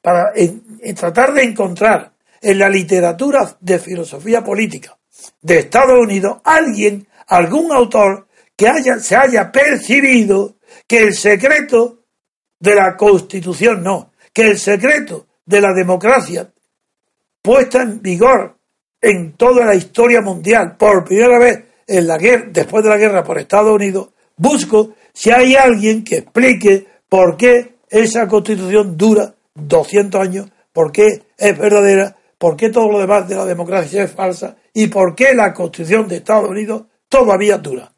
para 0.03 0.33
tratar 0.97 1.33
de 1.33 1.45
encontrar 1.45 2.13
en 2.41 2.59
la 2.59 2.69
literatura 2.69 3.57
de 3.61 3.79
filosofía 3.79 4.43
política 4.43 4.99
de 5.41 5.61
Estados 5.61 6.01
Unidos 6.01 6.39
alguien, 6.45 7.07
algún 7.29 7.73
autor 7.73 8.27
que 8.57 8.69
haya, 8.69 8.99
se 8.99 9.17
haya 9.17 9.53
percibido 9.53 10.57
que 10.87 11.05
el 11.05 11.15
secreto 11.15 12.01
de 12.59 12.75
la 12.75 12.97
constitución 12.97 13.85
no, 13.85 14.13
que 14.33 14.43
el 14.43 14.59
secreto 14.59 15.27
de 15.47 15.61
la 15.61 15.73
democracia 15.73 16.51
puesta 17.41 17.83
en 17.83 18.03
vigor 18.03 18.57
en 19.05 19.35
toda 19.35 19.67
la 19.67 19.75
historia 19.75 20.23
mundial, 20.23 20.77
por 20.79 21.05
primera 21.05 21.39
vez 21.39 21.65
en 21.87 22.07
la 22.07 22.17
guerra, 22.17 22.47
después 22.51 22.83
de 22.83 22.89
la 22.89 22.97
guerra 22.97 23.23
por 23.23 23.39
Estados 23.39 23.75
Unidos, 23.75 24.09
busco 24.37 24.95
si 25.13 25.31
hay 25.31 25.55
alguien 25.55 26.03
que 26.03 26.17
explique 26.17 26.87
por 27.09 27.37
qué 27.37 27.75
esa 27.91 28.27
constitución 28.27 28.97
dura 28.97 29.35
200 29.55 30.21
años, 30.21 30.51
por 30.73 30.91
qué 30.91 31.23
es 31.37 31.59
verdadera, 31.59 32.17
por 32.39 32.57
qué 32.57 32.71
todo 32.71 32.91
lo 32.91 32.99
demás 32.99 33.29
de 33.29 33.37
la 33.37 33.45
democracia 33.45 34.03
es 34.03 34.11
falsa 34.11 34.57
y 34.73 34.87
por 34.87 35.15
qué 35.15 35.35
la 35.35 35.53
constitución 35.53 36.09
de 36.09 36.17
Estados 36.17 36.49
Unidos 36.49 36.85
todavía 37.09 37.59
dura. 37.59 37.93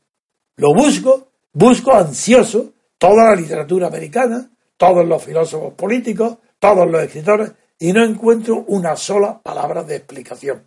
Lo 0.57 0.75
busco, 0.75 1.29
busco 1.53 1.95
ansioso 1.95 2.73
toda 2.99 3.31
la 3.31 3.37
literatura 3.37 3.87
americana, 3.87 4.51
todos 4.77 5.07
los 5.07 5.23
filósofos 5.23 5.73
políticos, 5.75 6.39
todos 6.59 6.91
los 6.91 7.03
escritores, 7.03 7.53
y 7.79 7.93
no 7.93 8.05
encuentro 8.05 8.65
una 8.67 8.97
sola 8.97 9.41
palabra 9.41 9.85
de 9.85 9.97
explicación 9.97 10.67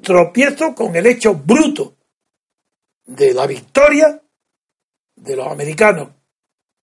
tropiezo 0.00 0.74
con 0.74 0.94
el 0.96 1.06
hecho 1.06 1.34
bruto 1.34 1.96
de 3.06 3.34
la 3.34 3.46
victoria 3.46 4.20
de 5.16 5.36
los 5.36 5.46
americanos, 5.46 6.10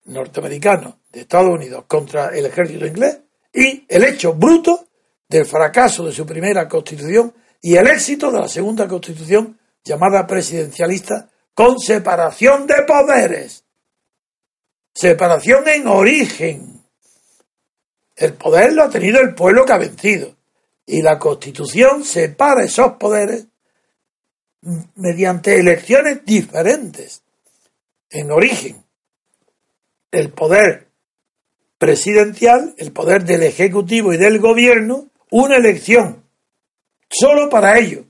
norteamericanos, 0.05 0.95
de 1.11 1.21
Estados 1.21 1.53
Unidos 1.53 1.85
contra 1.87 2.37
el 2.37 2.45
ejército 2.45 2.85
inglés 2.85 3.19
y 3.53 3.85
el 3.87 4.03
hecho 4.03 4.33
bruto 4.33 4.87
del 5.27 5.45
fracaso 5.45 6.05
de 6.05 6.11
su 6.11 6.25
primera 6.25 6.67
constitución 6.67 7.33
y 7.61 7.75
el 7.75 7.87
éxito 7.87 8.31
de 8.31 8.39
la 8.39 8.47
segunda 8.47 8.87
constitución 8.87 9.57
llamada 9.83 10.27
presidencialista 10.27 11.29
con 11.53 11.79
separación 11.79 12.67
de 12.67 12.83
poderes. 12.83 13.63
Separación 14.93 15.67
en 15.67 15.87
origen. 15.87 16.83
El 18.15 18.33
poder 18.33 18.73
lo 18.73 18.83
ha 18.83 18.89
tenido 18.89 19.19
el 19.21 19.33
pueblo 19.33 19.65
que 19.65 19.73
ha 19.73 19.77
vencido. 19.77 20.36
Y 20.87 21.01
la 21.01 21.19
Constitución 21.19 22.03
separa 22.05 22.63
esos 22.63 22.93
poderes 22.93 23.45
mediante 24.95 25.59
elecciones 25.59 26.23
diferentes 26.25 27.21
en 28.09 28.31
origen. 28.31 28.83
El 30.11 30.31
poder 30.31 30.87
presidencial, 31.77 32.73
el 32.77 32.93
poder 32.93 33.25
del 33.25 33.43
Ejecutivo 33.43 34.13
y 34.13 34.17
del 34.17 34.39
Gobierno, 34.39 35.09
una 35.29 35.57
elección 35.57 36.23
solo 37.09 37.49
para 37.49 37.77
ello 37.77 38.05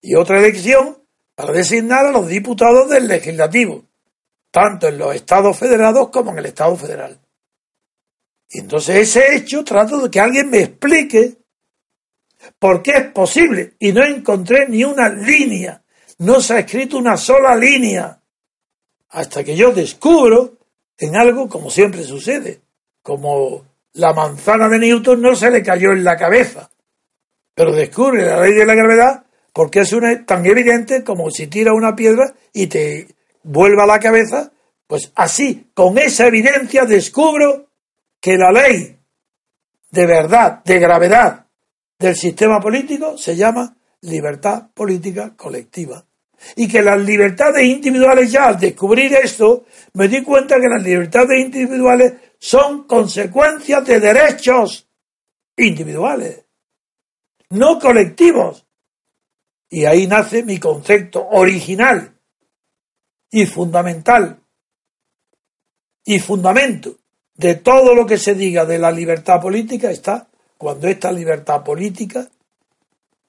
y 0.00 0.14
otra 0.14 0.38
elección 0.38 0.98
para 1.34 1.52
designar 1.52 2.06
a 2.06 2.12
los 2.12 2.28
diputados 2.28 2.90
del 2.90 3.08
Legislativo, 3.08 3.84
tanto 4.50 4.88
en 4.88 4.98
los 4.98 5.14
estados 5.14 5.58
federados 5.58 6.10
como 6.10 6.32
en 6.32 6.38
el 6.38 6.46
Estado 6.46 6.76
federal. 6.76 7.18
Y 8.50 8.60
entonces 8.60 8.96
ese 8.96 9.34
hecho 9.34 9.64
trato 9.64 9.98
de 10.00 10.10
que 10.10 10.20
alguien 10.20 10.50
me 10.50 10.60
explique 10.60 11.38
porque 12.58 12.92
es 12.92 13.04
posible. 13.12 13.74
Y 13.78 13.92
no 13.92 14.04
encontré 14.04 14.68
ni 14.68 14.84
una 14.84 15.08
línea, 15.08 15.82
no 16.18 16.40
se 16.40 16.54
ha 16.54 16.58
escrito 16.60 16.98
una 16.98 17.16
sola 17.16 17.54
línea, 17.56 18.20
hasta 19.10 19.44
que 19.44 19.56
yo 19.56 19.72
descubro 19.72 20.58
en 20.98 21.16
algo 21.16 21.48
como 21.48 21.70
siempre 21.70 22.02
sucede, 22.02 22.60
como 23.02 23.64
la 23.94 24.12
manzana 24.12 24.68
de 24.68 24.78
Newton 24.78 25.22
no 25.22 25.34
se 25.34 25.50
le 25.50 25.62
cayó 25.62 25.92
en 25.92 26.04
la 26.04 26.16
cabeza, 26.16 26.70
pero 27.54 27.72
descubre 27.72 28.26
la 28.26 28.40
ley 28.42 28.52
de 28.52 28.66
la 28.66 28.74
gravedad 28.74 29.24
porque 29.52 29.80
es 29.80 29.92
una, 29.92 30.24
tan 30.24 30.46
evidente 30.46 31.02
como 31.02 31.30
si 31.30 31.46
tira 31.46 31.72
una 31.72 31.96
piedra 31.96 32.34
y 32.52 32.66
te 32.66 33.08
vuelva 33.42 33.84
a 33.84 33.88
la 33.88 33.98
cabeza, 33.98 34.52
pues 34.86 35.10
así, 35.16 35.70
con 35.74 35.98
esa 35.98 36.26
evidencia 36.26 36.84
descubro 36.84 37.66
que 38.20 38.36
la 38.36 38.52
ley 38.52 38.98
de 39.90 40.06
verdad, 40.06 40.62
de 40.64 40.78
gravedad 40.78 41.47
del 41.98 42.14
sistema 42.14 42.60
político 42.60 43.18
se 43.18 43.36
llama 43.36 43.76
libertad 44.02 44.70
política 44.72 45.34
colectiva. 45.36 46.04
Y 46.54 46.68
que 46.68 46.82
las 46.82 47.00
libertades 47.00 47.64
individuales 47.64 48.30
ya 48.30 48.46
al 48.46 48.60
descubrir 48.60 49.12
esto, 49.14 49.64
me 49.94 50.06
di 50.06 50.22
cuenta 50.22 50.60
que 50.60 50.68
las 50.68 50.82
libertades 50.82 51.44
individuales 51.44 52.14
son 52.38 52.84
consecuencias 52.84 53.84
de 53.84 53.98
derechos 53.98 54.88
individuales, 55.56 56.44
no 57.50 57.80
colectivos. 57.80 58.64
Y 59.68 59.84
ahí 59.84 60.06
nace 60.06 60.44
mi 60.44 60.58
concepto 60.58 61.26
original 61.28 62.14
y 63.30 63.44
fundamental 63.44 64.40
y 66.04 66.20
fundamento 66.20 66.96
de 67.34 67.56
todo 67.56 67.94
lo 67.94 68.06
que 68.06 68.16
se 68.16 68.34
diga 68.34 68.64
de 68.64 68.78
la 68.78 68.90
libertad 68.90 69.40
política 69.42 69.90
está 69.90 70.27
cuando 70.58 70.88
esta 70.88 71.10
libertad 71.10 71.62
política, 71.62 72.28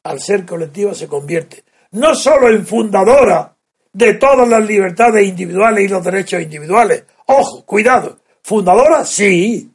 al 0.04 0.20
ser 0.20 0.46
colectiva, 0.46 0.94
se 0.94 1.08
convierte 1.08 1.64
no 1.92 2.14
solo 2.16 2.50
en 2.50 2.66
fundadora 2.66 3.56
de 3.92 4.14
todas 4.16 4.48
las 4.48 4.66
libertades 4.66 5.28
individuales 5.28 5.86
y 5.86 5.88
los 5.88 6.04
derechos 6.04 6.42
individuales. 6.42 7.04
Ojo, 7.26 7.66
cuidado, 7.66 8.20
fundadora 8.44 9.06
sí. 9.06 9.72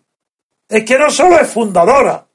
Es 0.68 0.84
que 0.84 0.98
no 0.98 1.10
solo 1.10 1.38
es 1.38 1.48
fundadora, 1.48 2.26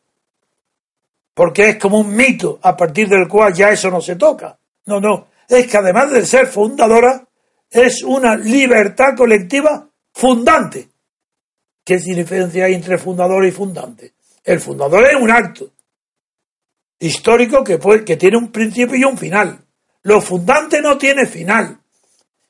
porque 1.33 1.69
es 1.69 1.77
como 1.77 1.99
un 1.99 2.15
mito 2.15 2.59
a 2.61 2.75
partir 2.75 3.07
del 3.07 3.27
cual 3.27 3.53
ya 3.53 3.71
eso 3.71 3.89
no 3.89 4.01
se 4.01 4.15
toca. 4.15 4.57
No, 4.85 4.99
no, 4.99 5.27
es 5.47 5.67
que 5.67 5.77
además 5.77 6.11
de 6.11 6.25
ser 6.25 6.47
fundadora, 6.47 7.25
es 7.69 8.03
una 8.03 8.35
libertad 8.35 9.15
colectiva 9.15 9.87
fundante. 10.13 10.89
¿Qué 11.83 11.97
diferencia 11.97 12.65
hay 12.65 12.73
entre 12.73 12.97
fundador 12.97 13.45
y 13.45 13.51
fundante? 13.51 14.13
El 14.43 14.59
fundador 14.59 15.05
es 15.05 15.15
un 15.15 15.31
acto 15.31 15.71
histórico 16.99 17.63
que, 17.63 17.79
que 18.05 18.17
tiene 18.17 18.37
un 18.37 18.51
principio 18.51 18.95
y 18.95 19.03
un 19.03 19.17
final. 19.17 19.59
Lo 20.03 20.21
fundante 20.21 20.81
no 20.81 20.97
tiene 20.97 21.25
final. 21.25 21.79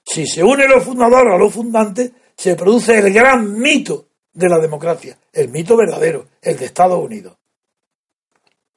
Si 0.04 0.26
se 0.26 0.44
une 0.44 0.68
lo 0.68 0.82
fundador 0.82 1.32
a 1.32 1.38
lo 1.38 1.50
fundante, 1.50 2.12
se 2.36 2.56
produce 2.56 2.98
el 2.98 3.14
gran 3.14 3.60
mito 3.60 4.08
de 4.34 4.50
la 4.50 4.60
democracia, 4.60 5.18
el 5.34 5.50
mito 5.50 5.76
verdadero, 5.76 6.28
el 6.42 6.58
de 6.58 6.66
Estados 6.66 7.00
Unidos. 7.00 7.38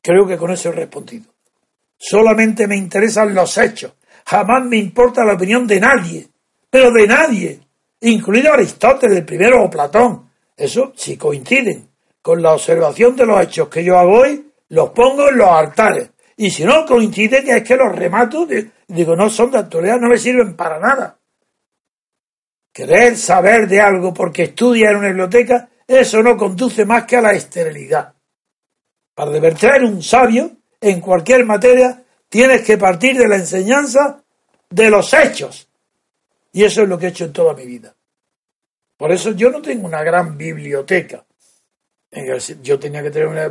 Creo 0.02 0.26
que 0.26 0.36
con 0.36 0.50
eso 0.50 0.70
he 0.70 0.72
respondido. 0.72 1.32
Solamente 1.96 2.66
me 2.66 2.76
interesan 2.76 3.34
los 3.34 3.56
hechos. 3.56 3.92
Jamás 4.26 4.64
me 4.66 4.76
importa 4.76 5.24
la 5.24 5.34
opinión 5.34 5.66
de 5.66 5.80
nadie, 5.80 6.28
pero 6.68 6.90
de 6.90 7.06
nadie, 7.06 7.60
incluido 8.00 8.52
Aristóteles 8.52 9.24
primero 9.24 9.64
o 9.64 9.70
Platón. 9.70 10.28
Eso, 10.56 10.92
si 10.96 11.16
coinciden 11.16 11.91
con 12.22 12.40
la 12.40 12.54
observación 12.54 13.16
de 13.16 13.26
los 13.26 13.40
hechos 13.42 13.68
que 13.68 13.84
yo 13.84 13.98
hago 13.98 14.20
hoy, 14.20 14.52
los 14.68 14.90
pongo 14.90 15.28
en 15.28 15.36
los 15.36 15.48
altares. 15.48 16.10
Y 16.36 16.50
si 16.50 16.64
no 16.64 16.86
coinciden, 16.86 17.48
es 17.48 17.62
que 17.62 17.76
los 17.76 17.94
remato, 17.94 18.46
digo, 18.86 19.16
no 19.16 19.28
son 19.28 19.50
de 19.50 19.58
actualidad, 19.58 19.98
no 20.00 20.08
me 20.08 20.16
sirven 20.16 20.56
para 20.56 20.78
nada. 20.78 21.18
Querer 22.72 23.18
saber 23.18 23.68
de 23.68 23.80
algo 23.80 24.14
porque 24.14 24.44
estudia 24.44 24.90
en 24.90 24.96
una 24.96 25.08
biblioteca, 25.08 25.68
eso 25.86 26.22
no 26.22 26.36
conduce 26.36 26.86
más 26.86 27.04
que 27.04 27.16
a 27.16 27.20
la 27.22 27.32
esterilidad. 27.32 28.14
Para 29.14 29.30
divertir 29.30 29.82
un 29.84 30.02
sabio 30.02 30.52
en 30.80 31.00
cualquier 31.00 31.44
materia, 31.44 32.02
tienes 32.28 32.62
que 32.62 32.78
partir 32.78 33.18
de 33.18 33.28
la 33.28 33.36
enseñanza 33.36 34.22
de 34.70 34.90
los 34.90 35.12
hechos. 35.12 35.68
Y 36.52 36.64
eso 36.64 36.82
es 36.82 36.88
lo 36.88 36.98
que 36.98 37.06
he 37.06 37.10
hecho 37.10 37.24
en 37.24 37.32
toda 37.32 37.52
mi 37.52 37.66
vida. 37.66 37.94
Por 38.96 39.12
eso 39.12 39.32
yo 39.32 39.50
no 39.50 39.60
tengo 39.60 39.86
una 39.86 40.02
gran 40.02 40.38
biblioteca. 40.38 41.24
Yo 42.62 42.78
tenía 42.78 43.02
que 43.02 43.10
tener 43.10 43.28
una 43.28 43.50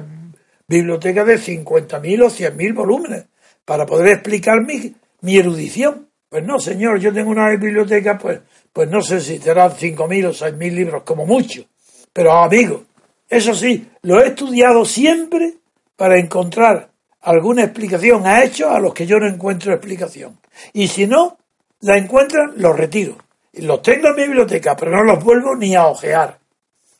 biblioteca 0.67 1.25
de 1.25 1.37
50.000 1.37 2.23
o 2.23 2.29
100.000 2.29 2.73
volúmenes 2.75 3.25
para 3.65 3.85
poder 3.85 4.13
explicar 4.13 4.61
mi, 4.61 4.93
mi, 5.21 5.37
erudición. 5.37 6.07
Pues 6.29 6.45
no, 6.45 6.59
señor, 6.59 6.99
yo 6.99 7.13
tengo 7.13 7.31
una 7.31 7.49
biblioteca, 7.49 8.17
pues, 8.17 8.39
pues 8.71 8.89
no 8.89 9.01
sé 9.01 9.19
si 9.19 9.39
serán 9.39 9.71
5.000 9.71 10.25
o 10.27 10.31
6.000 10.31 10.71
libros, 10.71 11.03
como 11.03 11.25
mucho. 11.25 11.65
Pero 12.13 12.31
amigo, 12.31 12.83
eso 13.27 13.55
sí, 13.55 13.89
lo 14.03 14.21
he 14.21 14.27
estudiado 14.27 14.85
siempre 14.85 15.55
para 15.95 16.19
encontrar 16.19 16.89
alguna 17.21 17.63
explicación 17.63 18.25
a 18.25 18.43
hechos 18.43 18.69
a 18.69 18.79
los 18.79 18.93
que 18.93 19.05
yo 19.05 19.19
no 19.19 19.27
encuentro 19.27 19.73
explicación. 19.73 20.39
Y 20.73 20.87
si 20.87 21.07
no 21.07 21.37
la 21.81 21.97
encuentran, 21.97 22.53
los 22.57 22.77
retiro. 22.77 23.17
Los 23.53 23.81
tengo 23.81 24.09
en 24.09 24.15
mi 24.15 24.23
biblioteca, 24.23 24.75
pero 24.75 24.91
no 24.91 25.03
los 25.03 25.23
vuelvo 25.23 25.55
ni 25.55 25.75
a 25.75 25.87
ojear. 25.87 26.39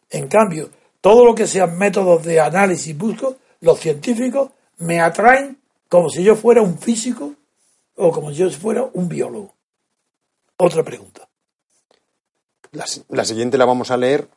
En 0.09 0.28
cambio, 0.28 0.70
todo 1.02 1.26
lo 1.26 1.36
que 1.36 1.47
sean 1.47 1.78
métodos 1.78 2.24
de 2.24 2.39
análisis 2.39 2.97
busco, 2.97 3.38
los 3.60 3.80
científicos 3.80 4.52
me 4.78 5.02
atraen 5.02 5.60
como 5.89 6.10
si 6.10 6.24
yo 6.24 6.36
fuera 6.36 6.62
un 6.62 6.78
físico 6.78 7.36
o 7.95 8.12
como 8.12 8.30
si 8.30 8.38
yo 8.38 8.49
fuera 8.52 8.88
un 8.93 9.10
biólogo. 9.10 9.54
Otra 10.58 10.84
pregunta. 10.84 11.28
La, 12.72 12.86
la, 13.10 13.26
siguiente 13.26 13.58
la 13.58 13.66
vamos 13.66 13.91
a 13.91 13.97
leer, 13.97 14.28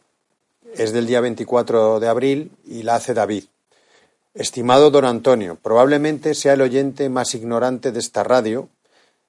es 0.74 0.92
del 0.92 1.06
día 1.06 1.20
24 1.20 2.00
de 2.00 2.08
abril 2.08 2.50
y 2.64 2.82
la 2.82 2.96
hace 2.96 3.14
David. 3.14 3.44
Estimado 4.34 4.90
don 4.90 5.04
Antonio, 5.04 5.56
probablemente 5.62 6.34
sea 6.34 6.54
el 6.54 6.62
oyente 6.62 7.08
más 7.08 7.34
ignorante 7.36 7.92
de 7.92 8.00
esta 8.00 8.24
radio 8.24 8.68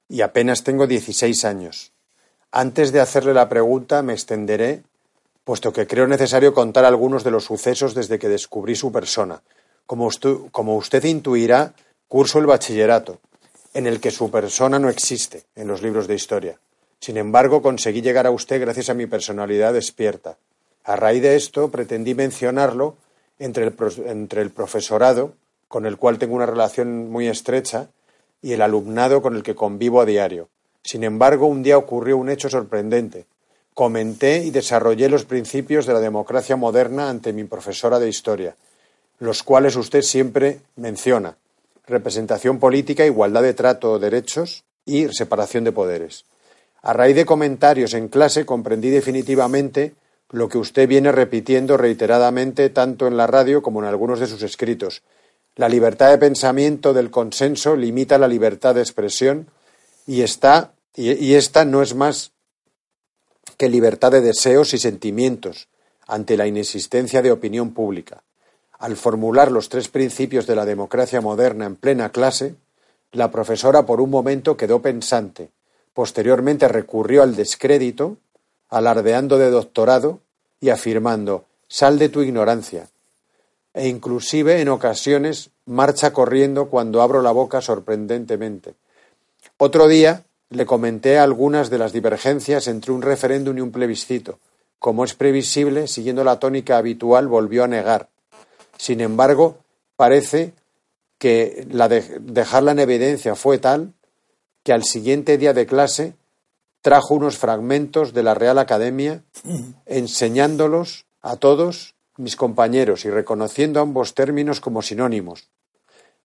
y 0.08 0.22
apenas 0.22 0.64
tengo 0.64 0.88
16 0.88 1.44
años. 1.44 1.92
Antes 2.50 2.90
de 2.90 3.00
hacerle 3.00 3.34
la 3.34 3.48
pregunta 3.48 4.02
me 4.02 4.14
extenderé, 4.14 4.82
puesto 5.46 5.72
que 5.72 5.86
creo 5.86 6.08
necesario 6.08 6.52
contar 6.52 6.84
algunos 6.84 7.22
de 7.22 7.30
los 7.30 7.44
sucesos 7.44 7.94
desde 7.94 8.18
que 8.18 8.28
descubrí 8.28 8.74
su 8.74 8.90
persona, 8.90 9.44
como 9.86 10.06
usted, 10.08 11.04
intuirá, 11.04 11.72
curso 12.08 12.40
el 12.40 12.46
bachillerato, 12.46 13.20
en 13.72 13.86
el 13.86 14.00
que 14.00 14.10
su 14.10 14.28
persona 14.28 14.80
no 14.80 14.88
existe 14.88 15.44
en 15.54 15.68
los 15.68 15.82
libros 15.82 16.08
de 16.08 16.16
historia. 16.16 16.58
Sin 16.98 17.16
embargo, 17.16 17.62
conseguí 17.62 18.02
llegar 18.02 18.26
a 18.26 18.32
usted 18.32 18.60
gracias 18.60 18.90
a 18.90 18.94
mi 18.94 19.06
personalidad 19.06 19.72
despierta. 19.72 20.36
A 20.82 20.96
raíz 20.96 21.22
de 21.22 21.36
esto, 21.36 21.70
pretendí 21.70 22.16
mencionarlo 22.16 22.96
entre 23.38 23.66
el, 23.66 23.76
entre 24.06 24.42
el 24.42 24.50
profesorado, 24.50 25.34
con 25.68 25.86
el 25.86 25.96
cual 25.96 26.18
tengo 26.18 26.34
una 26.34 26.46
relación 26.46 27.08
muy 27.08 27.28
estrecha, 27.28 27.90
y 28.42 28.52
el 28.52 28.62
alumnado 28.62 29.22
con 29.22 29.36
el 29.36 29.44
que 29.44 29.54
convivo 29.54 30.00
a 30.00 30.06
diario. 30.06 30.48
Sin 30.82 31.04
embargo, 31.04 31.46
un 31.46 31.62
día 31.62 31.78
ocurrió 31.78 32.16
un 32.16 32.30
hecho 32.30 32.50
sorprendente. 32.50 33.26
Comenté 33.76 34.42
y 34.42 34.50
desarrollé 34.50 35.10
los 35.10 35.26
principios 35.26 35.84
de 35.84 35.92
la 35.92 36.00
democracia 36.00 36.56
moderna 36.56 37.10
ante 37.10 37.34
mi 37.34 37.44
profesora 37.44 37.98
de 37.98 38.08
historia, 38.08 38.56
los 39.18 39.42
cuales 39.42 39.76
usted 39.76 40.00
siempre 40.00 40.60
menciona 40.76 41.36
representación 41.86 42.58
política, 42.58 43.04
igualdad 43.04 43.42
de 43.42 43.52
trato, 43.52 43.98
derechos 43.98 44.64
y 44.86 45.08
separación 45.08 45.64
de 45.64 45.72
poderes. 45.72 46.24
A 46.80 46.94
raíz 46.94 47.16
de 47.16 47.26
comentarios 47.26 47.92
en 47.92 48.08
clase 48.08 48.46
comprendí 48.46 48.88
definitivamente 48.88 49.92
lo 50.30 50.48
que 50.48 50.56
usted 50.56 50.88
viene 50.88 51.12
repitiendo 51.12 51.76
reiteradamente 51.76 52.70
tanto 52.70 53.06
en 53.06 53.18
la 53.18 53.26
radio 53.26 53.60
como 53.60 53.82
en 53.82 53.88
algunos 53.88 54.20
de 54.20 54.26
sus 54.26 54.42
escritos. 54.42 55.02
La 55.54 55.68
libertad 55.68 56.08
de 56.08 56.16
pensamiento 56.16 56.94
del 56.94 57.10
consenso 57.10 57.76
limita 57.76 58.16
la 58.16 58.26
libertad 58.26 58.74
de 58.74 58.80
expresión 58.80 59.48
y 60.06 60.22
está 60.22 60.72
y 60.94 61.34
esta 61.34 61.66
no 61.66 61.82
es 61.82 61.94
más 61.94 62.32
que 63.56 63.68
libertad 63.68 64.12
de 64.12 64.20
deseos 64.20 64.74
y 64.74 64.78
sentimientos 64.78 65.68
ante 66.06 66.36
la 66.36 66.46
inexistencia 66.46 67.22
de 67.22 67.32
opinión 67.32 67.72
pública. 67.72 68.22
Al 68.78 68.96
formular 68.96 69.50
los 69.50 69.68
tres 69.68 69.88
principios 69.88 70.46
de 70.46 70.54
la 70.54 70.64
democracia 70.64 71.20
moderna 71.20 71.66
en 71.66 71.76
plena 71.76 72.10
clase, 72.10 72.54
la 73.12 73.30
profesora 73.30 73.86
por 73.86 74.00
un 74.00 74.10
momento 74.10 74.56
quedó 74.56 74.82
pensante. 74.82 75.50
Posteriormente 75.94 76.68
recurrió 76.68 77.22
al 77.22 77.34
descrédito, 77.34 78.18
alardeando 78.68 79.38
de 79.38 79.50
doctorado 79.50 80.20
y 80.60 80.68
afirmando 80.68 81.46
sal 81.68 81.98
de 81.98 82.08
tu 82.08 82.22
ignorancia. 82.22 82.88
E 83.72 83.88
inclusive 83.88 84.60
en 84.60 84.68
ocasiones 84.68 85.50
marcha 85.64 86.12
corriendo 86.12 86.68
cuando 86.68 87.02
abro 87.02 87.22
la 87.22 87.32
boca 87.32 87.60
sorprendentemente. 87.60 88.74
Otro 89.58 89.88
día 89.88 90.24
le 90.50 90.66
comenté 90.66 91.18
algunas 91.18 91.70
de 91.70 91.78
las 91.78 91.92
divergencias 91.92 92.68
entre 92.68 92.92
un 92.92 93.02
referéndum 93.02 93.56
y 93.58 93.60
un 93.60 93.72
plebiscito. 93.72 94.38
Como 94.78 95.04
es 95.04 95.14
previsible, 95.14 95.88
siguiendo 95.88 96.22
la 96.24 96.38
tónica 96.38 96.76
habitual, 96.76 97.28
volvió 97.28 97.64
a 97.64 97.68
negar. 97.68 98.08
Sin 98.76 99.00
embargo, 99.00 99.58
parece 99.96 100.52
que 101.18 101.66
la 101.70 101.88
de 101.88 102.18
dejarla 102.20 102.72
en 102.72 102.78
evidencia 102.80 103.34
fue 103.34 103.58
tal 103.58 103.94
que 104.62 104.72
al 104.72 104.84
siguiente 104.84 105.38
día 105.38 105.54
de 105.54 105.66
clase 105.66 106.14
trajo 106.82 107.14
unos 107.14 107.38
fragmentos 107.38 108.12
de 108.12 108.22
la 108.22 108.34
Real 108.34 108.58
Academia 108.58 109.22
enseñándolos 109.86 111.06
a 111.22 111.36
todos 111.36 111.94
mis 112.16 112.36
compañeros 112.36 113.04
y 113.04 113.10
reconociendo 113.10 113.80
ambos 113.80 114.14
términos 114.14 114.60
como 114.60 114.82
sinónimos. 114.82 115.48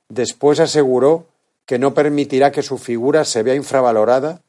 Después 0.09 0.59
aseguró 0.59 1.26
que 1.66 1.80
no 1.80 1.93
permitirá 1.93 2.51
que 2.51 2.64
su 2.64 2.78
figura 2.78 3.26
se 3.26 3.43
vea 3.43 3.55
infravalorada. 3.55 4.41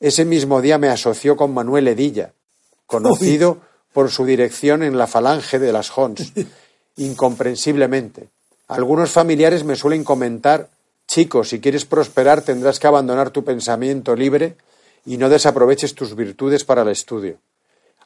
Ese 0.00 0.24
mismo 0.24 0.60
día 0.60 0.78
me 0.78 0.88
asoció 0.88 1.36
con 1.36 1.52
Manuel 1.54 1.88
Edilla, 1.88 2.32
conocido 2.86 3.60
por 3.92 4.10
su 4.10 4.24
dirección 4.24 4.82
en 4.82 4.98
la 4.98 5.06
falange 5.06 5.58
de 5.58 5.72
las 5.72 5.96
Hons, 5.96 6.32
incomprensiblemente. 6.96 8.28
Algunos 8.68 9.10
familiares 9.10 9.64
me 9.64 9.76
suelen 9.76 10.04
comentar, 10.04 10.68
chico, 11.06 11.44
si 11.44 11.60
quieres 11.60 11.84
prosperar 11.84 12.42
tendrás 12.42 12.78
que 12.78 12.86
abandonar 12.86 13.30
tu 13.30 13.44
pensamiento 13.44 14.16
libre 14.16 14.56
y 15.04 15.18
no 15.18 15.28
desaproveches 15.28 15.94
tus 15.94 16.16
virtudes 16.16 16.64
para 16.64 16.82
el 16.82 16.88
estudio. 16.88 17.38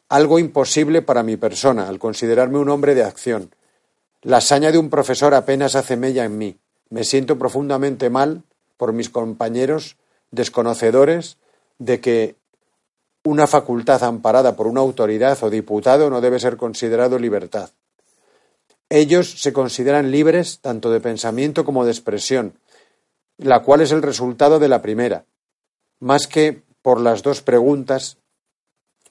Algo 0.09 0.39
imposible 0.39 1.03
para 1.03 1.23
mi 1.23 1.37
persona, 1.37 1.89
al 1.89 1.99
considerarme 1.99 2.59
un 2.59 2.69
hombre 2.69 2.95
de 2.95 3.05
acción. 3.05 3.55
La 4.23 4.39
hazaña 4.39 4.71
de 4.71 4.79
un 4.79 4.91
profesor 4.91 5.35
apenas 5.35 5.77
hace 5.77 5.97
mella 5.97 6.25
en 6.25 6.37
mí. 6.37 6.59
Me 6.91 7.05
siento 7.05 7.39
profundamente 7.39 8.11
mal 8.11 8.43
por 8.77 8.93
mis 8.93 9.09
compañeros 9.09 9.97
desconocedores 10.31 11.39
de 11.79 12.01
que 12.01 12.37
una 13.25 13.47
facultad 13.47 14.03
amparada 14.05 14.57
por 14.57 14.67
una 14.67 14.81
autoridad 14.81 15.39
o 15.43 15.51
diputado 15.51 16.11
no 16.11 16.21
debe 16.21 16.41
ser 16.41 16.57
considerado 16.57 17.19
libertad. 17.19 17.71
Ellos 18.89 19.41
se 19.41 19.53
consideran 19.53 20.11
libres 20.11 20.59
tanto 20.61 20.91
de 20.91 21.01
pensamiento 21.01 21.65
como 21.65 21.85
de 21.85 21.93
expresión, 21.93 22.55
la 23.39 23.63
cual 23.63 23.83
es 23.83 23.93
el 23.93 24.03
resultado 24.03 24.59
de 24.59 24.69
la 24.69 24.83
primera. 24.83 25.25
Más 26.01 26.27
que 26.27 26.63
por 26.83 27.01
las 27.01 27.23
dos 27.23 27.43
preguntas, 27.43 28.17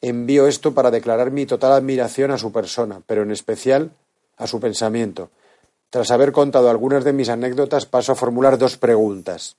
envío 0.02 0.48
esto 0.48 0.74
para 0.74 0.92
declarar 0.92 1.32
mi 1.32 1.46
total 1.46 1.74
admiración 1.74 2.32
a 2.32 2.38
su 2.38 2.52
persona, 2.52 3.02
pero 3.06 3.22
en 3.24 3.32
especial 3.32 3.92
a 4.38 4.48
su 4.48 4.60
pensamiento. 4.60 5.30
Tras 5.90 6.12
haber 6.12 6.32
contado 6.32 6.70
algunas 6.70 7.04
de 7.04 7.14
mis 7.14 7.30
anécdotas, 7.30 7.86
paso 7.86 8.12
a 8.12 8.16
formular 8.16 8.58
dos 8.58 8.78
preguntas. 8.78 9.58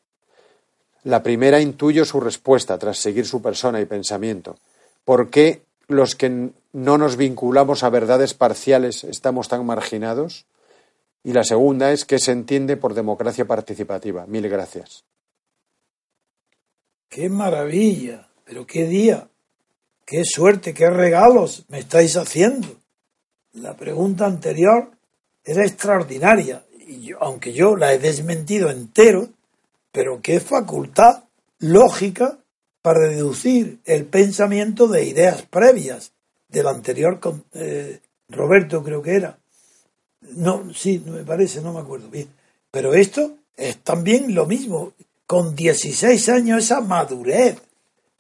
La 1.02 1.22
primera 1.22 1.60
intuyo 1.60 2.04
su 2.04 2.20
respuesta 2.20 2.78
tras 2.78 2.98
seguir 2.98 3.26
su 3.26 3.42
persona 3.42 3.80
y 3.80 3.86
pensamiento. 3.86 4.56
¿Por 5.04 5.30
qué 5.30 5.62
los 5.88 6.14
que 6.14 6.50
no 6.72 6.98
nos 6.98 7.16
vinculamos 7.16 7.82
a 7.82 7.90
verdades 7.90 8.34
parciales 8.34 9.04
estamos 9.04 9.48
tan 9.48 9.64
marginados? 9.64 10.44
Y 11.24 11.32
la 11.32 11.42
segunda 11.42 11.92
es 11.92 12.04
qué 12.04 12.18
se 12.18 12.32
entiende 12.32 12.76
por 12.76 12.94
democracia 12.94 13.46
participativa. 13.46 14.26
Mil 14.26 14.48
gracias. 14.48 15.04
¡Qué 17.08 17.28
maravilla! 17.28 18.28
Pero 18.44 18.66
qué 18.66 18.86
día, 18.86 19.28
qué 20.04 20.24
suerte, 20.24 20.74
qué 20.74 20.90
regalos 20.90 21.64
me 21.68 21.78
estáis 21.78 22.16
haciendo. 22.16 22.68
La 23.52 23.76
pregunta 23.76 24.26
anterior 24.26 24.90
era 25.44 25.64
extraordinaria, 25.64 26.64
y 26.86 27.12
aunque 27.20 27.52
yo 27.52 27.76
la 27.76 27.92
he 27.92 27.98
desmentido 27.98 28.70
entero, 28.70 29.28
pero 29.92 30.20
qué 30.20 30.40
facultad 30.40 31.24
lógica 31.58 32.38
para 32.82 33.08
deducir 33.08 33.78
el 33.84 34.06
pensamiento 34.06 34.88
de 34.88 35.04
ideas 35.04 35.42
previas 35.42 36.12
del 36.48 36.66
anterior 36.66 37.20
eh, 37.54 38.00
Roberto 38.28 38.82
creo 38.82 39.02
que 39.02 39.14
era. 39.14 39.38
No, 40.36 40.72
sí, 40.74 41.02
me 41.06 41.24
parece, 41.24 41.60
no 41.60 41.72
me 41.72 41.80
acuerdo 41.80 42.08
bien. 42.08 42.28
Pero 42.70 42.94
esto 42.94 43.36
es 43.56 43.78
también 43.78 44.34
lo 44.34 44.46
mismo. 44.46 44.92
Con 45.26 45.54
16 45.54 46.28
años 46.28 46.64
esa 46.64 46.80
madurez. 46.80 47.56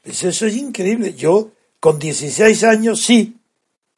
Pues 0.02 0.22
eso 0.24 0.46
es 0.46 0.56
increíble. 0.56 1.14
Yo 1.14 1.50
con 1.78 1.98
16 1.98 2.64
años 2.64 3.00
sí. 3.02 3.36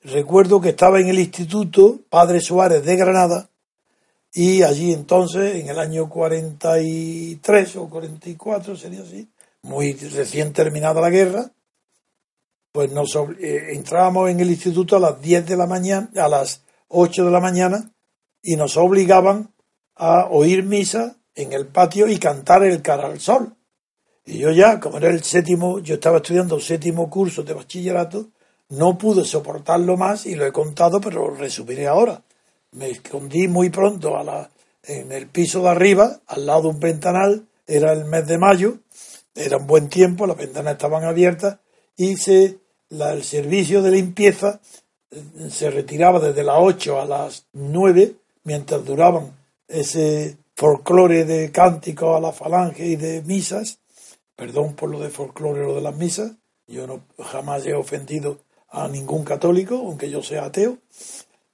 Recuerdo 0.04 0.60
que 0.60 0.70
estaba 0.70 1.00
en 1.00 1.08
el 1.08 1.18
instituto 1.18 2.00
Padre 2.10 2.40
Suárez 2.40 2.84
de 2.84 2.96
Granada 2.96 3.48
y 4.34 4.62
allí 4.62 4.92
entonces, 4.92 5.56
en 5.56 5.68
el 5.68 5.78
año 5.78 6.08
43 6.08 7.76
o 7.76 7.88
44 7.88 8.76
sería 8.76 9.02
así, 9.02 9.28
muy 9.62 9.92
recién 9.92 10.52
terminada 10.52 11.00
la 11.00 11.10
guerra, 11.10 11.50
pues 12.72 12.90
nos 12.90 13.14
eh, 13.14 13.74
entrábamos 13.74 14.30
en 14.30 14.40
el 14.40 14.50
instituto 14.50 14.96
a 14.96 15.00
las 15.00 15.20
10 15.20 15.46
de 15.46 15.56
la 15.56 15.66
mañana, 15.66 16.10
a 16.16 16.28
las 16.28 16.62
8 16.88 17.26
de 17.26 17.30
la 17.30 17.40
mañana, 17.40 17.90
y 18.42 18.56
nos 18.56 18.78
obligaban 18.78 19.52
a 19.94 20.28
oír 20.30 20.64
misa 20.64 21.16
en 21.34 21.52
el 21.52 21.66
patio 21.66 22.08
y 22.08 22.18
cantar 22.18 22.64
el 22.64 22.80
cara 22.80 23.08
al 23.08 23.20
sol. 23.20 23.54
Y 24.24 24.38
yo 24.38 24.50
ya, 24.50 24.80
como 24.80 24.96
era 24.96 25.10
el 25.10 25.22
séptimo, 25.22 25.78
yo 25.80 25.94
estaba 25.94 26.16
estudiando 26.16 26.56
el 26.56 26.62
séptimo 26.62 27.10
curso 27.10 27.42
de 27.42 27.52
bachillerato, 27.52 28.30
no 28.72 28.96
pude 28.96 29.24
soportarlo 29.24 29.98
más 29.98 30.24
y 30.24 30.34
lo 30.34 30.46
he 30.46 30.52
contado, 30.52 30.98
pero 31.00 31.28
lo 31.28 31.34
resumiré 31.34 31.88
ahora. 31.88 32.22
Me 32.72 32.88
escondí 32.88 33.46
muy 33.46 33.68
pronto 33.68 34.16
a 34.16 34.24
la, 34.24 34.50
en 34.84 35.12
el 35.12 35.26
piso 35.26 35.60
de 35.60 35.68
arriba, 35.68 36.20
al 36.26 36.46
lado 36.46 36.62
de 36.62 36.68
un 36.68 36.80
ventanal, 36.80 37.46
era 37.66 37.92
el 37.92 38.06
mes 38.06 38.26
de 38.26 38.38
mayo, 38.38 38.78
era 39.34 39.58
un 39.58 39.66
buen 39.66 39.90
tiempo, 39.90 40.26
las 40.26 40.38
ventanas 40.38 40.72
estaban 40.72 41.04
abiertas, 41.04 41.58
hice 41.96 42.58
el 42.88 43.22
servicio 43.24 43.82
de 43.82 43.90
limpieza 43.90 44.60
eh, 45.10 45.50
se 45.50 45.70
retiraba 45.70 46.18
desde 46.18 46.42
las 46.42 46.56
8 46.58 46.98
a 46.98 47.04
las 47.04 47.46
9, 47.52 48.14
mientras 48.44 48.82
duraban 48.86 49.32
ese 49.68 50.38
folclore 50.56 51.26
de 51.26 51.52
cánticos 51.52 52.16
a 52.16 52.20
la 52.20 52.32
falange 52.32 52.86
y 52.86 52.96
de 52.96 53.20
misas, 53.20 53.80
perdón 54.34 54.74
por 54.74 54.88
lo 54.88 54.98
de 54.98 55.10
folclore 55.10 55.66
o 55.66 55.74
de 55.74 55.82
las 55.82 55.94
misas, 55.94 56.32
yo 56.66 56.86
no 56.86 57.02
jamás 57.22 57.66
he 57.66 57.74
ofendido 57.74 58.38
a 58.72 58.88
ningún 58.88 59.24
católico, 59.24 59.76
aunque 59.76 60.10
yo 60.10 60.22
sea 60.22 60.46
ateo, 60.46 60.78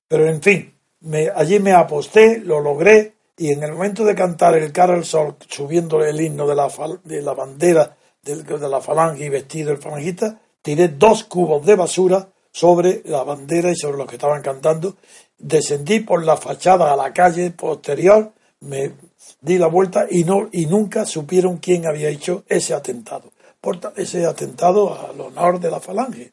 pero 0.06 0.26
en 0.26 0.40
fin, 0.40 0.74
me, 1.00 1.28
allí 1.34 1.58
me 1.58 1.72
aposté, 1.72 2.38
lo 2.38 2.60
logré, 2.60 3.14
y 3.36 3.52
en 3.52 3.62
el 3.62 3.72
momento 3.72 4.04
de 4.04 4.14
cantar 4.14 4.56
el 4.56 4.72
cara 4.72 4.94
al 4.94 5.04
sol, 5.04 5.36
subiendo 5.48 6.04
el 6.04 6.20
himno 6.20 6.46
de 6.46 6.56
la, 6.56 6.68
de 7.04 7.22
la 7.22 7.34
bandera 7.34 7.96
de, 8.22 8.42
de 8.42 8.68
la 8.68 8.80
falange 8.80 9.24
y 9.24 9.28
vestido 9.28 9.70
el 9.70 9.78
falangista, 9.78 10.40
tiré 10.60 10.88
dos 10.88 11.24
cubos 11.24 11.64
de 11.64 11.76
basura 11.76 12.28
sobre 12.50 13.02
la 13.04 13.22
bandera 13.22 13.70
y 13.70 13.76
sobre 13.76 13.98
los 13.98 14.08
que 14.08 14.16
estaban 14.16 14.42
cantando. 14.42 14.96
Descendí 15.38 16.00
por 16.00 16.24
la 16.24 16.36
fachada 16.36 16.92
a 16.92 16.96
la 16.96 17.12
calle 17.12 17.52
posterior, 17.52 18.32
me 18.60 18.92
di 19.40 19.56
la 19.56 19.68
vuelta 19.68 20.06
y 20.10 20.24
no 20.24 20.48
y 20.50 20.66
nunca 20.66 21.04
supieron 21.04 21.58
quién 21.58 21.86
había 21.86 22.08
hecho 22.08 22.42
ese 22.48 22.74
atentado. 22.74 23.30
Por 23.60 23.78
ese 23.96 24.26
atentado 24.26 24.98
al 24.98 25.20
honor 25.20 25.60
de 25.60 25.70
la 25.70 25.80
falange, 25.80 26.32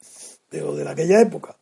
de, 0.61 0.83
de 0.83 0.89
aquella 0.89 1.21
época. 1.21 1.55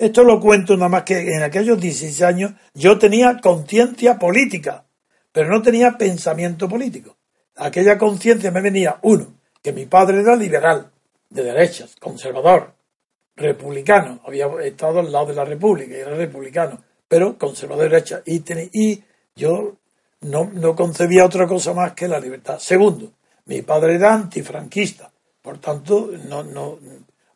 Esto 0.00 0.24
lo 0.24 0.40
cuento 0.40 0.76
nada 0.76 0.88
más 0.88 1.02
que 1.02 1.18
en 1.20 1.42
aquellos 1.42 1.78
16 1.78 2.22
años 2.22 2.52
yo 2.72 2.98
tenía 2.98 3.38
conciencia 3.38 4.18
política, 4.18 4.86
pero 5.30 5.50
no 5.50 5.60
tenía 5.60 5.98
pensamiento 5.98 6.70
político. 6.70 7.18
Aquella 7.56 7.98
conciencia 7.98 8.50
me 8.50 8.62
venía, 8.62 8.98
uno, 9.02 9.34
que 9.62 9.74
mi 9.74 9.84
padre 9.84 10.20
era 10.20 10.36
liberal, 10.36 10.90
de 11.28 11.42
derechas, 11.42 11.96
conservador, 12.00 12.72
republicano, 13.36 14.20
había 14.26 14.46
estado 14.64 15.00
al 15.00 15.12
lado 15.12 15.26
de 15.26 15.34
la 15.34 15.44
República 15.44 15.94
y 15.94 16.00
era 16.00 16.14
republicano, 16.14 16.82
pero 17.06 17.36
conservador 17.36 17.84
de 17.84 17.88
derecha. 17.90 18.22
Y, 18.24 19.02
yo 19.36 19.76
no, 20.22 20.50
no 20.52 20.74
concebía 20.74 21.26
otra 21.26 21.46
cosa 21.46 21.74
más 21.74 21.92
que 21.92 22.08
la 22.08 22.18
libertad. 22.18 22.58
Segundo, 22.58 23.12
mi 23.44 23.60
padre 23.60 23.96
era 23.96 24.14
antifranquista, 24.14 25.10
por 25.42 25.58
tanto, 25.58 26.10
no 26.26 26.78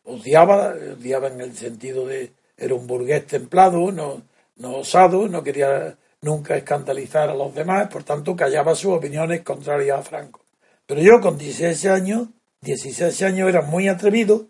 odiaba, 0.05 0.73
odiaba 0.93 1.27
en 1.27 1.41
el 1.41 1.55
sentido 1.55 2.07
de 2.07 2.31
era 2.57 2.73
un 2.73 2.87
burgués 2.87 3.27
templado, 3.27 3.91
no, 3.91 4.23
no 4.57 4.77
osado, 4.77 5.27
no 5.27 5.43
quería 5.43 5.97
nunca 6.21 6.55
escandalizar 6.55 7.29
a 7.29 7.35
los 7.35 7.53
demás, 7.53 7.89
por 7.89 8.03
tanto 8.03 8.35
callaba 8.35 8.75
sus 8.75 8.93
opiniones 8.93 9.41
contrarias 9.41 9.99
a 9.99 10.03
Franco. 10.03 10.41
Pero 10.85 11.01
yo 11.01 11.19
con 11.21 11.37
16 11.37 11.85
años 11.87 12.27
16 12.65 13.21
años 13.21 13.47
era 13.47 13.61
muy 13.61 13.87
atrevido, 13.87 14.47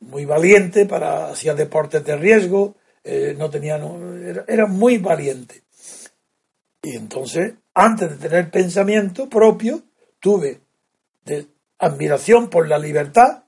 muy 0.00 0.24
valiente, 0.24 0.86
para 0.86 1.28
hacía 1.28 1.54
deportes 1.54 2.04
de 2.04 2.16
riesgo, 2.16 2.74
eh, 3.04 3.36
no 3.38 3.50
tenía, 3.50 3.80
era, 4.48 4.66
muy 4.66 4.98
valiente. 4.98 5.62
Y 6.82 6.96
entonces, 6.96 7.54
antes 7.74 8.10
de 8.10 8.28
tener 8.28 8.50
pensamiento 8.50 9.28
propio, 9.28 9.82
tuve 10.18 10.60
admiración 11.78 12.48
por 12.48 12.66
la 12.66 12.78
libertad 12.78 13.44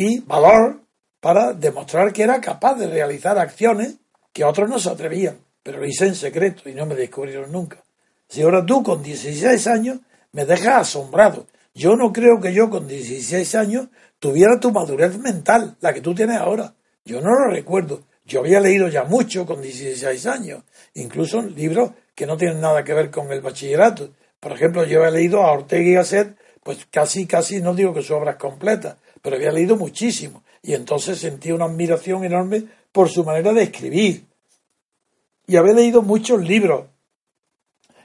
y 0.00 0.20
valor 0.20 0.80
para 1.18 1.52
demostrar 1.52 2.12
que 2.12 2.22
era 2.22 2.40
capaz 2.40 2.76
de 2.76 2.86
realizar 2.86 3.36
acciones 3.36 3.96
que 4.32 4.44
otros 4.44 4.70
no 4.70 4.78
se 4.78 4.90
atrevían, 4.90 5.38
pero 5.64 5.80
lo 5.80 5.86
hice 5.86 6.06
en 6.06 6.14
secreto 6.14 6.68
y 6.68 6.74
no 6.74 6.86
me 6.86 6.94
descubrieron 6.94 7.50
nunca. 7.50 7.82
Si 8.28 8.42
ahora 8.42 8.64
tú 8.64 8.84
con 8.84 9.02
16 9.02 9.66
años 9.66 9.98
me 10.30 10.44
dejas 10.44 10.82
asombrado, 10.82 11.48
yo 11.74 11.96
no 11.96 12.12
creo 12.12 12.40
que 12.40 12.54
yo 12.54 12.70
con 12.70 12.86
16 12.86 13.56
años 13.56 13.88
tuviera 14.20 14.60
tu 14.60 14.70
madurez 14.70 15.18
mental, 15.18 15.76
la 15.80 15.92
que 15.92 16.00
tú 16.00 16.14
tienes 16.14 16.36
ahora. 16.36 16.74
Yo 17.04 17.20
no 17.20 17.30
lo 17.30 17.50
recuerdo. 17.50 18.02
Yo 18.24 18.38
había 18.38 18.60
leído 18.60 18.86
ya 18.86 19.02
mucho 19.02 19.46
con 19.46 19.60
16 19.60 20.26
años, 20.26 20.62
incluso 20.94 21.42
libros 21.42 21.90
que 22.14 22.24
no 22.24 22.36
tienen 22.36 22.60
nada 22.60 22.84
que 22.84 22.94
ver 22.94 23.10
con 23.10 23.32
el 23.32 23.40
bachillerato. 23.40 24.10
Por 24.38 24.52
ejemplo, 24.52 24.84
yo 24.84 25.04
he 25.04 25.10
leído 25.10 25.42
a 25.42 25.50
Ortega 25.50 25.90
y 25.90 25.94
Gasset, 25.94 26.36
pues 26.62 26.86
casi, 26.88 27.26
casi, 27.26 27.60
no 27.60 27.74
digo 27.74 27.92
que 27.92 28.02
su 28.02 28.14
obra 28.14 28.32
es 28.32 28.36
completa, 28.36 28.98
pero 29.22 29.36
había 29.36 29.52
leído 29.52 29.76
muchísimo. 29.76 30.42
Y 30.62 30.74
entonces 30.74 31.18
sentí 31.18 31.52
una 31.52 31.66
admiración 31.66 32.24
enorme 32.24 32.64
por 32.92 33.08
su 33.08 33.24
manera 33.24 33.52
de 33.52 33.64
escribir. 33.64 34.24
Y 35.46 35.56
había 35.56 35.74
leído 35.74 36.02
muchos 36.02 36.42
libros 36.42 36.86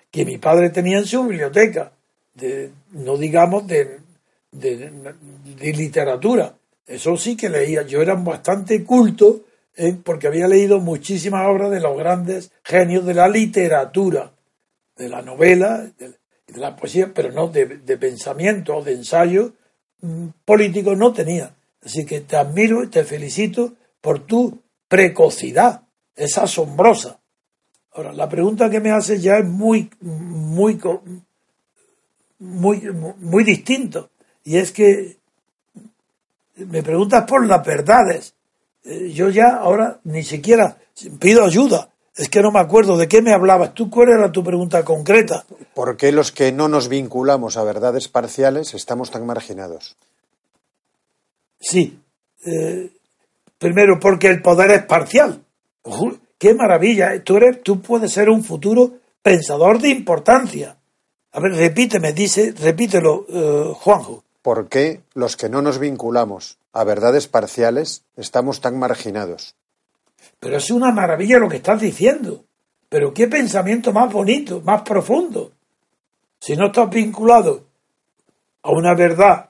que 0.10 0.26
mi 0.26 0.38
padre 0.38 0.70
tenía 0.70 1.00
en 1.00 1.06
su 1.06 1.24
biblioteca, 1.24 1.92
de, 2.36 2.72
no 2.92 3.18
digamos 3.18 3.68
de, 3.68 4.00
de, 4.52 5.74
literatura. 5.74 6.56
Eso 6.86 7.18
sí 7.18 7.36
que 7.36 7.50
leía. 7.50 7.82
Yo 7.84 8.02
era 8.02 8.16
bastante 8.16 8.84
culto 8.84 9.42
porque 10.04 10.28
había 10.28 10.48
leído 10.48 10.80
muchísimas 10.80 11.48
obras 11.48 11.72
de 11.72 11.80
los 11.80 11.98
grandes 11.98 12.52
genios 12.64 13.06
de 13.06 13.16
la 13.16 13.28
literatura, 13.28 14.32
de 14.96 15.10
la 15.10 15.22
novela, 15.22 15.90
de, 15.98 16.14
la 16.56 16.76
poesía, 16.76 17.12
pero 17.14 17.32
no 17.32 17.48
de, 17.48 17.98
pensamiento 17.98 18.78
o 18.78 18.84
de 18.84 18.94
ensayo 18.94 19.54
político 20.46 20.96
no 20.96 21.14
tenía. 21.14 21.56
Así 21.84 22.06
que 22.06 22.22
te 22.22 22.36
admiro 22.36 22.84
y 22.84 22.88
te 22.88 23.04
felicito 23.04 23.74
por 24.02 24.26
tu 24.26 24.60
precocidad. 24.88 25.82
Es 26.16 26.38
asombrosa. 26.38 27.20
Ahora, 27.94 28.14
la 28.14 28.28
pregunta 28.28 28.70
que 28.70 28.80
me 28.80 28.92
haces 28.92 29.22
ya 29.22 29.38
es 29.38 29.46
muy, 29.46 29.90
muy, 30.02 30.80
muy, 32.40 32.82
muy 33.20 33.44
distinto. 33.44 34.10
Y 34.44 34.58
es 34.58 34.72
que 34.72 35.18
me 36.56 36.84
preguntas 36.84 37.26
por 37.26 37.46
las 37.46 37.66
verdades. 37.66 38.36
Eh, 38.84 39.12
yo 39.14 39.30
ya 39.30 39.56
ahora 39.58 40.00
ni 40.04 40.24
siquiera 40.24 40.78
pido 41.20 41.46
ayuda. 41.46 41.93
Es 42.16 42.30
que 42.30 42.42
no 42.42 42.52
me 42.52 42.60
acuerdo 42.60 42.96
de 42.96 43.08
qué 43.08 43.22
me 43.22 43.34
hablabas. 43.34 43.74
¿Tú 43.74 43.90
cuál 43.90 44.10
era 44.10 44.32
tu 44.32 44.44
pregunta 44.44 44.86
concreta? 44.86 45.46
¿Por 45.74 45.98
qué 45.98 46.12
los 46.12 46.32
que 46.32 46.52
no 46.52 46.68
nos 46.68 46.88
vinculamos 46.88 47.58
a 47.58 47.64
verdades 47.64 48.08
parciales 48.08 48.76
estamos 48.76 49.10
tan 49.10 49.26
marginados? 49.26 49.98
Sí. 51.60 52.00
Eh, 52.46 52.92
primero, 53.58 54.00
porque 54.00 54.28
el 54.28 54.42
poder 54.44 54.72
es 54.72 54.86
parcial. 54.86 55.44
¡Qué 56.38 56.54
maravilla! 56.54 57.24
Tú, 57.24 57.38
eres, 57.38 57.64
tú 57.64 57.82
puedes 57.82 58.12
ser 58.12 58.30
un 58.30 58.44
futuro 58.44 58.92
pensador 59.24 59.80
de 59.80 59.90
importancia. 59.90 60.78
A 61.32 61.40
ver, 61.40 61.54
repíteme, 61.54 62.14
dice, 62.14 62.54
repítelo, 62.56 63.26
eh, 63.28 63.74
Juanjo. 63.74 64.24
¿Por 64.44 64.68
qué 64.68 65.02
los 65.14 65.36
que 65.36 65.50
no 65.50 65.62
nos 65.62 65.80
vinculamos 65.80 66.60
a 66.74 66.84
verdades 66.84 67.28
parciales 67.28 68.04
estamos 68.18 68.62
tan 68.62 68.78
marginados? 68.78 69.56
Pero 70.40 70.58
es 70.58 70.70
una 70.72 70.92
maravilla 70.92 71.40
lo 71.40 71.50
que 71.50 71.58
estás 71.58 71.82
diciendo. 71.82 72.46
Pero 72.90 73.14
qué 73.14 73.28
pensamiento 73.28 73.92
más 73.92 74.12
bonito, 74.12 74.62
más 74.62 74.84
profundo. 74.84 75.52
Si 76.40 76.56
no 76.56 76.68
estás 76.68 76.90
vinculado 76.90 77.66
a 78.62 78.72
una 78.72 78.94
verdad 78.94 79.50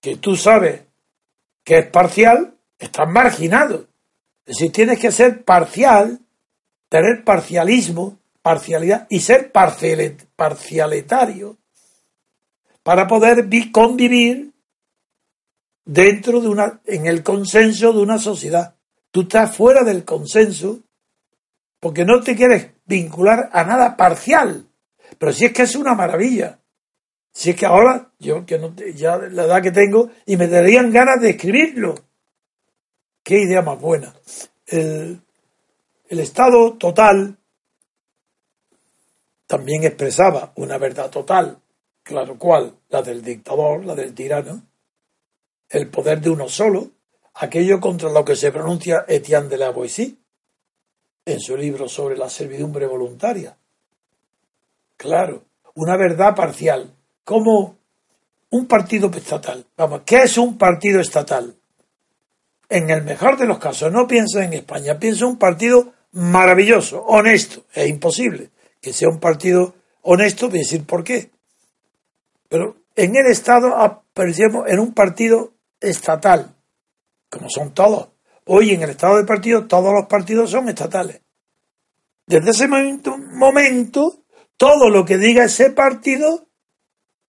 que 0.00 0.16
tú 0.16 0.36
sabes 0.36 0.82
que 1.62 1.78
es 1.78 1.86
parcial, 1.86 2.54
estás 2.78 3.08
marginado. 3.08 3.86
Es 4.46 4.56
decir, 4.56 4.72
tienes 4.72 4.98
que 4.98 5.12
ser 5.12 5.44
parcial, 5.44 6.20
tener 6.88 7.24
parcialismo, 7.24 8.18
parcialidad 8.42 9.06
y 9.08 9.20
ser 9.20 9.52
parcialetario 9.52 11.56
para 12.82 13.06
poder 13.06 13.48
convivir 13.72 14.52
dentro 15.84 16.40
de 16.40 16.48
una, 16.48 16.80
en 16.84 17.06
el 17.06 17.22
consenso 17.22 17.92
de 17.92 18.00
una 18.00 18.18
sociedad. 18.18 18.74
Tú 19.14 19.20
estás 19.20 19.56
fuera 19.56 19.84
del 19.84 20.04
consenso 20.04 20.80
porque 21.78 22.04
no 22.04 22.20
te 22.20 22.34
quieres 22.34 22.72
vincular 22.84 23.48
a 23.52 23.62
nada 23.62 23.96
parcial. 23.96 24.66
Pero 25.16 25.32
si 25.32 25.44
es 25.44 25.52
que 25.52 25.62
es 25.62 25.76
una 25.76 25.94
maravilla. 25.94 26.58
Si 27.30 27.50
es 27.50 27.56
que 27.56 27.64
ahora, 27.64 28.10
yo 28.18 28.44
que 28.44 28.58
no 28.58 28.74
ya 28.74 29.18
la 29.18 29.44
edad 29.44 29.62
que 29.62 29.70
tengo, 29.70 30.10
y 30.26 30.36
me 30.36 30.48
darían 30.48 30.90
ganas 30.90 31.20
de 31.20 31.30
escribirlo. 31.30 31.94
Qué 33.22 33.38
idea 33.38 33.62
más 33.62 33.80
buena. 33.80 34.12
El, 34.66 35.20
el 36.08 36.18
Estado 36.18 36.72
total 36.72 37.38
también 39.46 39.84
expresaba 39.84 40.52
una 40.56 40.76
verdad 40.76 41.08
total, 41.08 41.60
claro 42.02 42.36
cual, 42.36 42.74
la 42.88 43.00
del 43.00 43.22
dictador, 43.22 43.84
la 43.84 43.94
del 43.94 44.12
tirano, 44.12 44.60
el 45.68 45.88
poder 45.88 46.20
de 46.20 46.30
uno 46.30 46.48
solo, 46.48 46.93
aquello 47.34 47.80
contra 47.80 48.10
lo 48.10 48.24
que 48.24 48.36
se 48.36 48.52
pronuncia 48.52 49.04
Etienne 49.08 49.48
de 49.48 49.58
la 49.58 49.70
Boissy 49.70 50.18
en 51.26 51.40
su 51.40 51.56
libro 51.56 51.88
sobre 51.88 52.16
la 52.16 52.28
servidumbre 52.28 52.86
voluntaria. 52.86 53.56
Claro, 54.96 55.44
una 55.74 55.96
verdad 55.96 56.34
parcial, 56.34 56.94
como 57.24 57.76
un 58.50 58.66
partido 58.66 59.10
estatal. 59.10 59.64
Vamos, 59.76 60.02
¿qué 60.04 60.22
es 60.22 60.38
un 60.38 60.56
partido 60.56 61.00
estatal? 61.00 61.54
En 62.68 62.90
el 62.90 63.02
mejor 63.02 63.36
de 63.36 63.46
los 63.46 63.58
casos, 63.58 63.90
no 63.90 64.06
pienso 64.06 64.40
en 64.40 64.52
España, 64.52 64.98
pienso 64.98 65.24
en 65.24 65.32
un 65.32 65.38
partido 65.38 65.92
maravilloso, 66.12 67.02
honesto, 67.02 67.64
es 67.72 67.88
imposible 67.88 68.50
que 68.84 68.92
sea 68.92 69.08
un 69.08 69.18
partido 69.18 69.74
honesto, 70.02 70.48
voy 70.48 70.58
a 70.58 70.62
decir 70.62 70.84
por 70.84 71.02
qué. 71.02 71.30
Pero 72.48 72.76
en 72.94 73.16
el 73.16 73.26
Estado 73.26 73.74
aparecemos 73.74 74.68
en 74.68 74.78
un 74.78 74.92
partido 74.92 75.54
estatal, 75.80 76.53
como 77.34 77.50
son 77.50 77.74
todos. 77.74 78.08
Hoy 78.46 78.70
en 78.70 78.82
el 78.82 78.90
Estado 78.90 79.16
de 79.16 79.24
partido 79.24 79.66
todos 79.66 79.92
los 79.92 80.06
partidos 80.06 80.50
son 80.50 80.68
estatales. 80.68 81.20
Desde 82.26 82.50
ese 82.50 82.68
momento, 82.68 83.18
momento, 83.18 84.22
todo 84.56 84.88
lo 84.88 85.04
que 85.04 85.18
diga 85.18 85.44
ese 85.44 85.70
partido, 85.70 86.46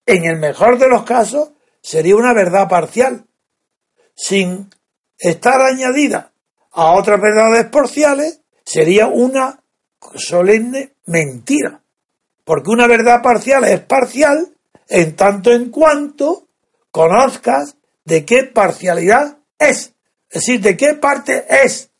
en 0.06 0.26
el 0.26 0.38
mejor 0.38 0.78
de 0.78 0.88
los 0.88 1.04
casos, 1.04 1.50
sería 1.82 2.16
una 2.16 2.34
verdad 2.34 2.70
parcial, 2.70 3.26
sin 4.14 4.70
estar 5.18 5.62
añadida 5.62 6.32
a 6.72 6.92
otras 6.92 7.20
verdades 7.20 7.66
parciales, 7.66 8.42
sería 8.64 9.08
una 9.08 9.64
solemne 10.16 10.94
mentira. 11.08 11.82
Porque 12.44 12.70
una 12.70 12.86
verdad 12.88 13.24
parcial 13.24 13.64
es 13.64 13.80
parcial 13.82 14.56
en 14.88 15.16
tanto 15.16 15.52
en 15.52 15.72
cuanto 15.72 16.48
conozcas 16.92 17.76
de 18.04 18.24
qué 18.24 18.44
parcialidad 18.44 19.40
es. 19.58 19.95
Es 20.36 20.42
decir, 20.42 20.60
de 20.60 20.76
qué 20.76 20.96
parte 20.96 21.46
es. 21.64 21.92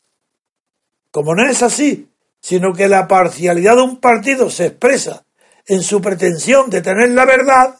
Como 1.10 1.34
no 1.34 1.48
es 1.48 1.62
así, 1.62 2.10
sino 2.38 2.74
que 2.74 2.86
la 2.86 3.08
parcialidad 3.08 3.76
de 3.76 3.82
un 3.82 3.96
partido 3.98 4.50
se 4.50 4.66
expresa 4.66 5.24
en 5.64 5.82
su 5.82 6.02
pretensión 6.02 6.68
de 6.68 6.82
tener 6.82 7.12
la 7.12 7.24
verdad, 7.24 7.76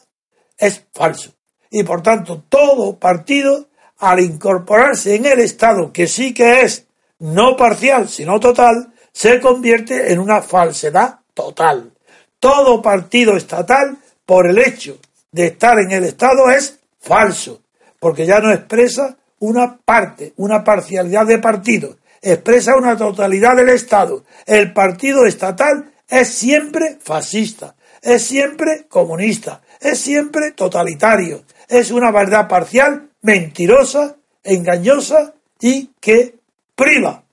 es 0.57 0.83
falso. 0.91 1.31
Y 1.69 1.83
por 1.83 2.01
tanto, 2.01 2.43
todo 2.49 2.97
partido, 2.97 3.67
al 3.99 4.19
incorporarse 4.19 5.13
en 5.13 5.27
el 5.27 5.41
Estado, 5.41 5.93
que 5.93 6.07
sí 6.07 6.33
que 6.33 6.61
es 6.61 6.87
no 7.19 7.55
parcial, 7.55 8.09
sino 8.09 8.39
total, 8.39 8.91
se 9.11 9.39
convierte 9.39 10.11
en 10.11 10.17
una 10.17 10.41
falsedad 10.41 11.19
total. 11.35 11.91
Todo 12.39 12.81
partido 12.81 13.37
estatal, 13.37 13.99
por 14.25 14.49
el 14.49 14.57
hecho 14.57 14.97
de 15.31 15.47
estar 15.47 15.77
en 15.77 15.91
el 15.91 16.05
Estado, 16.05 16.49
es 16.49 16.79
falso, 16.99 17.61
porque 17.99 18.25
ya 18.25 18.39
no 18.39 18.51
expresa 18.51 19.17
una 19.39 19.77
parte, 19.77 20.33
una 20.37 20.63
parcialidad 20.63 21.25
de 21.25 21.39
partido, 21.39 21.97
expresa 22.21 22.75
una 22.75 22.97
totalidad 22.97 23.55
del 23.55 23.69
Estado. 23.69 24.23
El 24.45 24.73
partido 24.73 25.25
estatal 25.25 25.91
es 26.07 26.29
siempre 26.29 26.97
fascista, 27.01 27.75
es 28.01 28.23
siempre 28.23 28.85
comunista, 28.87 29.61
es 29.79 29.99
siempre 29.99 30.51
totalitario, 30.51 31.43
es 31.67 31.91
una 31.91 32.11
verdad 32.11 32.47
parcial, 32.47 33.09
mentirosa, 33.21 34.15
engañosa 34.43 35.33
y 35.59 35.91
que 35.99 36.35
priva 36.75 37.23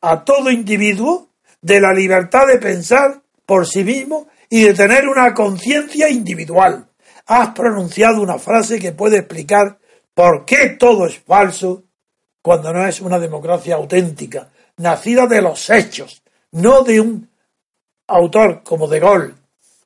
a 0.00 0.24
todo 0.24 0.50
individuo 0.50 1.28
de 1.60 1.80
la 1.80 1.92
libertad 1.92 2.46
de 2.46 2.58
pensar 2.58 3.20
por 3.46 3.66
sí 3.66 3.84
mismo 3.84 4.28
y 4.48 4.62
de 4.64 4.74
tener 4.74 5.08
una 5.08 5.32
conciencia 5.34 6.08
individual. 6.08 6.86
Has 7.26 7.50
pronunciado 7.50 8.20
una 8.20 8.38
frase 8.38 8.78
que 8.78 8.92
puede 8.92 9.18
explicar 9.18 9.78
por 10.14 10.44
qué 10.44 10.70
todo 10.78 11.06
es 11.06 11.18
falso 11.18 11.84
cuando 12.42 12.72
no 12.72 12.86
es 12.86 13.00
una 13.00 13.18
democracia 13.18 13.76
auténtica, 13.76 14.48
nacida 14.76 15.26
de 15.26 15.42
los 15.42 15.70
hechos, 15.70 16.22
no 16.50 16.82
de 16.82 17.00
un 17.00 17.30
autor 18.08 18.62
como 18.62 18.88
De 18.88 19.00
Gaulle, 19.00 19.34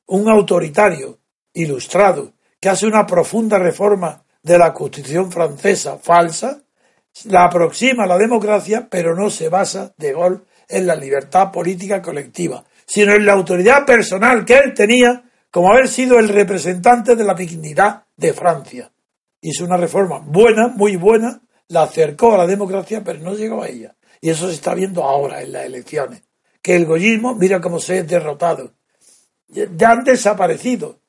un 0.07 0.29
autoritario 0.29 1.19
ilustrado 1.53 2.33
que 2.59 2.69
hace 2.69 2.87
una 2.87 3.05
profunda 3.05 3.59
reforma 3.59 4.23
de 4.41 4.57
la 4.57 4.73
Constitución 4.73 5.31
francesa 5.31 5.97
falsa, 5.97 6.61
la 7.25 7.45
aproxima 7.45 8.03
a 8.03 8.07
la 8.07 8.17
democracia, 8.17 8.87
pero 8.89 9.15
no 9.15 9.29
se 9.29 9.49
basa 9.49 9.93
de 9.97 10.13
Gaulle 10.13 10.41
en 10.67 10.87
la 10.87 10.95
libertad 10.95 11.51
política 11.51 12.01
colectiva, 12.01 12.63
sino 12.85 13.13
en 13.13 13.25
la 13.25 13.33
autoridad 13.33 13.85
personal 13.85 14.45
que 14.45 14.57
él 14.57 14.73
tenía 14.73 15.23
como 15.51 15.71
haber 15.71 15.87
sido 15.87 16.19
el 16.19 16.29
representante 16.29 17.15
de 17.15 17.23
la 17.23 17.33
dignidad 17.33 18.03
de 18.15 18.33
Francia. 18.33 18.91
Hizo 19.41 19.65
una 19.65 19.77
reforma 19.77 20.19
buena, 20.19 20.67
muy 20.67 20.95
buena, 20.95 21.41
la 21.67 21.83
acercó 21.83 22.33
a 22.33 22.37
la 22.37 22.47
democracia, 22.47 23.03
pero 23.03 23.19
no 23.19 23.33
llegó 23.33 23.63
a 23.63 23.69
ella. 23.69 23.95
Y 24.21 24.29
eso 24.29 24.47
se 24.47 24.55
está 24.55 24.73
viendo 24.73 25.03
ahora 25.03 25.41
en 25.41 25.51
las 25.51 25.65
elecciones. 25.65 26.23
Que 26.61 26.75
el 26.75 26.85
goyismo, 26.85 27.35
mira 27.35 27.61
cómo 27.61 27.79
se 27.79 27.99
ha 27.99 28.03
derrotado. 28.03 28.73
Ya 29.49 29.91
han 29.91 30.03
desaparecido. 30.03 30.99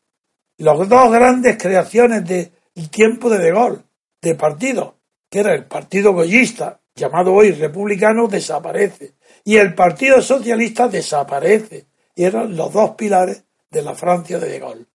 Las 0.59 0.89
dos 0.89 1.13
grandes 1.13 1.57
creaciones 1.57 2.27
del 2.27 2.51
tiempo 2.91 3.31
de 3.31 3.39
De 3.39 3.53
Gaulle, 3.53 3.83
de 4.21 4.35
partido, 4.35 4.97
que 5.31 5.41
era 5.41 5.55
el 5.55 5.67
partido 5.67 6.13
goyista, 6.13 6.81
llamado 6.95 7.33
hoy 7.33 7.53
republicano, 7.53 8.29
desaparece. 8.29 9.15
Y 9.45 9.57
el 9.57 9.75
Partido 9.75 10.21
Socialista 10.21 10.89
desaparece. 10.89 11.87
Y 12.15 12.25
eran 12.25 12.57
los 12.57 12.73
dos 12.73 12.91
pilares 12.91 13.45
de 13.71 13.83
la 13.83 13.95
Francia 13.95 14.39
de 14.39 14.49
De 14.49 14.59
Gaulle. 14.59 14.87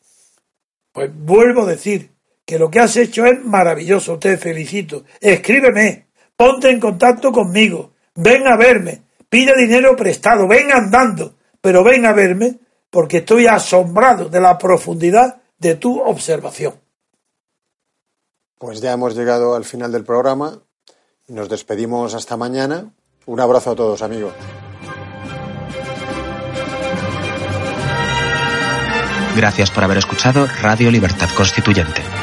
Pues 0.91 1.09
vuelvo 1.13 1.63
a 1.63 1.67
decir 1.67 2.11
que 2.45 2.59
lo 2.59 2.69
que 2.69 2.79
has 2.79 2.95
hecho 2.97 3.25
es 3.25 3.43
maravilloso, 3.43 4.19
te 4.19 4.37
felicito. 4.37 5.03
Escríbeme, 5.19 6.07
ponte 6.35 6.69
en 6.69 6.79
contacto 6.79 7.31
conmigo, 7.31 7.93
ven 8.15 8.47
a 8.47 8.57
verme, 8.57 9.03
pide 9.29 9.53
dinero 9.57 9.95
prestado, 9.95 10.47
ven 10.47 10.71
andando, 10.71 11.35
pero 11.61 11.83
ven 11.83 12.05
a 12.05 12.13
verme 12.13 12.59
porque 12.89 13.17
estoy 13.17 13.47
asombrado 13.47 14.29
de 14.29 14.39
la 14.39 14.57
profundidad 14.57 15.41
de 15.57 15.75
tu 15.75 15.99
observación. 15.99 16.75
Pues 18.59 18.81
ya 18.81 18.93
hemos 18.93 19.15
llegado 19.15 19.55
al 19.55 19.65
final 19.65 19.91
del 19.91 20.03
programa. 20.03 20.61
Nos 21.27 21.49
despedimos 21.49 22.13
hasta 22.13 22.37
mañana. 22.37 22.93
Un 23.25 23.39
abrazo 23.39 23.71
a 23.71 23.75
todos, 23.75 24.01
amigos. 24.01 24.33
Gracias 29.35 29.71
por 29.71 29.83
haber 29.83 29.97
escuchado 29.97 30.45
Radio 30.61 30.91
Libertad 30.91 31.29
Constituyente. 31.35 32.22